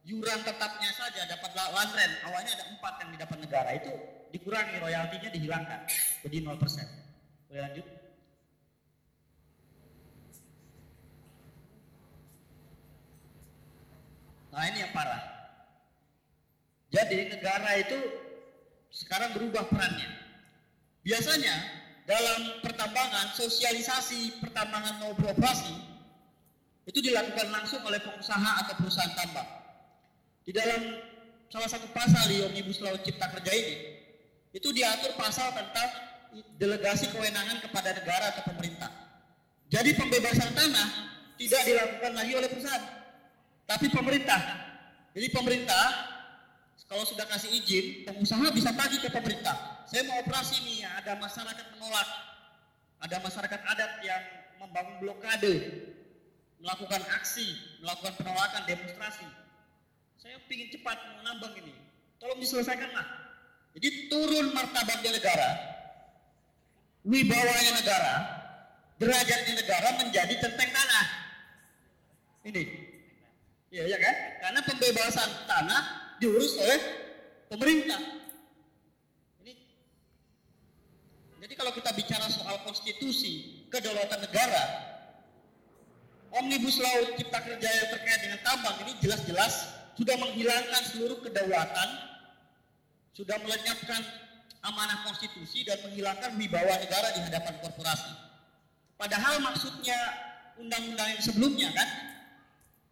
yuran 0.04 0.44
tetapnya 0.44 0.92
saja 0.92 1.24
dapat 1.24 1.56
rent. 1.96 2.14
Awalnya 2.28 2.52
ada 2.60 2.64
empat 2.76 2.94
yang 3.00 3.10
didapat 3.16 3.38
negara 3.40 3.70
itu 3.72 3.88
dikurangi 4.36 4.76
royaltinya 4.84 5.32
dihilangkan 5.32 5.80
jadi 6.28 6.36
0%. 6.44 6.60
Boleh 7.48 7.62
lanjut? 7.64 7.86
Nah 14.52 14.64
ini 14.68 14.78
yang 14.84 14.92
parah. 14.92 15.22
Jadi 16.92 17.32
negara 17.32 17.70
itu 17.80 17.96
sekarang 18.92 19.32
berubah 19.32 19.64
perannya. 19.72 20.27
Biasanya 21.08 21.56
dalam 22.04 22.60
pertambangan, 22.60 23.32
sosialisasi 23.32 24.44
pertambangan 24.44 25.00
mau 25.00 25.16
beroperasi 25.16 25.72
itu 26.84 27.00
dilakukan 27.00 27.48
langsung 27.48 27.80
oleh 27.88 27.96
pengusaha 27.96 28.64
atau 28.64 28.76
perusahaan 28.76 29.16
tambang. 29.16 29.48
Di 30.44 30.52
dalam 30.52 31.00
salah 31.48 31.68
satu 31.68 31.88
pasal 31.96 32.28
di 32.28 32.44
Omnibus 32.44 32.84
Law 32.84 32.92
Cipta 33.00 33.24
Kerja 33.40 33.52
ini, 33.56 33.76
itu 34.52 34.68
diatur 34.68 35.16
pasal 35.16 35.48
tentang 35.56 35.88
delegasi 36.60 37.08
kewenangan 37.08 37.64
kepada 37.64 37.96
negara 37.96 38.36
atau 38.36 38.44
pemerintah. 38.52 38.92
Jadi 39.72 39.96
pembebasan 39.96 40.52
tanah 40.52 40.88
tidak 41.40 41.62
dilakukan 41.64 42.12
lagi 42.20 42.32
oleh 42.36 42.48
perusahaan, 42.52 42.84
tapi 43.64 43.88
pemerintah. 43.88 44.40
Jadi 45.16 45.28
pemerintah 45.32 45.84
kalau 46.88 47.04
sudah 47.04 47.28
kasih 47.28 47.52
izin, 47.52 48.08
pengusaha 48.08 48.48
bisa 48.50 48.72
tagih 48.72 48.98
ke 49.04 49.12
pemerintah 49.12 49.78
saya 49.88 50.04
mau 50.04 50.20
operasi 50.20 50.60
nih, 50.68 50.84
ada 50.84 51.16
masyarakat 51.16 51.66
menolak, 51.72 52.08
ada 53.00 53.16
masyarakat 53.24 53.60
adat 53.72 53.92
yang 54.04 54.20
membangun 54.60 55.00
blokade, 55.00 55.54
melakukan 56.60 57.00
aksi, 57.16 57.56
melakukan 57.80 58.12
penolakan, 58.20 58.68
demonstrasi. 58.68 59.24
Saya 60.20 60.36
ingin 60.44 60.68
cepat 60.76 61.00
menambang 61.16 61.56
ini, 61.56 61.72
tolong 62.20 62.36
diselesaikan 62.36 62.92
lah. 62.92 63.08
Jadi 63.80 64.12
turun 64.12 64.52
martabatnya 64.52 65.08
negara, 65.08 65.50
wibawanya 67.08 67.72
negara, 67.80 68.14
derajatnya 69.00 69.56
negara 69.56 69.88
menjadi 70.04 70.34
tenteng 70.36 70.68
tanah. 70.68 71.06
Ini, 72.44 72.62
iya 73.72 73.88
ya 73.88 73.96
kan? 73.96 74.16
Karena 74.44 74.60
pembebasan 74.68 75.48
tanah 75.48 76.07
diurus 76.18 76.58
oleh 76.58 76.80
pemerintah. 77.48 78.18
Jadi 81.38 81.54
kalau 81.56 81.72
kita 81.72 81.90
bicara 81.96 82.28
soal 82.28 82.60
konstitusi, 82.60 83.64
kedaulatan 83.72 84.20
negara, 84.20 84.64
Omnibus 86.28 86.76
Law 86.76 87.16
Cipta 87.16 87.40
Kerja 87.40 87.68
yang 87.72 87.88
terkait 87.88 88.20
dengan 88.20 88.40
tambang 88.44 88.76
ini 88.84 88.92
jelas-jelas 89.00 89.72
sudah 89.96 90.12
menghilangkan 90.20 90.82
seluruh 90.92 91.24
kedaulatan, 91.24 91.88
sudah 93.16 93.40
melenyapkan 93.40 94.04
amanah 94.60 95.08
konstitusi 95.08 95.64
dan 95.64 95.80
menghilangkan 95.88 96.36
wibawa 96.36 96.74
negara 96.84 97.16
di 97.16 97.20
hadapan 97.24 97.54
korporasi. 97.64 98.12
Padahal 99.00 99.40
maksudnya 99.40 99.96
undang-undang 100.60 101.16
yang 101.16 101.22
sebelumnya 101.22 101.72
kan, 101.72 101.88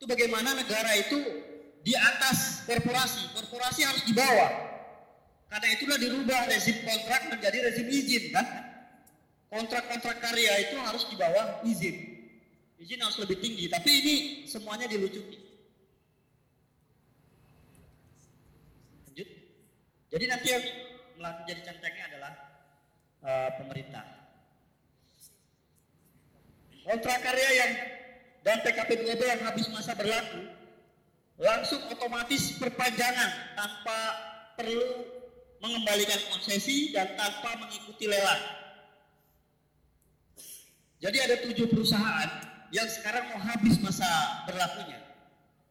itu 0.01 0.05
bagaimana 0.09 0.57
negara 0.57 0.97
itu 0.97 1.46
di 1.87 1.95
atas 1.95 2.67
korporasi, 2.67 3.31
korporasi 3.31 3.87
harus 3.87 4.03
di 4.03 4.11
bawah. 4.11 4.51
Karena 5.47 5.69
itulah 5.71 5.95
dirubah 6.03 6.51
rezim 6.51 6.83
kontrak 6.83 7.31
menjadi 7.31 7.71
rezim 7.71 7.87
izin 7.87 8.35
kan. 8.35 8.47
Kontrak-kontrak 9.47 10.19
karya 10.19 10.67
itu 10.67 10.75
harus 10.83 11.07
di 11.07 11.15
bawah 11.15 11.63
izin. 11.63 11.95
Izin 12.83 12.99
harus 12.99 13.23
lebih 13.23 13.39
tinggi, 13.39 13.71
tapi 13.71 14.03
ini 14.03 14.15
semuanya 14.51 14.91
dilucuti. 14.91 15.39
Lanjut. 19.07 19.29
Jadi 20.11 20.25
nanti 20.27 20.47
yang 20.51 20.65
menjadi 21.23 21.61
centengnya 21.71 22.05
adalah 22.11 22.33
uh, 23.23 23.51
pemerintah. 23.63 24.05
Kontrak 26.83 27.19
karya 27.23 27.51
yang 27.55 27.73
dan 28.43 28.59
PKP 28.67 29.07
2 29.07 29.15
yang 29.23 29.43
habis 29.47 29.71
masa 29.71 29.95
berlaku 29.95 30.56
langsung 31.37 31.85
otomatis 31.93 32.57
perpanjangan 32.57 33.57
tanpa 33.57 33.99
perlu 34.57 35.05
mengembalikan 35.61 36.21
konsesi 36.33 36.93
dan 36.93 37.13
tanpa 37.17 37.61
mengikuti 37.61 38.09
lelang. 38.09 38.43
Jadi 40.97 41.19
ada 41.21 41.37
tujuh 41.45 41.69
perusahaan 41.69 42.31
yang 42.73 42.89
sekarang 42.89 43.29
mau 43.33 43.41
habis 43.41 43.77
masa 43.85 44.09
berlakunya. 44.49 44.97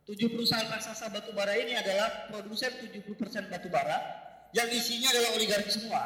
Tujuh 0.05 0.37
perusahaan 0.37 0.69
raksasa 0.69 1.09
batubara 1.09 1.57
ini 1.57 1.73
adalah 1.73 2.29
produsen 2.29 2.69
70% 2.77 3.49
batubara 3.49 3.97
yang 4.53 4.69
isinya 4.69 5.09
adalah 5.09 5.33
oligarki 5.33 5.73
semua. 5.73 6.03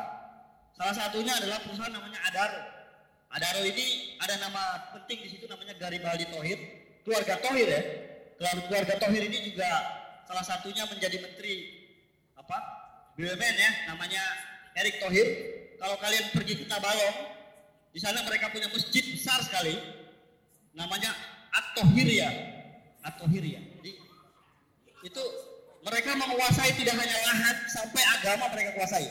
Salah 0.71 0.95
satunya 0.95 1.35
adalah 1.35 1.59
perusahaan 1.59 1.91
namanya 1.91 2.23
Adaro. 2.31 2.63
Adaro 3.35 3.61
ini 3.67 4.15
ada 4.23 4.39
nama 4.39 4.95
penting 4.95 5.27
di 5.27 5.29
situ 5.35 5.45
namanya 5.51 5.75
Garibaldi 5.75 6.31
Tohir, 6.31 6.59
keluarga 7.03 7.35
Tohir 7.43 7.67
ya. 7.67 7.83
Keluarga 8.39 8.95
Tohir 8.95 9.27
ini 9.27 9.51
juga 9.51 9.67
salah 10.23 10.45
satunya 10.47 10.87
menjadi 10.87 11.19
menteri 11.19 11.75
apa 12.39 12.55
BUMN 13.19 13.55
ya, 13.59 13.71
namanya 13.91 14.23
Erick 14.79 15.03
Thohir. 15.03 15.27
Kalau 15.75 15.99
kalian 15.99 16.31
pergi 16.31 16.63
ke 16.63 16.65
Tabalong, 16.71 17.35
di 17.91 17.99
sana 17.99 18.23
mereka 18.23 18.47
punya 18.47 18.71
masjid 18.71 19.03
besar 19.11 19.43
sekali, 19.43 19.75
namanya 20.71 21.11
At-Tohiria. 21.51 22.31
At-Tohiria. 23.03 23.59
Jadi 23.79 23.91
itu 25.03 25.23
mereka 25.83 26.15
menguasai 26.15 26.79
tidak 26.79 26.95
hanya 26.95 27.17
lahan 27.27 27.55
sampai 27.67 28.03
agama 28.19 28.47
mereka 28.55 28.71
kuasai. 28.79 29.07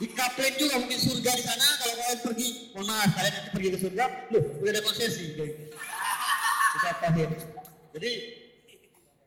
Di 0.00 0.08
Kaplen 0.16 0.56
juga 0.56 0.80
mungkin 0.80 0.96
surga 0.96 1.32
di 1.36 1.44
sana 1.44 1.66
kalau 1.76 1.92
kalian 2.00 2.20
pergi, 2.24 2.48
mohon 2.72 2.88
maaf 2.88 3.12
kalian 3.12 3.32
nanti 3.36 3.50
pergi 3.52 3.68
ke 3.68 3.78
surga, 3.84 4.04
loh 4.32 4.44
udah 4.64 4.72
ada 4.72 4.80
konsesi. 4.80 5.36
Bisa 5.36 6.90
Tohir. 7.04 7.59
Jadi 7.90 8.12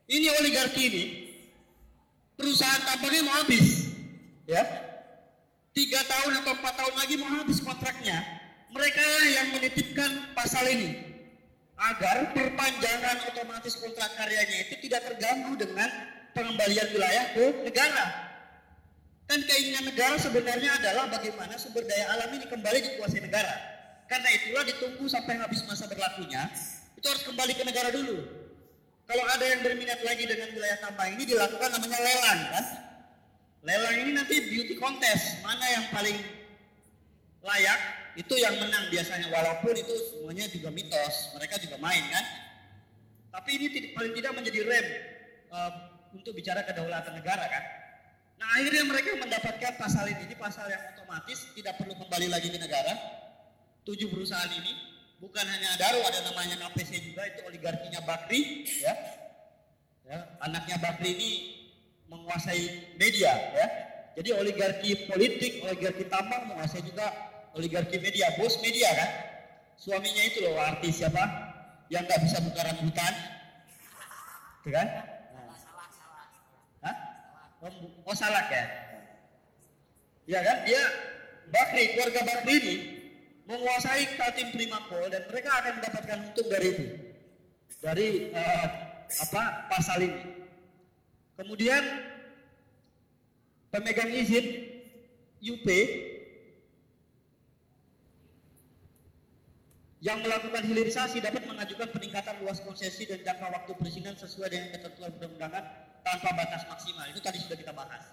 ini 0.08 0.28
oligarki 0.40 0.82
ini 0.88 1.04
perusahaan 2.40 2.84
tambangnya 2.88 3.22
mau 3.28 3.36
habis, 3.44 3.92
ya 4.48 4.64
tiga 5.76 6.00
tahun 6.06 6.44
atau 6.44 6.54
empat 6.56 6.74
tahun 6.80 6.96
lagi 6.96 7.16
mau 7.20 7.32
habis 7.34 7.60
kontraknya. 7.60 8.20
Mereka 8.74 9.06
yang 9.38 9.48
menitipkan 9.54 10.34
pasal 10.34 10.66
ini 10.66 10.98
agar 11.78 12.34
perpanjangan 12.34 13.30
otomatis 13.30 13.78
kontrak 13.78 14.18
karyanya 14.18 14.66
itu 14.66 14.90
tidak 14.90 15.14
terganggu 15.14 15.54
dengan 15.62 15.90
pengembalian 16.34 16.90
wilayah 16.90 17.26
ke 17.38 17.46
negara. 17.70 18.06
Dan 19.30 19.40
keinginan 19.46 19.88
negara 19.88 20.18
sebenarnya 20.18 20.78
adalah 20.82 21.06
bagaimana 21.10 21.54
sumber 21.56 21.86
daya 21.86 22.18
alam 22.18 22.34
ini 22.34 22.46
kembali 22.50 22.80
dikuasai 22.82 23.22
negara. 23.24 23.54
Karena 24.10 24.30
itulah 24.42 24.66
ditunggu 24.68 25.06
sampai 25.06 25.40
habis 25.40 25.64
masa 25.70 25.88
berlakunya, 25.88 26.50
itu 26.98 27.06
harus 27.08 27.24
kembali 27.24 27.54
ke 27.56 27.64
negara 27.64 27.90
dulu. 27.94 28.43
Kalau 29.04 29.24
ada 29.28 29.44
yang 29.44 29.62
berminat 29.62 30.00
lagi 30.00 30.24
dengan 30.24 30.48
wilayah 30.56 30.80
tambang 30.80 31.12
ini 31.20 31.24
dilakukan 31.28 31.70
namanya 31.76 32.00
lelang 32.00 32.42
kan. 32.56 32.66
Lelang 33.64 33.96
ini 34.00 34.12
nanti 34.16 34.36
beauty 34.48 34.76
contest, 34.80 35.44
mana 35.44 35.64
yang 35.68 35.86
paling 35.92 36.18
layak 37.44 37.80
itu 38.16 38.36
yang 38.40 38.56
menang 38.60 38.88
biasanya 38.88 39.28
walaupun 39.28 39.76
itu 39.76 39.94
semuanya 40.12 40.48
juga 40.48 40.70
mitos, 40.72 41.36
mereka 41.36 41.60
juga 41.60 41.76
main 41.84 42.04
kan. 42.08 42.26
Tapi 43.34 43.50
ini 43.60 43.66
tidak, 43.74 43.90
paling 43.98 44.14
tidak 44.16 44.32
menjadi 44.38 44.60
rem 44.64 44.88
uh, 45.52 45.72
untuk 46.16 46.32
bicara 46.38 46.64
kedaulatan 46.64 47.18
negara 47.18 47.44
kan. 47.50 47.64
Nah 48.40 48.48
akhirnya 48.56 48.84
mereka 48.88 49.20
mendapatkan 49.20 49.74
pasal 49.82 50.06
ini, 50.08 50.32
ini 50.32 50.36
pasal 50.40 50.70
yang 50.70 50.84
otomatis 50.96 51.52
tidak 51.58 51.76
perlu 51.76 51.98
kembali 51.98 52.32
lagi 52.32 52.54
ke 52.54 52.60
negara. 52.62 52.94
Tujuh 53.84 54.08
perusahaan 54.08 54.52
ini 54.54 54.93
bukan 55.24 55.46
hanya 55.48 55.80
Daru, 55.80 56.04
ada 56.04 56.20
namanya 56.28 56.60
KPC 56.68 57.00
juga 57.00 57.24
itu 57.24 57.40
oligarkinya 57.48 58.04
Bakri, 58.04 58.68
ya. 58.84 58.94
ya 60.04 60.18
anaknya 60.44 60.76
Bakri 60.84 61.16
ini 61.16 61.32
menguasai 62.12 62.92
media, 63.00 63.32
ya. 63.32 63.68
Jadi 64.20 64.30
oligarki 64.36 65.08
politik, 65.08 65.64
oligarki 65.64 66.12
tambang 66.12 66.52
menguasai 66.52 66.84
juga 66.84 67.08
oligarki 67.56 68.04
media, 68.04 68.36
bos 68.36 68.60
media 68.60 68.92
kan. 68.92 69.10
Suaminya 69.80 70.24
itu 70.28 70.44
loh 70.44 70.60
artis 70.60 71.00
siapa 71.00 71.24
yang 71.88 72.04
nggak 72.04 72.22
bisa 72.28 72.44
buka 72.44 72.62
rambutan, 72.62 73.14
itu 74.62 74.70
kan? 74.76 74.88
Hah? 76.84 76.96
Oh 78.04 78.16
salak 78.16 78.52
ya? 78.52 78.64
Ya 80.28 80.40
kan? 80.44 80.58
Dia 80.68 80.84
Bakri, 81.48 81.96
keluarga 81.96 82.22
Bakri 82.28 82.54
ini 82.60 82.76
menguasai 83.44 84.16
Kaltim 84.16 84.56
Primako 84.56 85.12
dan 85.12 85.28
mereka 85.28 85.50
akan 85.60 85.74
mendapatkan 85.80 86.18
untung 86.32 86.48
dari 86.48 86.68
itu. 86.72 86.86
Dari 87.84 88.08
uh, 88.32 88.68
apa 89.28 89.44
pasal 89.68 90.00
ini. 90.08 90.24
Kemudian 91.36 91.84
pemegang 93.74 94.12
izin 94.14 94.46
UP 95.44 95.68
yang 100.04 100.20
melakukan 100.20 100.68
hilirisasi 100.68 101.24
dapat 101.24 101.48
mengajukan 101.48 101.88
peningkatan 101.96 102.36
luas 102.44 102.60
konsesi 102.60 103.08
dan 103.08 103.24
jangka 103.24 103.48
waktu 103.50 103.72
perizinan 103.80 104.16
sesuai 104.20 104.52
dengan 104.52 104.68
ketentuan 104.76 105.16
perundangan 105.16 105.64
tanpa 106.04 106.30
batas 106.36 106.68
maksimal. 106.68 107.08
Itu 107.08 107.24
tadi 107.24 107.40
sudah 107.40 107.56
kita 107.56 107.72
bahas. 107.72 108.04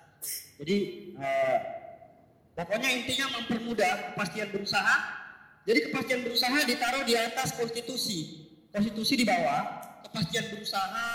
Jadi 0.62 0.76
eh, 1.18 1.58
pokoknya 2.54 2.88
intinya 2.94 3.42
mempermudah 3.42 4.14
kepastian 4.14 4.48
berusaha. 4.54 5.19
Jadi 5.68 5.78
kepastian 5.90 6.20
berusaha 6.24 6.58
ditaruh 6.64 7.04
di 7.04 7.14
atas 7.16 7.56
konstitusi. 7.56 8.48
Konstitusi 8.70 9.18
di 9.18 9.24
bawah, 9.26 9.62
kepastian 10.08 10.48
berusaha, 10.54 11.08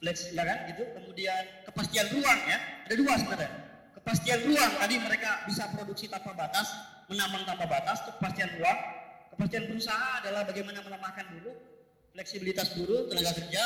fleksibel 0.00 0.44
kan 0.44 0.58
gitu. 0.72 0.82
Kemudian 0.96 1.42
kepastian 1.68 2.06
ruang 2.14 2.40
ya. 2.48 2.58
Ada 2.88 2.94
dua 2.96 3.12
sebenarnya. 3.20 3.52
Kepastian 4.00 4.40
ruang 4.48 4.72
tadi 4.80 4.94
mereka 5.00 5.30
bisa 5.48 5.68
produksi 5.72 6.08
tanpa 6.08 6.36
batas, 6.36 6.68
menambang 7.08 7.44
tanpa 7.48 7.64
batas, 7.68 8.04
kepastian 8.04 8.52
ruang 8.60 8.78
Kepastian 9.34 9.66
berusaha 9.66 10.22
adalah 10.22 10.46
bagaimana 10.46 10.78
melemahkan 10.78 11.26
buruh, 11.34 11.58
fleksibilitas 12.14 12.70
buruh, 12.78 13.10
tenaga 13.10 13.34
kerja, 13.34 13.62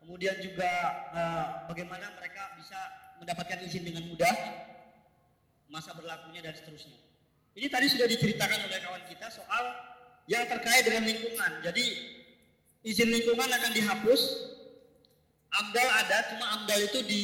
kemudian 0.00 0.40
juga 0.40 0.72
uh, 1.12 1.46
bagaimana 1.68 2.16
mereka 2.16 2.56
bisa 2.56 2.80
mendapatkan 3.20 3.60
izin 3.60 3.84
dengan 3.84 4.08
mudah, 4.08 4.32
masa 5.68 5.92
berlakunya 5.92 6.40
dan 6.40 6.56
seterusnya. 6.56 6.96
Ini 7.56 7.72
tadi 7.72 7.88
sudah 7.88 8.04
diceritakan 8.04 8.68
oleh 8.68 8.78
kawan 8.84 9.04
kita 9.08 9.32
soal 9.32 9.64
yang 10.28 10.44
terkait 10.44 10.84
dengan 10.84 11.08
lingkungan. 11.08 11.64
Jadi 11.64 11.84
izin 12.84 13.08
lingkungan 13.08 13.48
akan 13.48 13.72
dihapus. 13.72 14.22
AMDAL 15.56 15.88
ada, 16.04 16.36
cuma 16.36 16.44
AMDAL 16.52 16.84
itu 16.84 17.00
di, 17.08 17.22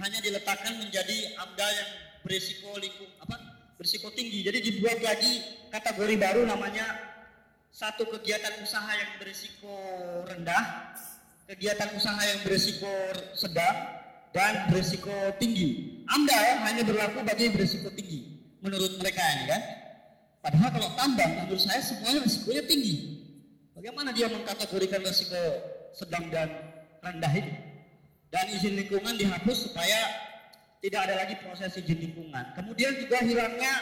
hanya 0.00 0.16
diletakkan 0.24 0.80
menjadi 0.80 1.36
AMDAL 1.44 1.70
yang 1.76 1.90
berisiko 2.24 2.72
lingkung 2.80 3.12
apa 3.20 3.36
berisiko 3.76 4.08
tinggi. 4.16 4.40
Jadi 4.48 4.64
dibuat 4.64 4.96
lagi 5.04 5.44
kategori 5.68 6.14
baru 6.16 6.48
namanya 6.48 6.88
satu 7.68 8.08
kegiatan 8.16 8.56
usaha 8.64 8.88
yang 8.96 9.20
berisiko 9.20 9.76
rendah, 10.24 10.96
kegiatan 11.52 11.92
usaha 11.92 12.16
yang 12.24 12.40
berisiko 12.48 12.88
sedang, 13.36 13.76
dan 14.32 14.72
berisiko 14.72 15.12
tinggi. 15.36 16.00
Anda 16.08 16.64
hanya 16.64 16.80
berlaku 16.80 17.20
bagi 17.28 17.52
berisiko 17.52 17.92
tinggi 17.92 18.35
menurut 18.66 18.98
mereka 18.98 19.22
ini 19.22 19.44
kan. 19.46 19.62
Padahal 20.42 20.68
kalau 20.74 20.90
tambang 20.98 21.32
menurut 21.46 21.62
saya 21.62 21.78
semuanya 21.78 22.26
risikonya 22.26 22.62
tinggi. 22.66 22.94
Bagaimana 23.78 24.10
dia 24.10 24.26
mengkategorikan 24.26 25.02
risiko 25.06 25.38
sedang 25.94 26.26
dan 26.34 26.50
rendah 27.02 27.32
ini? 27.34 27.54
Dan 28.34 28.50
izin 28.50 28.74
lingkungan 28.74 29.14
dihapus 29.14 29.70
supaya 29.70 30.00
tidak 30.82 31.06
ada 31.06 31.14
lagi 31.22 31.34
proses 31.42 31.78
izin 31.78 31.98
lingkungan. 32.10 32.44
Kemudian 32.58 32.98
juga 32.98 33.22
hilangnya 33.22 33.72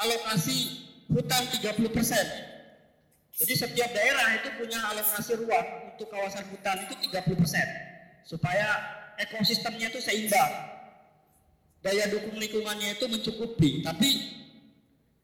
alokasi 0.00 0.88
hutan 1.12 1.42
30%. 1.60 1.88
Jadi 3.40 3.54
setiap 3.56 3.90
daerah 3.92 4.36
itu 4.36 4.48
punya 4.60 4.80
alokasi 4.92 5.32
ruang 5.40 5.66
untuk 5.92 6.08
kawasan 6.12 6.44
hutan 6.52 6.76
itu 6.84 6.94
30% 7.08 8.28
supaya 8.28 8.68
ekosistemnya 9.16 9.88
itu 9.88 10.00
seimbang. 10.00 10.52
Daya 11.80 12.12
dukung 12.12 12.36
lingkungannya 12.36 13.00
itu 13.00 13.08
mencukupi. 13.08 13.80
Tapi 13.80 14.08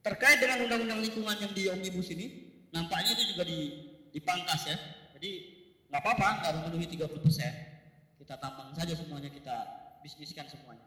terkait 0.01 0.41
dengan 0.41 0.65
undang-undang 0.65 1.01
lingkungan 1.05 1.37
yang 1.37 1.53
di 1.53 1.69
omnibus 1.69 2.09
ini, 2.13 2.27
nampaknya 2.73 3.13
itu 3.13 3.37
juga 3.37 3.45
dipangkas 4.13 4.73
ya. 4.73 4.77
Jadi 5.17 5.31
nggak 5.93 6.01
apa-apa, 6.01 6.29
nggak 6.41 6.53
memenuhi 6.61 6.87
30%. 6.97 8.21
Kita 8.21 8.35
tambang 8.41 8.73
saja 8.73 8.97
semuanya, 8.97 9.29
kita 9.29 9.57
bisniskan 10.01 10.49
semuanya. 10.49 10.87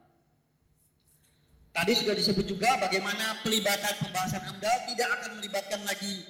Tadi 1.69 1.93
sudah 1.93 2.17
disebut 2.17 2.49
juga 2.49 2.81
bagaimana 2.81 3.39
pelibatan 3.45 3.93
pembahasan 4.01 4.41
AMDAL 4.41 4.77
tidak 4.89 5.09
akan 5.21 5.31
melibatkan 5.37 5.81
lagi 5.85 6.25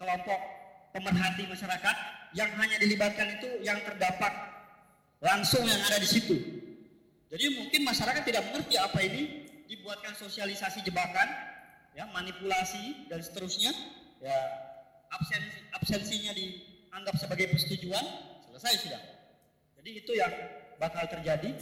kelompok 0.00 0.40
pemerhati 0.96 1.44
masyarakat 1.44 1.96
yang 2.32 2.50
hanya 2.56 2.76
dilibatkan 2.80 3.36
itu 3.38 3.62
yang 3.62 3.78
terdapat 3.84 4.32
langsung 5.20 5.62
yang 5.68 5.78
ada 5.86 6.00
di 6.00 6.08
situ. 6.08 6.57
Jadi 7.28 7.44
mungkin 7.60 7.80
masyarakat 7.84 8.22
tidak 8.24 8.42
mengerti 8.48 8.74
apa 8.80 8.98
ini 9.04 9.22
dibuatkan 9.68 10.16
sosialisasi 10.16 10.80
jebakan, 10.80 11.28
ya 11.92 12.08
manipulasi 12.08 13.08
dan 13.12 13.20
seterusnya, 13.20 13.72
ya 14.24 14.38
absensi 15.12 15.60
absensinya 15.76 16.32
dianggap 16.32 17.14
sebagai 17.20 17.52
persetujuan, 17.52 18.04
selesai 18.48 18.74
sudah. 18.80 19.02
Jadi 19.76 19.90
itu 20.04 20.12
yang 20.16 20.32
bakal 20.80 21.04
terjadi 21.04 21.52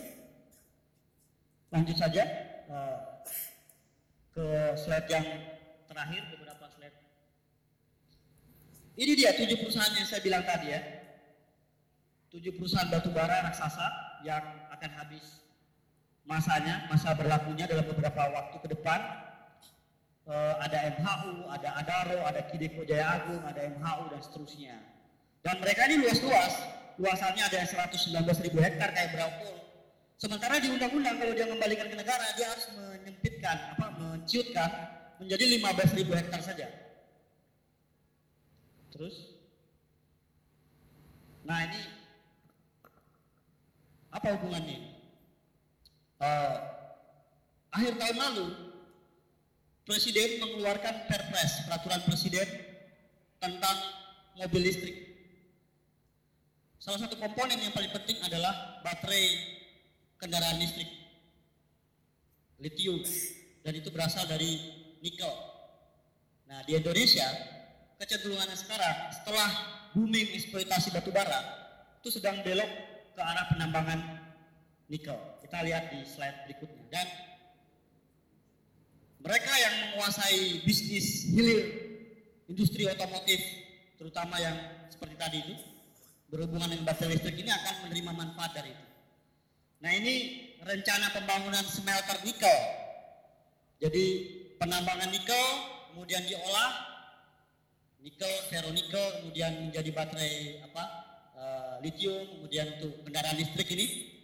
Lanjut 1.76 1.96
saja. 1.98 2.24
eh, 2.66 2.98
ke 4.34 4.74
slide 4.74 5.06
yang 5.06 5.26
terakhir 5.86 6.22
beberapa 6.34 6.66
slide. 6.66 6.98
Ini 8.98 9.12
dia 9.14 9.30
tujuh 9.38 9.62
perusahaan 9.62 9.94
yang 9.94 10.02
saya 10.02 10.18
bilang 10.18 10.42
tadi 10.42 10.74
ya. 10.74 10.82
Tujuh 12.34 12.58
perusahaan 12.58 12.90
batubara 12.90 13.46
raksasa 13.46 13.86
yang 14.26 14.42
akan 14.74 14.90
habis 14.98 15.45
masanya, 16.26 16.84
masa 16.90 17.14
berlakunya 17.14 17.64
dalam 17.70 17.86
beberapa 17.86 18.22
waktu 18.34 18.56
ke 18.58 18.68
depan. 18.74 19.00
Eh, 20.26 20.54
ada 20.58 20.78
MHU, 20.98 21.46
ada 21.54 21.68
Adaro, 21.78 22.18
ada 22.26 22.42
Kideko 22.50 22.82
Jaya 22.82 23.22
Agung, 23.22 23.46
ada 23.46 23.62
MHU 23.62 24.10
dan 24.10 24.20
seterusnya. 24.26 24.74
Dan 25.46 25.62
mereka 25.62 25.86
ini 25.86 26.02
luas-luas, 26.02 26.54
luasannya 26.98 27.46
ada 27.46 27.56
yang 27.62 27.70
119 27.70 28.42
ribu 28.42 28.58
hektar 28.58 28.90
kayak 28.90 29.14
Braupol. 29.14 29.54
Sementara 30.18 30.58
di 30.58 30.66
undang-undang 30.66 31.14
kalau 31.22 31.30
dia 31.30 31.46
mengembalikan 31.46 31.86
ke 31.86 31.94
negara 31.94 32.26
dia 32.34 32.50
harus 32.50 32.66
menyempitkan, 32.74 33.56
apa, 33.78 33.86
menciutkan 33.94 34.70
menjadi 35.22 35.44
15 35.62 35.94
ribu 35.94 36.12
hektar 36.18 36.42
saja. 36.42 36.66
Terus, 38.90 39.30
nah 41.46 41.62
ini 41.70 41.80
apa 44.10 44.26
hubungannya? 44.40 44.95
Eh, 46.16 46.56
akhir 47.76 47.92
tahun 48.00 48.16
lalu 48.16 48.46
Presiden 49.86 50.42
mengeluarkan 50.42 51.06
Perpres, 51.06 51.62
peraturan 51.68 52.02
Presiden 52.08 52.48
tentang 53.38 53.76
mobil 54.34 54.66
listrik. 54.66 54.96
Salah 56.80 57.06
satu 57.06 57.14
komponen 57.20 57.60
yang 57.60 57.70
paling 57.70 57.92
penting 57.94 58.18
adalah 58.24 58.82
baterai 58.82 59.26
kendaraan 60.18 60.58
listrik, 60.58 60.90
lithium, 62.58 62.98
dan 63.62 63.78
itu 63.78 63.92
berasal 63.94 64.26
dari 64.26 64.58
nikel. 65.04 65.30
Nah, 66.50 66.66
di 66.66 66.78
Indonesia, 66.78 67.26
kecenderungannya 68.00 68.56
sekarang 68.58 69.12
setelah 69.14 69.50
booming 69.94 70.34
eksploitasi 70.34 70.90
batu 70.96 71.14
bara, 71.14 71.42
itu 72.02 72.10
sedang 72.10 72.42
belok 72.42 72.70
ke 73.14 73.20
arah 73.22 73.46
penambangan 73.54 74.15
nikel. 74.90 75.18
Kita 75.42 75.62
lihat 75.62 75.94
di 75.94 76.02
slide 76.06 76.46
berikutnya. 76.46 76.84
Dan 76.90 77.06
mereka 79.26 79.52
yang 79.58 79.74
menguasai 79.90 80.62
bisnis 80.62 81.34
hilir 81.34 81.62
industri 82.46 82.86
otomotif 82.86 83.42
terutama 83.98 84.38
yang 84.38 84.54
seperti 84.86 85.16
tadi 85.18 85.38
itu 85.42 85.54
berhubungan 86.30 86.70
dengan 86.70 86.86
baterai 86.86 87.18
listrik 87.18 87.38
ini 87.42 87.50
akan 87.50 87.74
menerima 87.86 88.12
manfaat 88.14 88.54
dari 88.54 88.70
itu. 88.70 88.86
Nah 89.82 89.90
ini 89.94 90.14
rencana 90.62 91.10
pembangunan 91.14 91.62
smelter 91.66 92.18
nikel. 92.22 92.58
Jadi 93.82 94.04
penambangan 94.56 95.10
nikel 95.12 95.44
kemudian 95.92 96.22
diolah 96.26 96.70
nikel, 98.02 98.30
ferronikel 98.46 99.04
kemudian 99.20 99.70
menjadi 99.70 99.90
baterai 99.90 100.34
apa 100.70 100.84
uh, 101.34 101.74
lithium 101.82 102.24
kemudian 102.38 102.78
untuk 102.78 103.02
kendaraan 103.06 103.36
listrik 103.38 103.68
ini. 103.74 104.15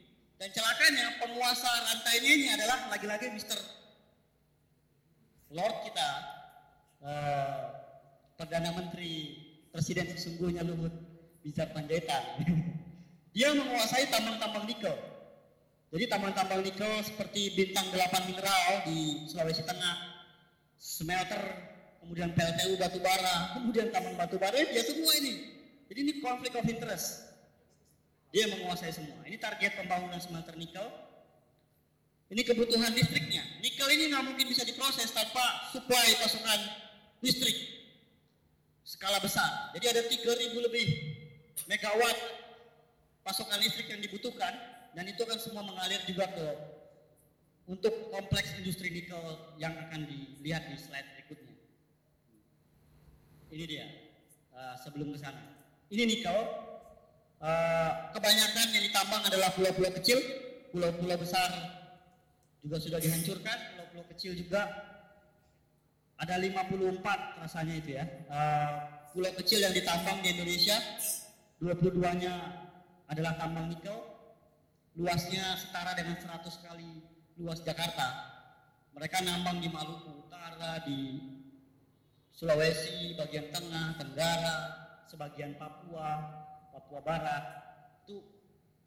Dan 0.43 0.51
celakanya 0.51 1.23
penguasa 1.23 1.71
rantainya 1.71 2.31
ini 2.35 2.47
adalah 2.51 2.91
lagi-lagi 2.91 3.31
Mr. 3.31 3.55
Lord 5.55 5.87
kita, 5.87 6.11
uh, 6.99 7.63
Perdana 8.35 8.75
Menteri 8.75 9.39
Presiden 9.71 10.11
sesungguhnya 10.11 10.67
Luhut 10.67 10.91
Binsar 11.47 11.71
Panjaitan. 11.71 12.43
Dia 13.39 13.55
menguasai 13.55 14.11
tambang-tambang 14.11 14.67
nikel. 14.67 14.91
Jadi 15.95 16.11
tambang-tambang 16.11 16.67
nikel 16.67 16.91
seperti 17.07 17.55
bintang 17.55 17.87
8 17.95 18.27
mineral 18.27 18.83
di 18.83 19.23
Sulawesi 19.31 19.63
Tengah, 19.63 20.27
smelter, 20.75 21.43
kemudian 22.03 22.35
PLTU 22.35 22.83
batubara, 22.83 23.63
kemudian 23.63 23.95
tambang 23.95 24.19
batubara, 24.19 24.59
dia 24.59 24.83
semua 24.83 25.15
ini. 25.23 25.55
Jadi 25.87 25.99
ini 26.03 26.13
konflik 26.19 26.51
of 26.59 26.67
interest. 26.67 27.32
Dia 28.33 28.49
menguasai 28.49 28.91
semua. 28.97 29.21
Ini 29.29 29.37
target 29.37 29.77
pembangunan 29.77 30.17
smelter 30.17 30.57
nikel. 30.57 30.89
Ini 32.33 32.43
kebutuhan 32.49 32.97
listriknya. 32.97 33.45
Nikel 33.61 33.89
ini 33.93 34.09
nggak 34.09 34.25
mungkin 34.25 34.49
bisa 34.49 34.65
diproses 34.65 35.13
tanpa 35.13 35.69
supply 35.69 36.17
pasokan 36.17 36.61
listrik 37.21 37.55
skala 38.89 39.21
besar. 39.21 39.77
Jadi 39.77 39.85
ada 39.85 40.03
3000 40.09 40.57
lebih 40.65 40.87
megawatt 41.69 42.19
pasokan 43.21 43.61
listrik 43.61 43.93
yang 43.93 44.01
dibutuhkan 44.01 44.57
dan 44.97 45.05
itu 45.05 45.21
akan 45.21 45.37
semua 45.37 45.63
mengalir 45.65 46.01
juga 46.09 46.25
ke 46.33 46.47
untuk 47.69 48.11
kompleks 48.11 48.57
industri 48.59 48.91
nikel 48.91 49.21
yang 49.61 49.77
akan 49.77 50.09
dilihat 50.09 50.73
di 50.73 50.77
slide 50.81 51.07
berikutnya. 51.15 51.57
Ini 53.53 53.65
dia 53.69 53.87
uh, 54.57 54.75
sebelum 54.81 55.13
ke 55.13 55.19
sana. 55.21 55.41
Ini 55.93 56.09
nikel. 56.09 56.72
Uh, 57.43 58.15
kebanyakan 58.15 58.71
yang 58.71 58.87
ditambang 58.87 59.23
adalah 59.27 59.51
pulau-pulau 59.51 59.91
kecil, 59.99 60.15
pulau-pulau 60.71 61.19
besar 61.19 61.51
juga 62.63 62.79
sudah 62.79 63.03
dihancurkan, 63.03 63.59
pulau-pulau 63.75 64.07
kecil 64.15 64.39
juga 64.39 64.71
ada 66.23 66.39
54 66.39 67.03
rasanya 67.43 67.75
itu 67.83 67.99
ya. 67.99 68.07
Uh, 68.31 68.71
pulau 69.11 69.35
kecil 69.43 69.59
yang 69.59 69.75
ditambang 69.75 70.23
di 70.23 70.39
Indonesia, 70.39 70.79
22-nya 71.59 72.35
adalah 73.11 73.35
tambang 73.35 73.75
nikel, 73.75 73.99
luasnya 74.95 75.59
setara 75.59 75.99
dengan 75.99 76.23
100 76.23 76.47
kali 76.63 77.03
luas 77.43 77.59
Jakarta. 77.67 78.23
Mereka 78.95 79.19
nambang 79.19 79.59
di 79.59 79.67
Maluku 79.67 80.31
Utara, 80.31 80.79
di 80.87 81.19
Sulawesi, 82.31 83.19
bagian 83.19 83.51
tengah, 83.51 83.99
Tenggara, 83.99 84.57
sebagian 85.11 85.59
Papua, 85.59 86.23
Papua 86.73 87.05
Barat. 87.05 87.45
Itu 88.03 88.25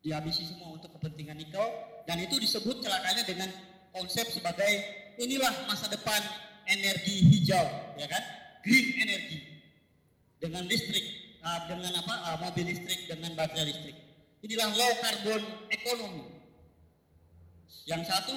dihabisi 0.01 0.49
semua 0.49 0.75
untuk 0.75 0.91
kepentingan 0.97 1.37
nikel 1.37 1.63
dan 2.09 2.17
itu 2.21 2.37
disebut 2.41 2.81
celakanya 2.81 3.23
dengan 3.25 3.49
konsep 3.95 4.27
sebagai 4.27 4.71
inilah 5.21 5.69
masa 5.69 5.87
depan 5.87 6.19
energi 6.67 7.25
hijau, 7.31 7.65
ya 7.95 8.07
kan? 8.09 8.23
Green 8.65 8.97
energy 9.05 9.39
dengan 10.41 10.65
listrik, 10.65 11.05
uh, 11.41 11.69
dengan 11.69 12.01
apa? 12.01 12.13
Uh, 12.33 12.37
mobil 12.49 12.65
listrik, 12.69 13.05
dengan 13.05 13.33
baterai 13.37 13.69
listrik. 13.69 13.97
Inilah 14.45 14.69
low 14.73 14.93
carbon 15.01 15.41
economy. 15.73 16.25
Yang 17.85 18.09
satu 18.09 18.35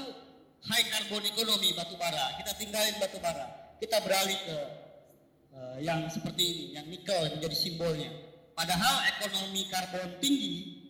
high 0.68 0.86
carbon 0.92 1.24
economy 1.24 1.72
batu 1.76 1.96
bara. 1.96 2.36
Kita 2.40 2.52
tinggalin 2.56 2.96
batu 3.00 3.18
bara. 3.20 3.76
Kita 3.80 4.00
beralih 4.04 4.38
ke 4.44 4.58
uh, 5.52 5.76
yang 5.80 6.08
seperti 6.08 6.42
ini, 6.44 6.64
yang 6.76 6.86
nikel 6.88 7.18
menjadi 7.36 7.56
simbolnya. 7.56 8.27
Padahal 8.58 9.06
ekonomi 9.14 9.70
karbon 9.70 10.18
tinggi 10.18 10.82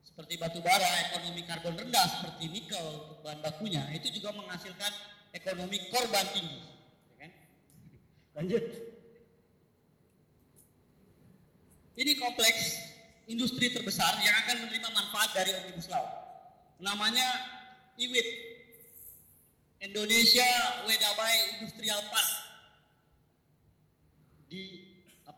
seperti 0.00 0.40
batu 0.40 0.64
bara, 0.64 1.12
ekonomi 1.12 1.44
karbon 1.44 1.76
rendah 1.76 2.08
seperti 2.08 2.48
nikel 2.48 3.20
bahan 3.20 3.36
bakunya 3.44 3.84
itu 3.92 4.16
juga 4.16 4.32
menghasilkan 4.32 4.88
ekonomi 5.36 5.76
korban 5.92 6.24
tinggi. 6.32 6.60
Ya 7.12 7.16
kan? 7.20 7.30
Lanjut. 8.40 8.64
Ini 12.00 12.12
kompleks 12.16 12.80
industri 13.28 13.68
terbesar 13.68 14.16
yang 14.24 14.32
akan 14.48 14.64
menerima 14.64 14.88
manfaat 14.96 15.36
dari 15.36 15.52
Omnibus 15.52 15.92
Law. 15.92 16.08
Namanya 16.80 17.28
IWIP, 18.00 18.28
Indonesia 19.84 20.48
Wedabai 20.88 21.60
Industrial 21.60 22.00
Park. 22.08 22.32
Di 24.48 24.92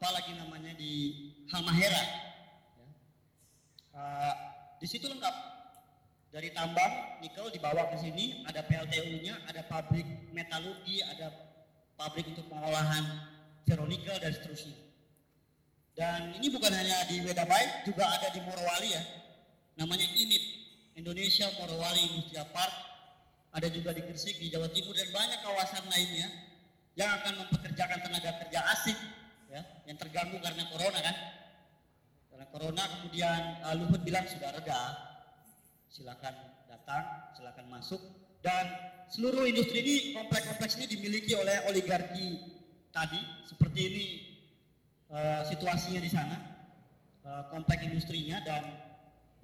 apa 0.04 0.20
lagi 0.20 0.36
namanya 0.36 0.76
di 0.76 1.16
Halmahera. 1.48 2.04
Ya. 2.76 2.88
Uh, 3.96 4.34
di 4.76 4.84
situ 4.84 5.08
lengkap 5.08 5.32
dari 6.28 6.52
tambang 6.52 7.24
nikel 7.24 7.48
dibawa 7.48 7.88
ke 7.88 8.04
sini, 8.04 8.44
ada 8.44 8.60
PLTU-nya, 8.68 9.48
ada 9.48 9.64
pabrik 9.64 10.04
metalurgi, 10.28 11.00
ada 11.08 11.32
pabrik 11.96 12.28
untuk 12.36 12.52
pengolahan 12.52 13.00
ferronikel 13.64 14.12
dan 14.20 14.28
seterusnya. 14.28 14.76
Dan 15.96 16.36
ini 16.36 16.52
bukan 16.52 16.68
hanya 16.68 17.08
di 17.08 17.24
Wedabai, 17.24 17.88
juga 17.88 18.04
ada 18.04 18.28
di 18.28 18.44
Morowali 18.44 18.92
ya. 18.92 19.00
Namanya 19.80 20.04
IMIP, 20.04 20.44
Indonesia 21.00 21.48
Morowali 21.64 22.12
Industrial 22.12 22.44
Park. 22.52 22.76
Ada 23.56 23.72
juga 23.72 23.96
di 23.96 24.04
Gresik, 24.04 24.36
di 24.36 24.52
Jawa 24.52 24.68
Timur 24.68 24.92
dan 24.92 25.08
banyak 25.16 25.40
kawasan 25.40 25.88
lainnya 25.88 26.28
yang 26.92 27.08
akan 27.08 27.40
mempekerjakan 27.40 28.04
tenaga 28.04 28.36
kerja 28.44 28.60
asing 28.76 29.23
ya, 29.54 29.62
yang 29.86 29.94
terganggu 29.94 30.42
karena 30.42 30.66
corona 30.66 30.98
kan. 30.98 31.16
Karena 32.34 32.46
corona 32.50 32.82
kemudian 32.98 33.40
uh, 33.62 33.74
Luhut 33.78 34.02
bilang 34.02 34.26
sudah 34.26 34.50
reda, 34.50 34.82
silakan 35.86 36.34
datang, 36.66 37.04
silakan 37.38 37.66
masuk 37.70 38.02
dan 38.42 38.66
seluruh 39.06 39.46
industri 39.46 39.86
ini 39.86 39.96
kompleks-kompleks 40.18 40.74
ini 40.82 40.90
dimiliki 40.90 41.38
oleh 41.38 41.70
oligarki 41.70 42.42
tadi 42.90 43.22
seperti 43.46 43.80
ini 43.86 44.04
uh, 45.14 45.46
situasinya 45.46 46.02
di 46.02 46.10
sana 46.10 46.36
uh, 47.22 47.46
kompleks 47.54 47.86
industrinya 47.86 48.42
dan 48.42 48.66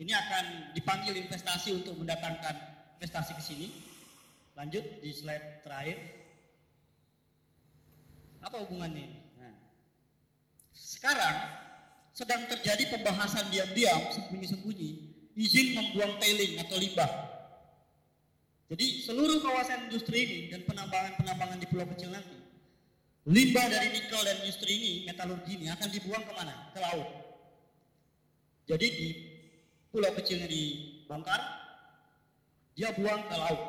ini 0.02 0.10
akan 0.10 0.74
dipanggil 0.74 1.14
investasi 1.14 1.78
untuk 1.78 1.94
mendatangkan 1.94 2.58
investasi 2.98 3.32
ke 3.38 3.42
sini 3.46 3.68
Lanjut 4.60 4.84
di 5.00 5.08
slide 5.16 5.64
terakhir. 5.64 5.96
Apa 8.44 8.60
hubungannya 8.60 9.08
sekarang 10.80 11.36
sedang 12.16 12.48
terjadi 12.48 12.88
pembahasan 12.96 13.52
diam-diam, 13.52 14.08
sembunyi-sembunyi, 14.16 14.90
izin 15.36 15.76
membuang 15.76 16.16
tailing 16.16 16.56
atau 16.64 16.80
limbah. 16.80 17.12
Jadi 18.72 19.04
seluruh 19.04 19.44
kawasan 19.44 19.90
industri 19.90 20.24
ini 20.24 20.38
dan 20.48 20.64
penambangan-penambangan 20.64 21.58
di 21.60 21.66
pulau 21.68 21.84
kecil 21.92 22.08
nanti, 22.14 22.38
limbah 23.28 23.66
dari 23.68 23.92
nikel 23.92 24.20
dan 24.24 24.40
industri 24.40 24.72
ini, 24.72 24.92
metalurgi 25.04 25.52
ini 25.58 25.66
akan 25.68 25.88
dibuang 25.90 26.24
ke 26.24 26.32
mana? 26.32 26.54
Ke 26.72 26.78
laut. 26.80 27.08
Jadi 28.70 28.86
di 28.88 29.08
pulau 29.90 30.14
kecilnya 30.14 30.46
dibongkar, 30.46 31.42
dia 32.78 32.94
buang 32.94 33.26
ke 33.26 33.36
laut, 33.36 33.60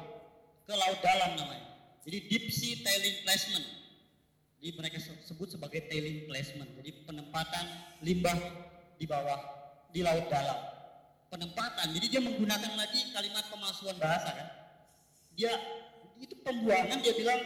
ke 0.69 0.73
laut 0.77 0.99
dalam 1.01 1.33
namanya. 1.35 1.67
Jadi 2.05 2.17
deep 2.29 2.45
sea 2.53 2.79
tailing 2.85 3.17
placement. 3.25 3.80
Jadi 4.61 4.77
mereka 4.77 5.01
sebut 5.01 5.49
sebagai 5.49 5.89
tailing 5.89 6.29
placement. 6.29 6.69
Jadi 6.77 7.01
penempatan 7.09 7.65
limbah 8.05 8.37
di 9.01 9.09
bawah 9.09 9.41
di 9.89 10.05
laut 10.05 10.29
dalam. 10.29 10.59
Penempatan. 11.33 11.89
Jadi 11.97 12.05
dia 12.13 12.21
menggunakan 12.21 12.77
lagi 12.77 13.09
kalimat 13.09 13.49
pemalsuan 13.49 13.97
bahasa 13.97 14.29
kan. 14.29 14.47
Dia 15.33 15.57
itu 16.21 16.37
pembuangan 16.45 17.01
dia 17.01 17.17
bilang 17.17 17.41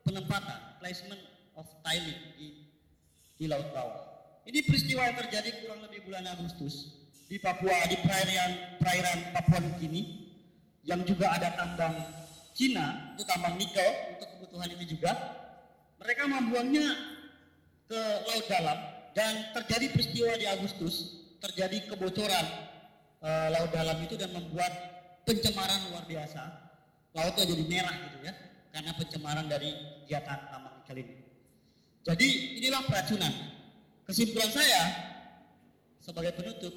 penempatan, 0.00 0.80
placement 0.80 1.20
of 1.60 1.68
tailing 1.84 2.24
di 2.40 2.72
di 3.36 3.44
laut 3.44 3.68
bawah. 3.76 4.00
Ini 4.48 4.64
peristiwa 4.64 5.04
yang 5.12 5.20
terjadi 5.28 5.60
kurang 5.60 5.84
lebih 5.84 6.08
bulan 6.08 6.24
Agustus 6.24 7.04
di 7.28 7.36
Papua 7.36 7.84
di 7.84 8.00
perairan 8.00 8.80
perairan 8.80 9.18
Papua 9.36 9.60
Nugini 9.60 10.32
yang 10.88 11.04
juga 11.04 11.36
ada 11.36 11.52
tambang 11.52 12.00
Cina 12.56 13.12
itu 13.12 13.26
tambang 13.28 13.60
nikel 13.60 14.16
untuk 14.16 14.28
kebutuhan 14.32 14.72
ini 14.72 14.86
juga 14.88 15.12
mereka 16.00 16.22
membuangnya 16.28 16.86
ke 17.86 18.00
laut 18.26 18.46
dalam 18.50 18.78
dan 19.16 19.32
terjadi 19.56 19.86
peristiwa 19.94 20.32
di 20.36 20.46
Agustus 20.48 20.94
terjadi 21.40 21.92
kebocoran 21.92 22.46
e, 23.22 23.30
laut 23.54 23.70
dalam 23.70 23.96
itu 24.02 24.18
dan 24.18 24.34
membuat 24.34 24.72
pencemaran 25.22 25.80
luar 25.92 26.04
biasa. 26.04 26.42
Lautnya 27.16 27.48
jadi 27.48 27.64
merah 27.64 27.96
gitu 27.96 28.18
ya 28.28 28.32
karena 28.74 28.92
pencemaran 28.92 29.46
dari 29.48 29.72
kegiatan 30.04 30.52
tambang 30.52 30.76
nikel 30.82 31.00
ini 31.00 31.14
jadi 32.06 32.28
inilah 32.62 32.86
peracunan. 32.86 33.32
Kesimpulan 34.06 34.50
saya 34.54 34.82
sebagai 35.98 36.38
penutup 36.38 36.70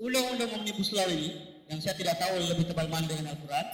undang-undang 0.00 0.48
omnibus 0.56 0.96
law 0.96 1.04
ini 1.04 1.60
yang 1.68 1.76
saya 1.84 1.92
tidak 2.00 2.16
tahu 2.16 2.40
lebih 2.40 2.64
tebal 2.64 2.88
mana 2.88 3.04
dengan 3.04 3.36
Al-Quran 3.36 3.68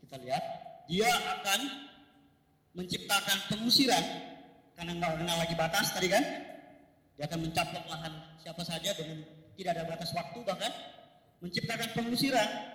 kita 0.00 0.16
lihat 0.24 0.44
dia 0.88 1.12
akan 1.12 1.60
menciptakan 2.74 3.38
pengusiran. 3.50 4.04
Karena 4.74 4.92
nggak 4.98 5.22
kenal 5.22 5.36
lagi 5.38 5.54
batas 5.54 5.94
tadi 5.94 6.10
kan? 6.10 6.24
Dia 7.14 7.30
akan 7.30 7.46
mencaplok 7.46 7.86
lahan 7.86 8.12
siapa 8.42 8.62
saja 8.66 8.90
dengan 8.98 9.22
tidak 9.54 9.70
ada 9.78 9.84
batas 9.86 10.10
waktu 10.12 10.38
bahkan. 10.42 10.72
Menciptakan 11.38 11.88
pengusiran 11.94 12.74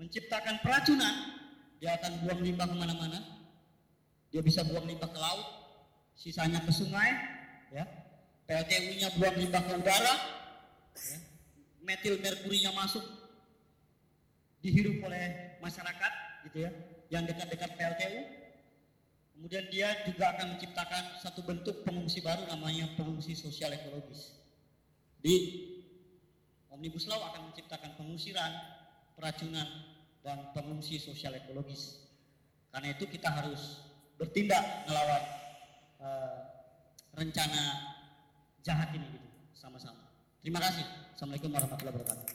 menciptakan 0.00 0.56
peracunan 0.64 1.14
dia 1.76 1.92
akan 2.00 2.24
buang 2.24 2.40
limbah 2.40 2.64
ke 2.64 2.76
mana-mana. 2.76 3.20
Dia 4.32 4.40
bisa 4.40 4.64
buang 4.64 4.88
limbah 4.88 5.12
ke 5.12 5.18
laut 5.20 5.44
sisanya 6.16 6.64
ke 6.64 6.72
sungai 6.72 7.12
ya. 7.68 7.84
PLTU-nya 8.48 9.08
buang 9.20 9.36
limbah 9.36 9.62
ke 9.62 9.72
udara 9.76 10.14
ya. 10.96 11.18
metil 11.84 12.18
merkurinya 12.18 12.72
masuk 12.74 13.04
dihirup 14.64 15.04
oleh 15.04 15.56
masyarakat 15.60 16.12
gitu 16.48 16.64
ya. 16.64 16.70
Yang 17.12 17.36
dekat-dekat 17.36 17.70
PLTU 17.76 18.20
Kemudian 19.40 19.72
dia 19.72 19.88
juga 20.04 20.36
akan 20.36 20.52
menciptakan 20.52 21.16
satu 21.16 21.40
bentuk 21.40 21.80
pengungsi 21.80 22.20
baru 22.20 22.44
namanya 22.44 22.92
pengungsi 22.92 23.32
sosial 23.32 23.72
ekologis. 23.72 24.36
Di 25.16 25.64
Omnibus 26.68 27.08
Law 27.08 27.24
akan 27.32 27.48
menciptakan 27.48 27.96
pengusiran, 27.96 28.52
peracunan, 29.16 29.64
dan 30.20 30.52
pengungsi 30.52 31.00
sosial 31.00 31.40
ekologis. 31.40 32.04
Karena 32.68 32.92
itu 32.92 33.08
kita 33.08 33.32
harus 33.32 33.80
bertindak 34.20 34.84
melawan 34.84 35.24
uh, 36.04 36.44
rencana 37.16 37.96
jahat 38.60 38.92
ini 38.92 39.08
gitu, 39.08 39.28
sama-sama. 39.56 40.04
Terima 40.44 40.60
kasih. 40.60 40.84
Assalamualaikum 41.16 41.48
warahmatullahi 41.48 41.96
wabarakatuh. 41.96 42.28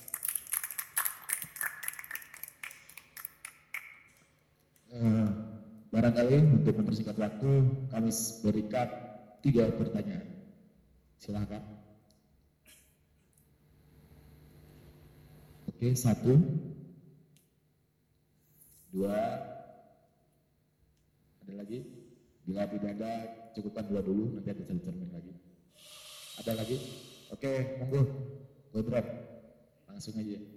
Uh, 4.90 5.55
Barangkali 5.96 6.60
untuk 6.60 6.76
mempersingkat 6.76 7.16
waktu 7.16 7.52
kami 7.88 8.12
berikan 8.44 8.88
tiga 9.40 9.72
pertanyaan. 9.80 10.28
Silahkan. 11.16 11.64
Oke, 15.72 15.96
satu, 15.96 16.36
dua, 18.92 19.16
ada 21.48 21.54
lagi? 21.64 21.88
Bila 22.44 22.68
tidak 22.68 22.92
ada, 23.00 23.12
cukupkan 23.56 23.88
dua 23.88 24.04
dulu, 24.04 24.36
nanti 24.36 24.52
ada 24.52 24.68
cermin 24.68 25.16
lagi. 25.16 25.32
Ada 26.44 26.60
lagi? 26.60 26.78
Oke, 27.32 27.80
monggo, 27.80 28.04
Godrop, 28.76 29.08
langsung 29.88 30.20
aja. 30.20 30.55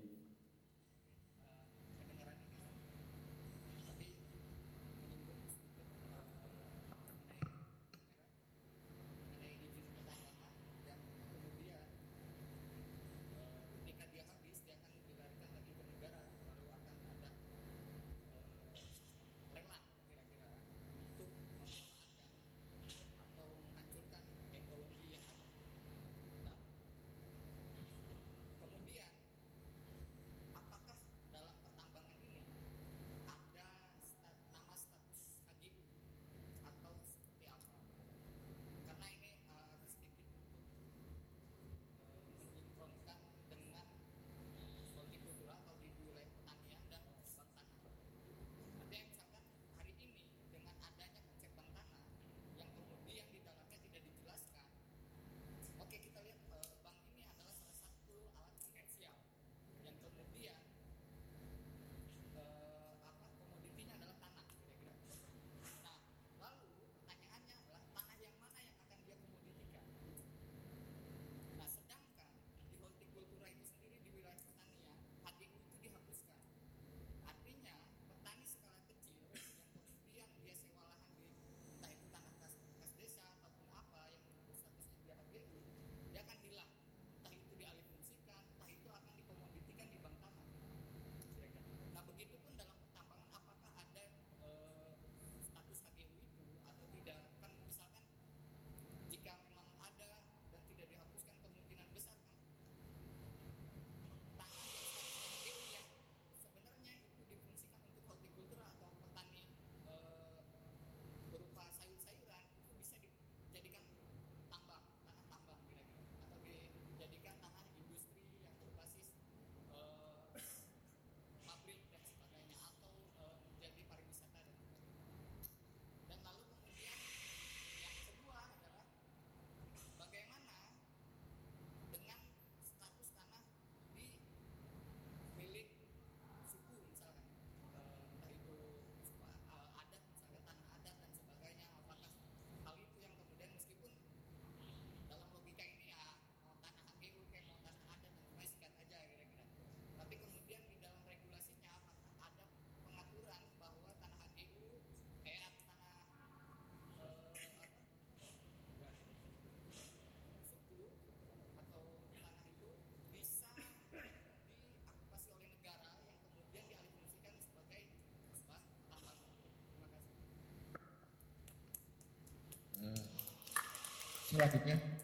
Selanjutnya. 174.39 174.98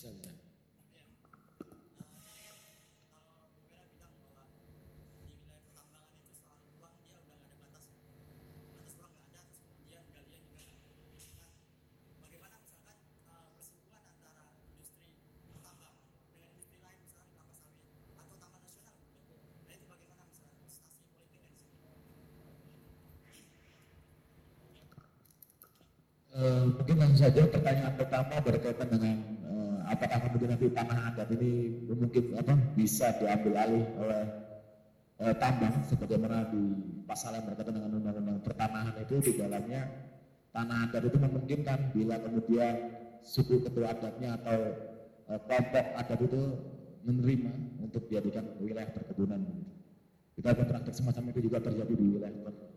Eh, 0.00 0.08
mungkin 26.72 26.96
langsung 26.96 27.20
saja 27.20 27.44
pertanyaan 27.52 27.92
pertama 28.00 28.40
berkaitan 28.40 28.88
dengan 28.88 29.29
apakah 29.90 30.18
kemudian 30.22 30.54
nanti 30.54 30.70
tanah 30.70 30.98
adat 31.10 31.28
ini 31.34 31.82
mungkin 31.90 32.24
apa 32.38 32.54
bisa 32.78 33.10
diambil 33.18 33.54
alih 33.58 33.84
oleh 33.98 34.24
eh, 35.18 35.34
tambang 35.42 35.74
sebagaimana 35.90 36.46
di 36.54 36.62
pasal 37.04 37.34
yang 37.34 37.44
berkaitan 37.50 37.74
dengan 37.74 37.98
undang-undang 37.98 38.38
pertanahan 38.46 38.94
itu 39.02 39.18
di 39.18 39.32
dalamnya 39.34 39.90
tanah 40.54 40.90
adat 40.90 41.02
itu 41.10 41.18
memungkinkan 41.18 41.78
bila 41.90 42.16
kemudian 42.22 42.74
suku 43.26 43.66
ketua 43.66 43.90
adatnya 43.90 44.38
atau 44.38 44.58
eh, 45.26 45.40
kelompok 45.42 45.86
adat 45.98 46.20
itu 46.22 46.40
menerima 47.00 47.52
untuk 47.80 48.06
dijadikan 48.06 48.44
wilayah 48.60 48.92
perkebunan. 48.92 49.40
Kita 50.36 50.52
akan 50.52 50.66
praktek 50.68 50.94
semacam 50.94 51.32
itu 51.32 51.40
juga 51.48 51.58
terjadi 51.64 51.92
di 51.96 52.06
wilayah 52.16 52.40
per- 52.44 52.72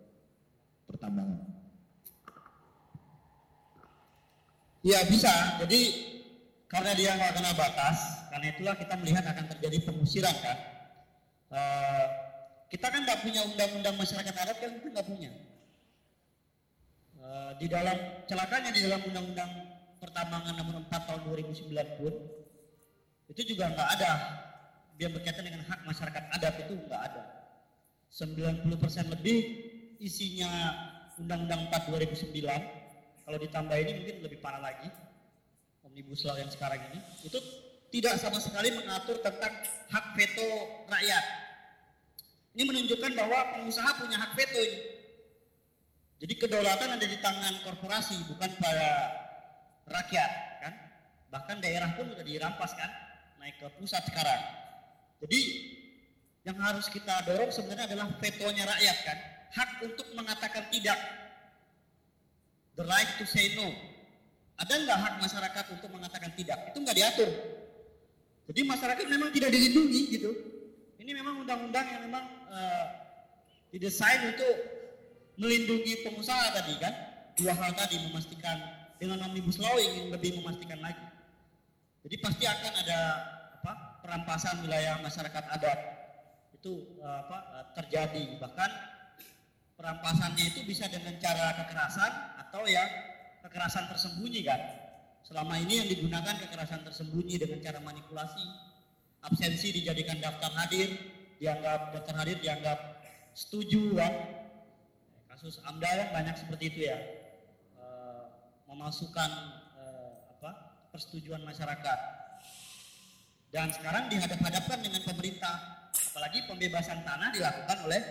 pertambangan. 0.87 1.39
Ya 4.83 4.99
bisa. 5.07 5.31
Jadi 5.63 5.81
karena 6.73 6.91
dia 6.97 7.13
nggak 7.13 7.37
kena 7.37 7.53
batas, 7.53 7.97
karena 8.33 8.47
itulah 8.49 8.73
kita 8.73 8.97
melihat 8.97 9.23
akan 9.29 9.45
terjadi 9.45 9.77
pengusiran 9.85 10.33
kan. 10.41 10.57
Eh, 11.53 12.05
kita 12.73 12.89
kan 12.89 13.05
nggak 13.05 13.21
punya 13.21 13.45
undang-undang 13.45 13.93
masyarakat 13.93 14.33
adat 14.33 14.57
kan 14.57 14.71
kita 14.81 14.89
nggak 14.89 15.05
punya. 15.05 15.29
Eh, 17.21 17.51
di 17.61 17.69
dalam 17.69 18.25
celakanya 18.25 18.73
di 18.73 18.81
dalam 18.89 19.05
undang-undang 19.05 19.51
pertambangan 20.01 20.53
nomor 20.57 20.81
4 20.89 21.01
tahun 21.05 21.21
2009 21.29 22.01
pun 22.01 22.13
itu 23.29 23.41
juga 23.53 23.69
nggak 23.69 23.89
ada 24.01 24.11
yang 24.97 25.13
berkaitan 25.13 25.45
dengan 25.45 25.61
hak 25.69 25.79
masyarakat 25.85 26.23
adat 26.41 26.53
itu 26.57 26.73
nggak 26.73 27.01
ada. 27.05 27.23
90% 28.09 29.13
lebih 29.13 29.37
isinya 30.01 30.49
undang-undang 31.21 31.69
4 31.69 31.85
2009 31.85 32.49
kalau 33.29 33.37
ditambah 33.37 33.77
ini 33.77 33.91
mungkin 34.01 34.15
lebih 34.25 34.41
parah 34.41 34.61
lagi 34.73 34.89
omnibus 35.93 36.25
law 36.25 36.33
yang 36.33 36.49
sekarang 36.49 36.81
ini 36.89 36.97
itu 37.21 37.37
tidak 37.93 38.17
sama 38.17 38.41
sekali 38.41 38.73
mengatur 38.73 39.21
tentang 39.21 39.53
hak 39.93 40.05
veto 40.17 40.49
rakyat. 40.89 41.25
Ini 42.57 42.65
menunjukkan 42.65 43.13
bahwa 43.13 43.53
pengusaha 43.53 44.01
punya 44.01 44.17
hak 44.17 44.33
veto 44.33 44.57
ini. 44.57 44.79
Jadi 46.17 46.33
kedaulatan 46.33 46.97
ada 46.97 47.05
di 47.05 47.17
tangan 47.21 47.61
korporasi 47.61 48.25
bukan 48.25 48.49
pada 48.57 48.89
rakyat 49.85 50.31
kan? 50.65 50.73
Bahkan 51.29 51.61
daerah 51.61 51.93
pun 51.93 52.09
sudah 52.09 52.25
dirampas 52.25 52.73
kan? 52.73 52.89
Naik 53.37 53.61
ke 53.61 53.69
pusat 53.77 54.01
sekarang. 54.09 54.41
Jadi 55.21 55.41
yang 56.41 56.57
harus 56.57 56.89
kita 56.89 57.21
dorong 57.29 57.53
sebenarnya 57.53 57.93
adalah 57.93 58.09
vetonya 58.17 58.65
rakyat 58.65 58.97
kan? 59.05 59.17
Hak 59.53 59.69
untuk 59.85 60.09
mengatakan 60.17 60.65
tidak. 60.73 60.97
The 62.73 62.81
right 62.81 63.11
to 63.21 63.29
say 63.29 63.53
no. 63.53 63.92
Ada 64.59 64.73
nggak 64.85 64.99
hak 64.99 65.13
masyarakat 65.21 65.65
untuk 65.73 65.89
mengatakan 65.89 66.31
tidak? 66.37 66.57
Itu 66.69 66.77
nggak 66.81 66.97
diatur. 66.97 67.29
Jadi 68.51 68.59
masyarakat 68.67 69.05
memang 69.07 69.29
tidak 69.33 69.49
dilindungi 69.49 70.01
gitu. 70.13 70.31
Ini 70.99 71.11
memang 71.15 71.43
undang-undang 71.43 71.85
yang 71.89 72.01
memang 72.07 72.25
uh, 72.51 72.85
didesain 73.71 74.35
untuk 74.35 74.53
melindungi 75.39 76.05
pengusaha 76.05 76.53
tadi 76.53 76.73
kan. 76.79 76.93
Dua 77.33 77.49
hal 77.57 77.73
tadi 77.73 77.97
memastikan 77.97 78.61
dengan 79.01 79.25
omnibus 79.25 79.57
law 79.57 79.73
ingin 79.81 80.13
lebih 80.13 80.37
memastikan 80.37 80.77
lagi. 80.79 81.01
Jadi 82.05 82.15
pasti 82.21 82.45
akan 82.45 82.73
ada 82.83 82.99
apa 83.63 83.73
perampasan 84.03 84.61
wilayah 84.67 84.99
masyarakat 85.01 85.43
adat 85.55 85.79
itu 86.53 86.99
uh, 86.99 87.23
apa 87.25 87.37
terjadi 87.79 88.37
bahkan 88.37 88.71
perampasannya 89.75 90.51
itu 90.51 90.63
bisa 90.63 90.87
dengan 90.87 91.15
cara 91.19 91.63
kekerasan 91.63 92.11
atau 92.47 92.63
ya 92.69 92.83
kekerasan 93.43 93.91
tersembunyi 93.91 94.41
kan. 94.47 94.61
Selama 95.23 95.59
ini 95.59 95.83
yang 95.83 95.87
digunakan 95.91 96.35
kekerasan 96.35 96.83
tersembunyi 96.87 97.39
dengan 97.39 97.59
cara 97.63 97.79
manipulasi, 97.83 98.43
absensi 99.23 99.71
dijadikan 99.71 100.19
daftar 100.19 100.51
hadir, 100.63 100.95
dianggap 101.39 101.95
daftar 101.95 102.15
hadir 102.23 102.39
dianggap 102.39 102.79
setuju 103.35 103.99
kan. 103.99 104.13
Kasus 105.31 105.59
AMDA 105.63 105.91
kan 105.91 106.09
banyak 106.11 106.35
seperti 106.39 106.63
itu 106.71 106.79
ya, 106.87 106.97
e, 107.75 107.85
memasukkan 108.69 109.31
e, 109.75 109.83
apa 110.39 110.51
persetujuan 110.93 111.41
masyarakat. 111.41 111.99
Dan 113.49 113.73
sekarang 113.73 114.13
dihadap-hadapkan 114.13 114.79
dengan 114.81 115.01
pemerintah, 115.07 115.89
apalagi 115.89 116.45
pembebasan 116.47 117.01
tanah 117.01 117.33
dilakukan 117.33 117.77
oleh 117.85 118.01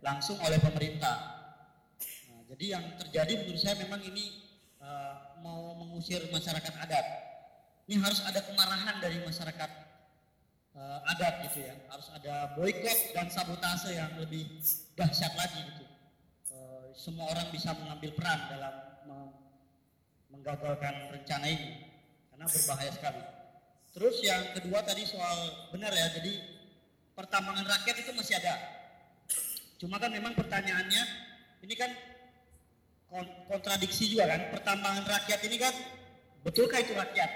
langsung 0.00 0.40
oleh 0.42 0.58
pemerintah. 0.58 1.16
Nah, 2.30 2.42
jadi 2.54 2.78
yang 2.78 2.84
terjadi 2.98 3.32
menurut 3.44 3.60
saya 3.60 3.76
memang 3.78 4.02
ini 4.02 4.51
uh, 4.82 5.38
mau 5.40 5.78
mengusir 5.78 6.20
masyarakat 6.28 6.74
adat. 6.82 7.06
Ini 7.86 7.98
harus 8.02 8.20
ada 8.26 8.42
kemarahan 8.42 8.98
dari 8.98 9.22
masyarakat 9.22 9.70
uh, 10.76 11.10
adat 11.16 11.34
gitu 11.50 11.64
ya. 11.64 11.74
Harus 11.88 12.10
ada 12.12 12.58
boykot 12.58 12.98
dan 13.14 13.30
sabotase 13.30 13.94
yang 13.94 14.10
lebih 14.18 14.46
dahsyat 14.98 15.32
lagi 15.38 15.60
gitu. 15.72 15.84
Uh, 16.52 16.90
semua 16.92 17.30
orang 17.30 17.48
bisa 17.54 17.72
mengambil 17.78 18.10
peran 18.18 18.40
dalam 18.50 18.74
menggagalkan 20.42 21.12
rencana 21.14 21.46
ini 21.46 21.86
karena 22.34 22.46
berbahaya 22.50 22.90
sekali. 22.90 23.22
Terus 23.94 24.16
yang 24.26 24.42
kedua 24.58 24.82
tadi 24.82 25.06
soal 25.06 25.70
benar 25.70 25.94
ya, 25.94 26.18
jadi 26.18 26.32
pertambangan 27.14 27.62
rakyat 27.62 27.96
itu 28.02 28.10
masih 28.10 28.40
ada. 28.42 28.58
Cuma 29.78 30.02
kan 30.02 30.10
memang 30.10 30.34
pertanyaannya 30.34 31.02
ini 31.62 31.74
kan 31.78 31.94
kontradiksi 33.48 34.08
juga 34.08 34.24
kan, 34.32 34.40
pertambangan 34.48 35.04
rakyat 35.04 35.40
ini 35.44 35.56
kan 35.60 35.74
betulkah 36.42 36.80
itu 36.80 36.96
rakyat? 36.96 37.30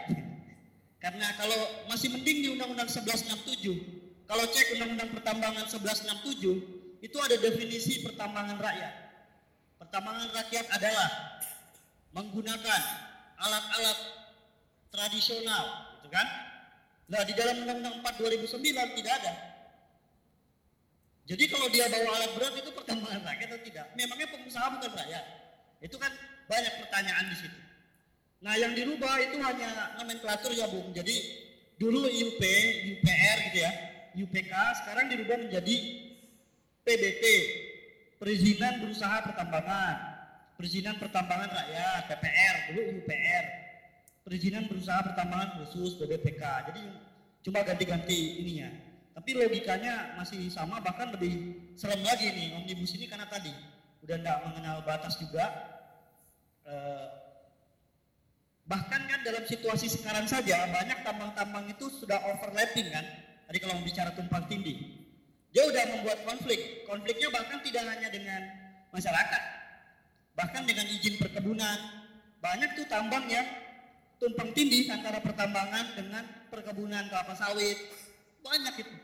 Karena 0.96 1.28
kalau 1.36 1.86
masih 1.86 2.10
mending 2.10 2.38
di 2.42 2.48
Undang-Undang 2.56 2.88
1167, 2.88 4.26
kalau 4.26 4.42
cek 4.48 4.74
Undang-Undang 4.74 5.10
Pertambangan 5.14 5.64
1167 5.70 7.04
itu 7.04 7.16
ada 7.22 7.36
definisi 7.38 8.02
pertambangan 8.02 8.58
rakyat. 8.58 8.92
Pertambangan 9.78 10.28
rakyat 10.34 10.66
adalah 10.72 11.08
menggunakan 12.10 12.80
alat-alat 13.36 13.98
tradisional, 14.90 15.64
gitu 16.00 16.08
kan? 16.10 16.26
Nah, 17.06 17.22
di 17.22 17.36
dalam 17.38 17.62
Undang-Undang 17.62 18.02
4 18.02 18.50
2009 18.50 18.98
tidak 18.98 19.12
ada. 19.22 19.32
Jadi 21.26 21.44
kalau 21.50 21.66
dia 21.70 21.86
bawa 21.86 22.18
alat 22.18 22.30
berat 22.34 22.54
itu 22.58 22.70
pertambangan 22.74 23.22
rakyat 23.30 23.48
atau 23.52 23.62
tidak? 23.62 23.86
Memangnya 23.94 24.26
pengusaha 24.32 24.66
bukan 24.74 24.90
rakyat? 24.90 25.45
Itu 25.86 25.96
kan 26.02 26.10
banyak 26.50 26.74
pertanyaan 26.82 27.30
di 27.30 27.36
situ. 27.38 27.58
Nah, 28.42 28.58
yang 28.58 28.74
dirubah 28.74 29.22
itu 29.22 29.38
hanya 29.38 29.94
nomenklatur 30.02 30.50
ya, 30.50 30.66
Bung. 30.66 30.90
Jadi 30.90 31.14
dulu 31.78 32.10
UP, 32.10 32.42
UPR 32.98 33.36
gitu 33.50 33.58
ya, 33.62 33.72
UPK 34.18 34.52
sekarang 34.82 35.08
dirubah 35.14 35.46
menjadi 35.46 35.76
PBT, 36.82 37.24
perizinan 38.16 38.80
berusaha 38.80 39.28
pertambangan 39.28 39.96
perizinan 40.56 40.96
pertambangan 40.96 41.52
rakyat 41.52 42.02
PPR 42.08 42.54
dulu 42.72 42.80
UPR 43.04 43.44
perizinan 44.24 44.64
berusaha 44.66 45.00
pertambangan 45.04 45.60
khusus 45.60 46.00
BBPK 46.00 46.42
jadi 46.72 46.82
cuma 47.44 47.60
ganti-ganti 47.62 48.40
ininya 48.40 48.72
tapi 49.12 49.36
logikanya 49.36 50.16
masih 50.16 50.48
sama 50.48 50.80
bahkan 50.80 51.12
lebih 51.12 51.60
serem 51.76 52.00
lagi 52.00 52.32
nih 52.32 52.56
omnibus 52.56 52.96
ini 52.96 53.04
karena 53.04 53.28
tadi 53.28 53.52
udah 54.00 54.16
tidak 54.16 54.38
mengenal 54.48 54.76
batas 54.84 55.20
juga 55.20 55.44
eh, 56.66 57.06
bahkan 58.66 59.06
kan 59.06 59.20
dalam 59.22 59.46
situasi 59.46 59.86
sekarang 59.86 60.26
saja 60.26 60.66
banyak 60.70 61.06
tambang-tambang 61.06 61.70
itu 61.70 61.86
sudah 61.90 62.18
overlapping 62.34 62.90
kan? 62.90 63.06
Tadi 63.46 63.58
kalau 63.62 63.78
bicara 63.86 64.10
tumpang 64.12 64.44
tindih. 64.50 65.06
Dia 65.54 65.64
udah 65.64 65.84
membuat 65.96 66.26
konflik. 66.26 66.84
Konfliknya 66.84 67.30
bahkan 67.30 67.62
tidak 67.62 67.86
hanya 67.86 68.10
dengan 68.10 68.42
masyarakat 68.90 69.56
bahkan 70.36 70.68
dengan 70.68 70.84
izin 70.86 71.16
perkebunan. 71.16 71.78
Banyak 72.44 72.76
tuh 72.76 72.86
tambang 72.86 73.24
yang 73.26 73.48
tumpang 74.20 74.52
tindih 74.52 74.86
antara 74.92 75.18
pertambangan 75.24 75.96
dengan 75.96 76.22
perkebunan 76.52 77.08
kelapa 77.08 77.34
sawit. 77.34 77.80
Banyak 78.44 78.74
itu. 78.78 78.94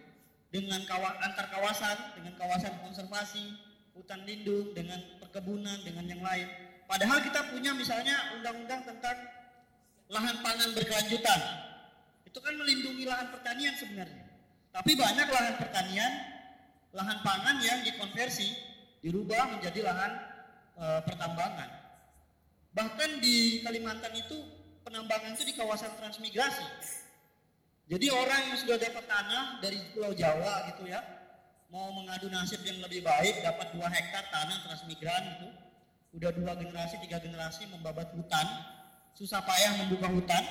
Dengan 0.53 0.85
kawa, 0.85 1.17
antar 1.25 1.49
kawasan 1.49 2.21
dengan 2.21 2.37
kawasan 2.37 2.77
konservasi 2.85 3.57
hutan 3.97 4.21
lindung 4.29 4.77
dengan 4.77 5.01
perkebunan 5.17 5.81
dengan 5.81 6.05
yang 6.05 6.21
lain 6.21 6.45
padahal 6.93 7.25
kita 7.25 7.41
punya 7.49 7.73
misalnya 7.73 8.37
undang-undang 8.37 8.85
tentang 8.85 9.17
lahan 10.13 10.37
pangan 10.45 10.77
berkelanjutan 10.77 11.41
itu 12.29 12.37
kan 12.37 12.53
melindungi 12.61 13.09
lahan 13.09 13.33
pertanian 13.33 13.73
sebenarnya 13.81 14.29
tapi 14.77 14.93
banyak 14.93 15.29
lahan 15.33 15.55
pertanian 15.57 16.13
lahan 16.93 17.19
pangan 17.25 17.57
yang 17.65 17.81
dikonversi 17.81 18.53
dirubah 19.01 19.59
menjadi 19.59 19.81
lahan 19.83 20.13
e, 20.77 20.85
pertambangan. 21.09 21.69
Bahkan 22.73 23.11
di 23.21 23.61
Kalimantan 23.65 24.13
itu 24.17 24.39
penambangan 24.87 25.37
itu 25.37 25.45
di 25.45 25.55
kawasan 25.57 25.93
transmigrasi. 25.99 26.65
Jadi 27.91 28.07
orang 28.09 28.41
yang 28.49 28.57
sudah 28.57 28.79
dapat 28.81 29.05
tanah 29.05 29.61
dari 29.61 29.77
Pulau 29.93 30.17
Jawa 30.17 30.73
gitu 30.73 30.89
ya, 30.89 31.03
mau 31.69 31.93
mengadu 31.93 32.33
nasib 32.33 32.65
yang 32.65 32.81
lebih 32.81 33.05
baik, 33.05 33.45
dapat 33.45 33.75
dua 33.77 33.91
hektar 33.93 34.25
tanah 34.33 34.65
transmigran 34.65 35.23
itu, 35.37 35.49
udah 36.13 36.31
dua 36.37 36.53
generasi, 36.61 37.01
tiga 37.09 37.19
generasi 37.21 37.65
membabat 37.73 38.13
hutan, 38.13 38.47
susah 39.17 39.41
payah 39.41 39.81
membuka 39.85 40.09
hutan, 40.13 40.45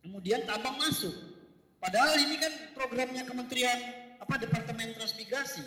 kemudian 0.00 0.44
tambang 0.48 0.80
masuk. 0.80 1.12
Padahal 1.76 2.14
ini 2.16 2.38
kan 2.38 2.52
programnya 2.72 3.26
Kementerian 3.26 3.78
apa 4.22 4.38
Departemen 4.38 4.94
Transmigrasi. 4.94 5.66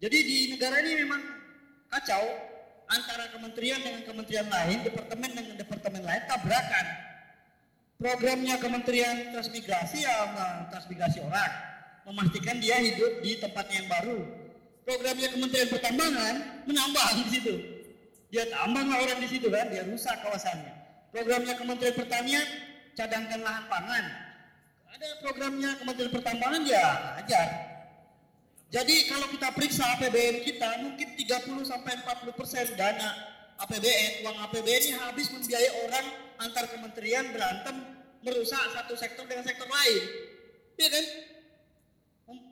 Jadi 0.00 0.18
di 0.24 0.36
negara 0.56 0.80
ini 0.82 1.04
memang 1.06 1.22
kacau 1.92 2.24
antara 2.90 3.30
kementerian 3.32 3.80
dengan 3.80 4.02
kementerian 4.04 4.48
lain, 4.48 4.84
departemen 4.84 5.30
dengan 5.32 5.56
departemen 5.56 6.02
lain 6.02 6.22
tabrakan. 6.26 6.86
Programnya 7.94 8.58
Kementerian 8.58 9.30
Transmigrasi 9.30 10.02
ya 10.02 10.34
transmigrasi 10.68 11.22
orang, 11.22 11.52
memastikan 12.10 12.58
dia 12.58 12.82
hidup 12.82 13.22
di 13.22 13.38
tempat 13.38 13.70
yang 13.70 13.86
baru. 13.86 14.43
Programnya 14.84 15.28
Kementerian 15.32 15.68
Pertambangan 15.72 16.34
menambah 16.68 17.08
di 17.16 17.24
situ. 17.32 17.54
Dia 18.28 18.44
tambang 18.52 18.88
orang 18.92 19.18
di 19.20 19.28
situ 19.30 19.48
kan, 19.48 19.72
dia 19.72 19.82
rusak 19.88 20.16
kawasannya. 20.20 20.72
Programnya 21.08 21.56
Kementerian 21.56 21.96
Pertanian 21.96 22.46
cadangkan 22.92 23.40
lahan 23.40 23.64
pangan. 23.72 24.04
Ada 24.92 25.08
programnya 25.24 25.70
Kementerian 25.80 26.12
Pertambangan 26.12 26.60
dia 26.62 26.84
ajar 27.24 27.74
jadi 28.74 29.06
kalau 29.06 29.30
kita 29.30 29.54
periksa 29.54 29.86
APBN 29.94 30.42
kita 30.42 30.82
mungkin 30.82 31.08
30 31.14 31.62
sampai 31.62 31.94
40 31.94 32.34
persen 32.34 32.66
dana 32.74 33.14
APBN, 33.62 34.26
uang 34.26 34.36
APBN 34.50 34.82
ini 34.90 34.98
habis 34.98 35.30
membiayai 35.30 35.86
orang 35.86 36.06
antar 36.42 36.66
kementerian 36.66 37.30
berantem 37.30 37.86
merusak 38.26 38.58
satu 38.74 38.98
sektor 38.98 39.30
dengan 39.30 39.46
sektor 39.46 39.70
lain. 39.70 40.02
Iya 40.74 40.88
kan? 40.90 41.04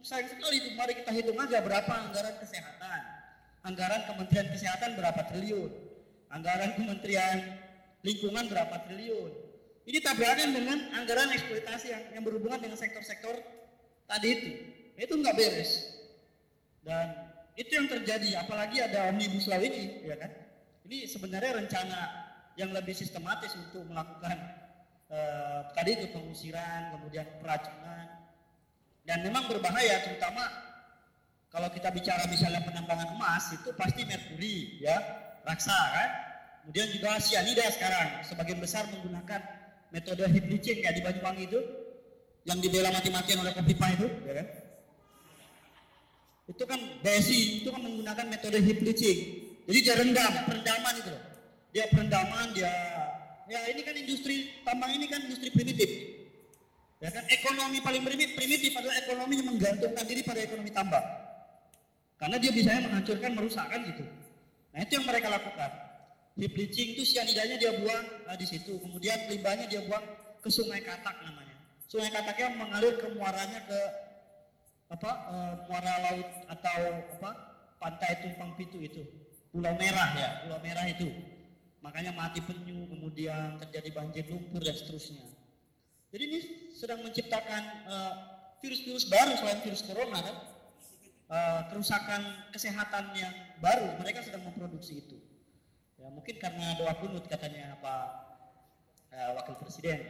Sayang 0.02 0.28
sekali 0.28 0.56
itu, 0.60 0.68
mari 0.76 0.92
kita 1.00 1.12
hitung 1.14 1.38
aja 1.40 1.64
berapa 1.64 1.88
anggaran 1.88 2.36
kesehatan. 2.42 3.00
Anggaran 3.62 4.02
Kementerian 4.10 4.48
Kesehatan 4.50 4.98
berapa 4.98 5.20
triliun. 5.30 5.70
Anggaran 6.28 6.74
Kementerian 6.74 7.38
Lingkungan 8.02 8.50
berapa 8.50 8.82
triliun. 8.84 9.30
Ini 9.86 9.98
tabrakan 10.02 10.50
dengan 10.54 10.78
anggaran 10.94 11.30
eksploitasi 11.34 11.86
yang, 11.90 12.02
yang 12.18 12.22
berhubungan 12.26 12.58
dengan 12.58 12.78
sektor-sektor 12.78 13.38
tadi 14.10 14.28
itu. 14.30 14.50
Itu 14.98 15.14
nggak 15.18 15.34
beres. 15.38 15.70
Dan 16.82 17.14
itu 17.54 17.70
yang 17.70 17.86
terjadi, 17.86 18.42
apalagi 18.42 18.82
ada 18.82 19.14
omnibus 19.14 19.46
law 19.46 19.62
ini, 19.62 20.02
ya 20.02 20.18
kan? 20.18 20.30
Ini 20.86 21.06
sebenarnya 21.06 21.62
rencana 21.62 22.00
yang 22.58 22.74
lebih 22.74 22.94
sistematis 22.94 23.54
untuk 23.54 23.86
melakukan 23.86 24.34
eh, 25.10 25.60
tadi 25.70 25.90
itu 25.94 26.06
pengusiran, 26.10 26.98
kemudian 26.98 27.26
peracunan, 27.38 28.01
dan 29.02 29.18
memang 29.26 29.50
berbahaya, 29.50 30.02
terutama 30.06 30.46
kalau 31.52 31.68
kita 31.68 31.92
bicara 31.92 32.24
misalnya 32.30 32.64
penambangan 32.64 33.12
emas 33.18 33.52
itu 33.52 33.70
pasti 33.76 34.06
merkuri, 34.06 34.80
ya, 34.80 34.96
raksa 35.44 35.74
kan? 35.74 36.10
Kemudian 36.62 36.88
juga 36.94 37.10
sianida 37.18 37.66
sekarang, 37.74 38.22
sebagian 38.22 38.62
besar 38.62 38.86
menggunakan 38.88 39.40
metode 39.90 40.24
heat 40.30 40.44
bleaching 40.46 40.78
kayak 40.80 40.94
di 40.96 41.02
Banyuwangi 41.02 41.44
itu, 41.50 41.60
yang 42.46 42.58
dibela 42.62 42.94
mati-matian 42.94 43.42
oleh 43.42 43.52
Kopipa 43.52 43.86
itu, 43.92 44.06
ya 44.26 44.34
kan? 44.40 44.46
itu 46.52 46.64
kan 46.66 46.80
BSI 47.00 47.64
itu 47.64 47.68
kan 47.70 47.80
menggunakan 47.80 48.26
metode 48.28 48.58
heat 48.60 48.78
bleaching. 48.82 49.18
Jadi 49.64 49.78
dia 49.78 49.94
rendam, 49.94 50.32
perendaman 50.44 50.94
itu 50.98 51.10
loh. 51.10 51.22
Dia 51.72 51.84
perendaman, 51.88 52.52
dia 52.52 52.72
ya 53.48 53.60
ini 53.72 53.80
kan 53.86 53.94
industri 53.96 54.50
tambang 54.66 54.92
ini 54.92 55.06
kan 55.06 55.22
industri 55.22 55.48
primitif. 55.54 55.90
Ya 57.02 57.10
kan 57.10 57.26
ekonomi 57.26 57.82
paling 57.82 58.06
primitif, 58.06 58.78
adalah 58.78 58.94
ekonomi 59.02 59.42
yang 59.42 59.50
menggantungkan 59.50 60.06
diri 60.06 60.22
pada 60.22 60.38
ekonomi 60.46 60.70
tambang. 60.70 61.02
Karena 62.14 62.38
dia 62.38 62.54
bisa 62.54 62.78
menghancurkan, 62.78 63.30
merusakkan 63.34 63.82
gitu. 63.90 64.06
Nah 64.70 64.86
itu 64.86 64.92
yang 65.02 65.06
mereka 65.10 65.26
lakukan. 65.26 65.70
Heat 66.38 66.54
bleaching 66.54 66.94
itu 66.94 67.02
sianidanya 67.02 67.58
dia 67.58 67.74
buang 67.82 68.06
nah, 68.24 68.38
di 68.38 68.46
situ, 68.46 68.78
kemudian 68.78 69.18
limbahnya 69.28 69.66
dia 69.66 69.82
buang 69.84 70.00
ke 70.38 70.48
Sungai 70.48 70.80
Katak 70.80 71.26
namanya. 71.26 71.58
Sungai 71.90 72.08
Kataknya 72.14 72.54
mengalir 72.54 72.94
ke 72.96 73.10
muaranya 73.18 73.60
ke 73.66 73.80
apa 74.92 75.10
uh, 75.32 75.54
muara 75.66 75.94
laut 76.04 76.28
atau 76.52 76.80
apa 77.16 77.30
pantai 77.80 78.12
tumpang 78.20 78.52
pitu 78.60 78.76
itu 78.76 79.02
pulau 79.48 79.72
merah 79.80 80.12
ya 80.12 80.30
pulau 80.44 80.60
merah 80.60 80.84
itu 80.84 81.08
makanya 81.80 82.12
mati 82.12 82.44
penyu 82.44 82.84
kemudian 82.92 83.56
terjadi 83.56 83.88
banjir 83.88 84.28
lumpur 84.28 84.60
dan 84.60 84.76
seterusnya 84.76 85.24
jadi 86.12 86.28
ini 86.28 86.38
sedang 86.76 87.00
menciptakan 87.00 87.88
uh, 87.88 88.14
virus-virus 88.60 89.08
baru 89.08 89.32
selain 89.40 89.64
virus 89.64 89.80
corona 89.80 90.20
kan? 90.20 90.36
Uh, 91.32 91.60
kerusakan 91.72 92.20
kesehatan 92.52 93.16
yang 93.16 93.32
baru 93.64 93.96
mereka 93.96 94.20
sedang 94.20 94.44
memproduksi 94.44 95.00
itu. 95.00 95.16
Ya 95.96 96.12
mungkin 96.12 96.36
karena 96.36 96.76
doa 96.76 96.92
kunut 97.00 97.24
katanya 97.24 97.80
Pak 97.80 98.04
uh, 99.08 99.30
Wakil 99.40 99.56
Presiden. 99.64 100.04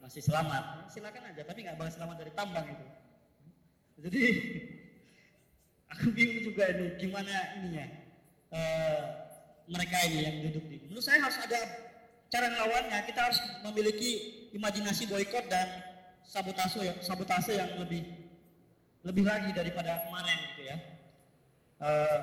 Masih 0.00 0.24
selamat. 0.24 0.88
Silakan 0.88 1.36
aja 1.36 1.44
tapi 1.44 1.68
nggak 1.68 1.76
bakal 1.76 1.92
selamat 2.00 2.16
dari 2.24 2.32
tambang 2.32 2.66
itu. 2.72 2.86
Jadi 4.08 4.22
aku 5.92 6.16
bingung 6.16 6.40
juga 6.48 6.64
ini 6.72 6.96
gimana 6.96 7.60
ininya 7.60 7.86
uh, 8.56 9.00
mereka 9.68 9.96
ini 10.08 10.18
yang 10.24 10.36
duduk 10.48 10.64
di. 10.64 10.80
Menurut 10.88 11.04
saya 11.04 11.20
harus 11.20 11.36
ada 11.44 11.60
cara 12.32 12.48
melawannya 12.48 12.98
kita 13.04 13.20
harus 13.28 13.38
memiliki 13.60 14.10
imajinasi 14.56 15.04
boykot 15.04 15.52
dan 15.52 15.68
sabotase 16.24 16.96
sabotase 17.04 17.60
yang 17.60 17.76
lebih 17.76 18.08
lebih 19.04 19.28
lagi 19.28 19.52
daripada 19.52 20.08
kemarin 20.08 20.38
gitu 20.54 20.62
ya. 20.64 20.76
Eh, 21.82 22.18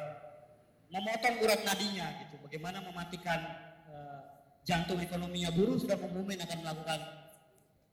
memotong 0.89 1.45
urat 1.45 1.61
nadinya 1.61 2.09
gitu. 2.25 2.41
Bagaimana 2.41 2.81
mematikan 2.81 3.37
eh, 3.85 4.21
jantung 4.65 4.97
ekonominya 4.97 5.53
buruh 5.53 5.77
sudah 5.77 5.99
mengumumin 6.01 6.41
akan 6.41 6.57
melakukan 6.65 6.99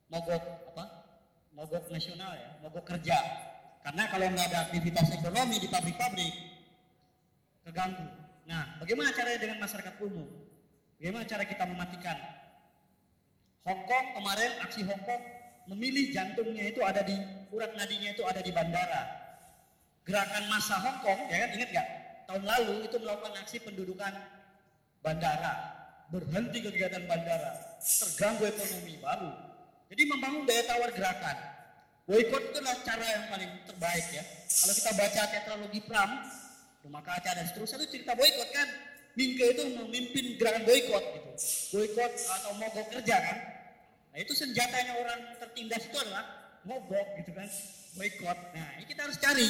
mogok 0.08 0.44
apa? 0.72 0.84
Mogok 1.52 1.84
nasional 1.92 2.32
ya, 2.32 2.50
mogok 2.64 2.86
kerja. 2.96 3.18
Karena 3.84 4.08
kalau 4.08 4.26
nggak 4.32 4.46
ada 4.56 4.58
aktivitas 4.72 5.12
ekonomi 5.12 5.60
di 5.60 5.68
pabrik-pabrik 5.68 6.34
keganggu. 7.68 8.08
Nah, 8.46 8.78
bagaimana 8.80 9.12
caranya 9.12 9.42
dengan 9.42 9.58
masyarakat 9.62 9.94
umum? 10.00 10.45
Bagaimana 10.96 11.24
cara 11.28 11.44
kita 11.44 11.64
mematikan? 11.68 12.16
Hong 13.68 13.82
Kong 13.84 14.06
kemarin 14.16 14.52
aksi 14.64 14.80
Hong 14.86 15.02
Kong 15.04 15.22
memilih 15.68 16.14
jantungnya 16.14 16.70
itu 16.70 16.80
ada 16.80 17.02
di 17.02 17.18
urat 17.50 17.74
nadinya 17.76 18.14
itu 18.14 18.22
ada 18.24 18.40
di 18.40 18.54
bandara. 18.54 19.02
Gerakan 20.06 20.44
massa 20.48 20.78
Hong 20.80 20.98
Kong, 21.02 21.20
ya 21.28 21.36
kan 21.44 21.50
ingat 21.52 21.68
nggak? 21.74 21.88
Tahun 22.26 22.44
lalu 22.46 22.74
itu 22.86 22.96
melakukan 23.02 23.34
aksi 23.42 23.56
pendudukan 23.60 24.12
bandara, 25.02 25.52
berhenti 26.14 26.58
kegiatan 26.62 27.04
bandara, 27.04 27.78
terganggu 27.82 28.46
ekonomi 28.48 28.94
baru. 29.02 29.30
Jadi 29.90 30.02
membangun 30.06 30.42
daya 30.46 30.62
tawar 30.66 30.90
gerakan. 30.94 31.36
Boykot 32.06 32.42
itu 32.54 32.58
adalah 32.62 32.78
cara 32.86 33.06
yang 33.06 33.24
paling 33.34 33.50
terbaik 33.66 34.06
ya. 34.14 34.22
Kalau 34.46 34.74
kita 34.78 34.90
baca 34.94 35.22
tetralogi 35.26 35.80
Pram, 35.82 36.10
rumah 36.86 37.02
kaca 37.02 37.30
dan 37.34 37.44
seterusnya 37.50 37.82
itu 37.82 37.98
cerita 37.98 38.14
boykot 38.14 38.48
kan. 38.54 38.68
Mingke 39.16 39.56
itu 39.56 39.64
memimpin 39.72 40.36
gerakan 40.36 40.68
boykot 40.68 41.04
gitu. 41.16 41.30
Boykot 41.72 42.12
atau 42.20 42.52
mogok 42.60 42.86
kerja 42.92 43.16
kan. 43.16 43.38
Nah 44.12 44.18
itu 44.20 44.32
senjatanya 44.36 44.92
orang 45.00 45.20
tertindas 45.40 45.88
itu 45.88 45.96
adalah 45.96 46.24
mogok 46.68 47.16
gitu 47.24 47.32
kan. 47.32 47.48
Boykot. 47.96 48.38
Nah 48.52 48.68
ini 48.76 48.84
kita 48.84 49.08
harus 49.08 49.16
cari 49.16 49.48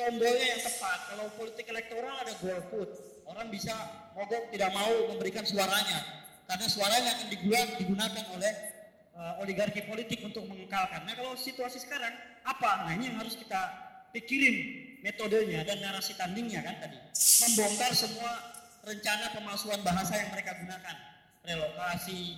tombolnya 0.00 0.46
yang 0.56 0.62
tepat. 0.64 0.98
Kalau 1.12 1.28
politik 1.36 1.68
elektoral 1.68 2.24
ada 2.24 2.32
golput. 2.40 2.88
Orang 3.28 3.52
bisa 3.52 3.76
mogok 4.16 4.48
tidak 4.48 4.72
mau 4.72 5.12
memberikan 5.12 5.44
suaranya. 5.44 6.00
Karena 6.48 6.66
suaranya 6.66 7.10
akan 7.20 7.28
digunakan 7.76 8.24
oleh 8.32 8.52
uh, 9.12 9.42
oligarki 9.44 9.84
politik 9.84 10.24
untuk 10.24 10.48
mengekalkan. 10.48 11.04
Nah 11.04 11.14
kalau 11.14 11.36
situasi 11.36 11.78
sekarang 11.84 12.16
apa? 12.48 12.88
Nah 12.88 12.92
ini 12.96 13.12
yang 13.12 13.20
harus 13.20 13.36
kita 13.36 13.60
pikirin 14.10 14.56
metodenya 15.04 15.62
dan 15.62 15.78
narasi 15.78 16.16
tandingnya 16.18 16.64
kan 16.64 16.80
tadi. 16.82 16.98
Membongkar 17.46 17.92
semua 17.94 18.49
rencana 18.84 19.32
pemalsuan 19.36 19.80
bahasa 19.84 20.16
yang 20.16 20.30
mereka 20.32 20.56
gunakan. 20.56 20.96
Relokasi, 21.40 22.36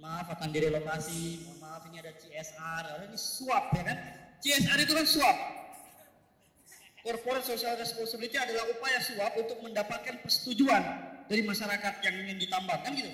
maaf 0.00 0.32
akan 0.32 0.48
direlokasi, 0.48 1.44
maaf 1.60 1.84
ini 1.92 2.00
ada 2.00 2.12
CSR, 2.16 2.84
ini 3.04 3.18
suap 3.20 3.72
ya 3.76 3.82
kan. 3.84 3.98
CSR 4.40 4.78
itu 4.80 4.92
kan 4.96 5.06
suap. 5.06 5.36
Corporate 7.00 7.44
Social 7.48 7.76
Responsibility 7.80 8.36
adalah 8.36 8.68
upaya 8.68 9.00
suap 9.00 9.32
untuk 9.40 9.60
mendapatkan 9.64 10.20
persetujuan 10.20 10.82
dari 11.28 11.42
masyarakat 11.44 11.94
yang 12.04 12.14
ingin 12.26 12.36
ditambah 12.44 12.76
kan 12.84 12.92
gitu. 12.92 13.08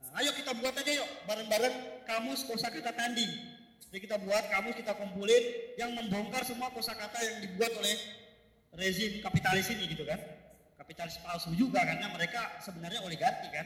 Nah, 0.00 0.20
ayo 0.24 0.32
kita 0.32 0.56
buat 0.56 0.72
aja 0.72 0.92
yuk 1.04 1.08
bareng-bareng 1.28 1.76
kamus 2.08 2.44
kosakata 2.48 2.92
tanding. 2.96 3.28
Jadi 3.90 3.98
kita 4.06 4.16
buat 4.22 4.48
kamus 4.48 4.80
kita 4.80 4.96
kumpulin 4.96 5.74
yang 5.76 5.92
membongkar 5.92 6.40
semua 6.46 6.72
kosakata 6.72 7.20
yang 7.20 7.36
dibuat 7.44 7.72
oleh 7.76 7.96
rezim 8.80 9.20
kapitalis 9.20 9.68
ini 9.74 9.84
gitu 9.92 10.08
kan. 10.08 10.39
Kapitalis 10.90 11.22
palsu 11.22 11.54
juga 11.54 11.86
karena 11.86 12.10
mereka 12.10 12.50
sebenarnya 12.66 12.98
oligarki 13.06 13.46
kan. 13.54 13.62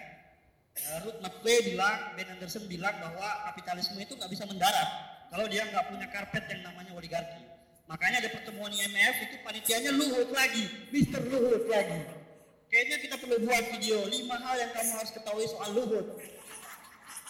Uh, 0.76 1.08
Ruth 1.08 1.24
McVeigh 1.24 1.72
bilang, 1.72 2.12
Ben 2.20 2.28
Anderson 2.28 2.68
bilang 2.68 2.92
bahwa 3.00 3.48
kapitalisme 3.48 3.96
itu 3.96 4.12
nggak 4.12 4.28
bisa 4.28 4.44
mendarat 4.44 4.84
kalau 5.32 5.48
dia 5.48 5.64
nggak 5.64 5.88
punya 5.88 6.04
karpet 6.12 6.44
yang 6.52 6.68
namanya 6.68 6.92
oligarki. 6.92 7.40
Makanya 7.88 8.20
ada 8.20 8.28
pertemuan 8.28 8.68
IMF 8.76 9.24
itu 9.24 9.40
panitianya 9.40 9.96
Luhut 9.96 10.36
lagi, 10.36 10.68
Mister 10.92 11.24
Luhut 11.24 11.64
lagi. 11.64 11.96
Kayaknya 12.68 12.96
kita 13.08 13.16
perlu 13.16 13.40
buat 13.40 13.64
video 13.72 14.04
lima 14.04 14.36
hal 14.44 14.60
yang 14.60 14.72
kamu 14.76 14.92
harus 14.92 15.12
ketahui 15.16 15.48
soal 15.48 15.72
Luhut. 15.72 16.20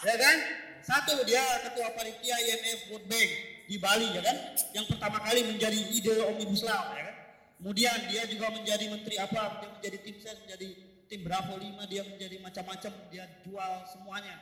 Ya 0.03 0.15
kan? 0.19 0.37
Satu 0.83 1.23
dia 1.23 1.39
ketua 1.71 1.95
panitia 1.95 2.35
IMF 2.35 2.91
World 2.91 3.07
Bank 3.07 3.29
di 3.71 3.79
Bali 3.79 4.11
ya 4.11 4.19
kan, 4.27 4.37
yang 4.75 4.91
pertama 4.91 5.23
kali 5.23 5.55
menjadi 5.55 5.79
ide 5.87 6.19
omnibus 6.19 6.67
law 6.67 6.91
ya 6.99 7.03
kan. 7.07 7.14
Kemudian 7.59 7.97
dia 8.11 8.23
juga 8.27 8.51
menjadi 8.51 8.85
menteri 8.91 9.15
apa? 9.17 9.63
Dia 9.63 9.69
menjadi 9.79 9.97
tim 10.03 10.17
ses, 10.19 10.37
menjadi 10.43 10.67
tim 11.07 11.21
Bravo 11.23 11.55
5, 11.55 11.91
dia 11.91 12.03
menjadi 12.03 12.35
macam-macam, 12.43 12.91
dia 13.09 13.25
jual 13.47 13.71
semuanya. 13.89 14.35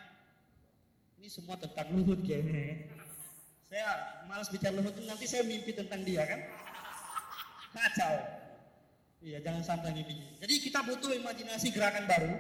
Ini 1.22 1.27
semua 1.30 1.56
tentang 1.56 1.88
Luhut 1.94 2.19
kayaknya. 2.26 2.90
Saya 3.69 3.90
malas 4.27 4.49
bicara 4.52 4.76
Luhut 4.76 4.95
nanti 5.07 5.26
saya 5.30 5.45
mimpi 5.48 5.72
tentang 5.72 6.03
dia 6.03 6.26
kan. 6.26 6.40
Kacau. 7.73 8.15
Iya, 9.23 9.40
jangan 9.40 9.64
sampai 9.64 9.95
mimpi. 9.95 10.19
Jadi 10.44 10.53
kita 10.60 10.84
butuh 10.84 11.15
imajinasi 11.15 11.72
gerakan 11.72 12.03
baru 12.11 12.34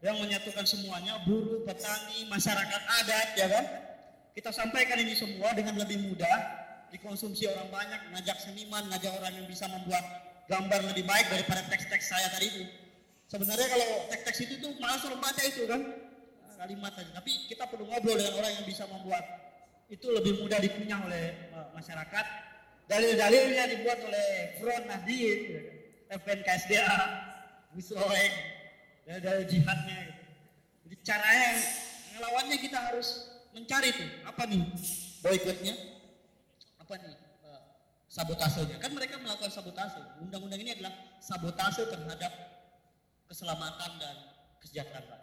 yang 0.00 0.16
menyatukan 0.16 0.64
semuanya, 0.64 1.20
buruh, 1.26 1.66
petani, 1.66 2.24
masyarakat 2.30 2.82
adat, 3.02 3.28
ya 3.34 3.46
kan? 3.50 3.64
Kita 4.32 4.54
sampaikan 4.54 4.96
ini 5.02 5.18
semua 5.18 5.50
dengan 5.52 5.76
lebih 5.76 6.00
mudah, 6.06 6.38
dikonsumsi 6.90 7.46
orang 7.50 7.70
banyak, 7.70 8.00
ngajak 8.14 8.38
seniman, 8.42 8.86
ngajak 8.90 9.12
orang 9.14 9.32
yang 9.34 9.46
bisa 9.46 9.66
membuat 9.70 10.04
gambar 10.50 10.80
lebih 10.90 11.06
baik 11.06 11.26
daripada 11.30 11.62
teks-teks 11.70 12.10
saya 12.10 12.26
tadi 12.34 12.46
itu. 12.50 12.64
Sebenarnya 13.30 13.66
kalau 13.70 13.88
teks-teks 14.10 14.38
itu 14.42 14.54
tuh 14.58 14.74
malas 14.82 15.02
orang 15.06 15.22
baca 15.22 15.42
itu 15.46 15.62
kan, 15.70 15.80
kalimat 16.60 16.92
aja. 16.98 17.10
Tapi 17.16 17.32
kita 17.48 17.64
perlu 17.70 17.88
ngobrol 17.88 18.20
dengan 18.20 18.36
orang 18.36 18.52
yang 18.60 18.66
bisa 18.68 18.84
membuat 18.90 19.24
itu 19.88 20.06
lebih 20.12 20.44
mudah 20.44 20.60
dikunyah 20.60 21.00
oleh 21.08 21.24
uh, 21.56 21.72
masyarakat. 21.72 22.26
Dalil-dalilnya 22.90 23.64
dibuat 23.70 24.02
oleh 24.02 24.58
Front 24.58 24.84
Nahdien, 24.90 25.40
FNKSDA, 26.10 26.98
Gus 27.72 27.94
Roeng, 27.94 28.34
dari 29.06 29.46
jihadnya 29.46 29.98
gitu. 30.10 30.22
Jadi 30.86 30.96
caranya 31.06 31.50
ngelawannya 32.18 32.56
kita 32.58 32.78
harus 32.78 33.30
mencari 33.54 33.94
tuh 33.94 34.10
apa 34.26 34.42
nih 34.46 34.62
boykotnya, 35.22 35.74
apa 36.90 37.06
nih 37.06 37.14
uh, 37.46 37.62
sabotasenya. 38.10 38.82
Kan 38.82 38.90
mereka 38.98 39.14
melakukan 39.22 39.46
sabotase. 39.46 40.02
Undang-undang 40.18 40.58
ini 40.58 40.74
adalah 40.74 40.90
sabotase 41.22 41.86
terhadap 41.86 42.34
keselamatan 43.30 43.90
dan 44.02 44.16
kesejahteraan. 44.58 45.22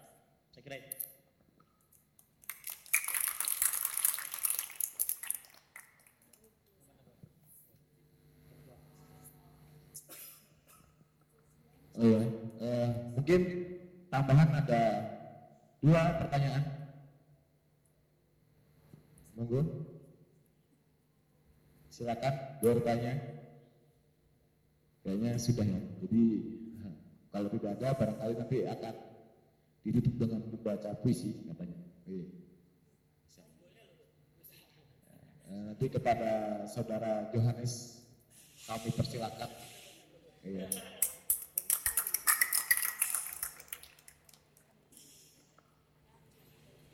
Saya 0.56 0.64
kira 0.64 0.80
itu. 0.80 0.96
Oh 11.98 12.06
iya, 12.08 12.22
eh, 12.64 12.90
mungkin 13.12 13.42
tambahan 14.08 14.56
ada 14.56 14.82
dua 15.84 16.16
pertanyaan. 16.24 16.64
Monggo. 19.36 19.97
Silakan 21.98 22.62
dua 22.62 22.78
pertanyaan. 22.78 23.18
Kayaknya 25.02 25.32
sudah 25.42 25.66
ya. 25.66 25.82
Jadi 26.06 26.24
kalau 27.34 27.50
tidak 27.50 27.72
ada 27.82 27.88
barangkali 27.98 28.34
nanti 28.38 28.58
akan 28.70 28.96
ditutup 29.82 30.14
dengan 30.22 30.46
membaca 30.46 30.94
puisi 31.02 31.42
katanya. 31.50 31.78
Eh, 32.06 32.30
Nanti 35.48 35.90
kepada 35.90 36.62
saudara 36.70 37.34
Johannes 37.34 37.98
kami 38.70 38.94
persilakan. 38.94 39.50
Iya. 40.46 40.70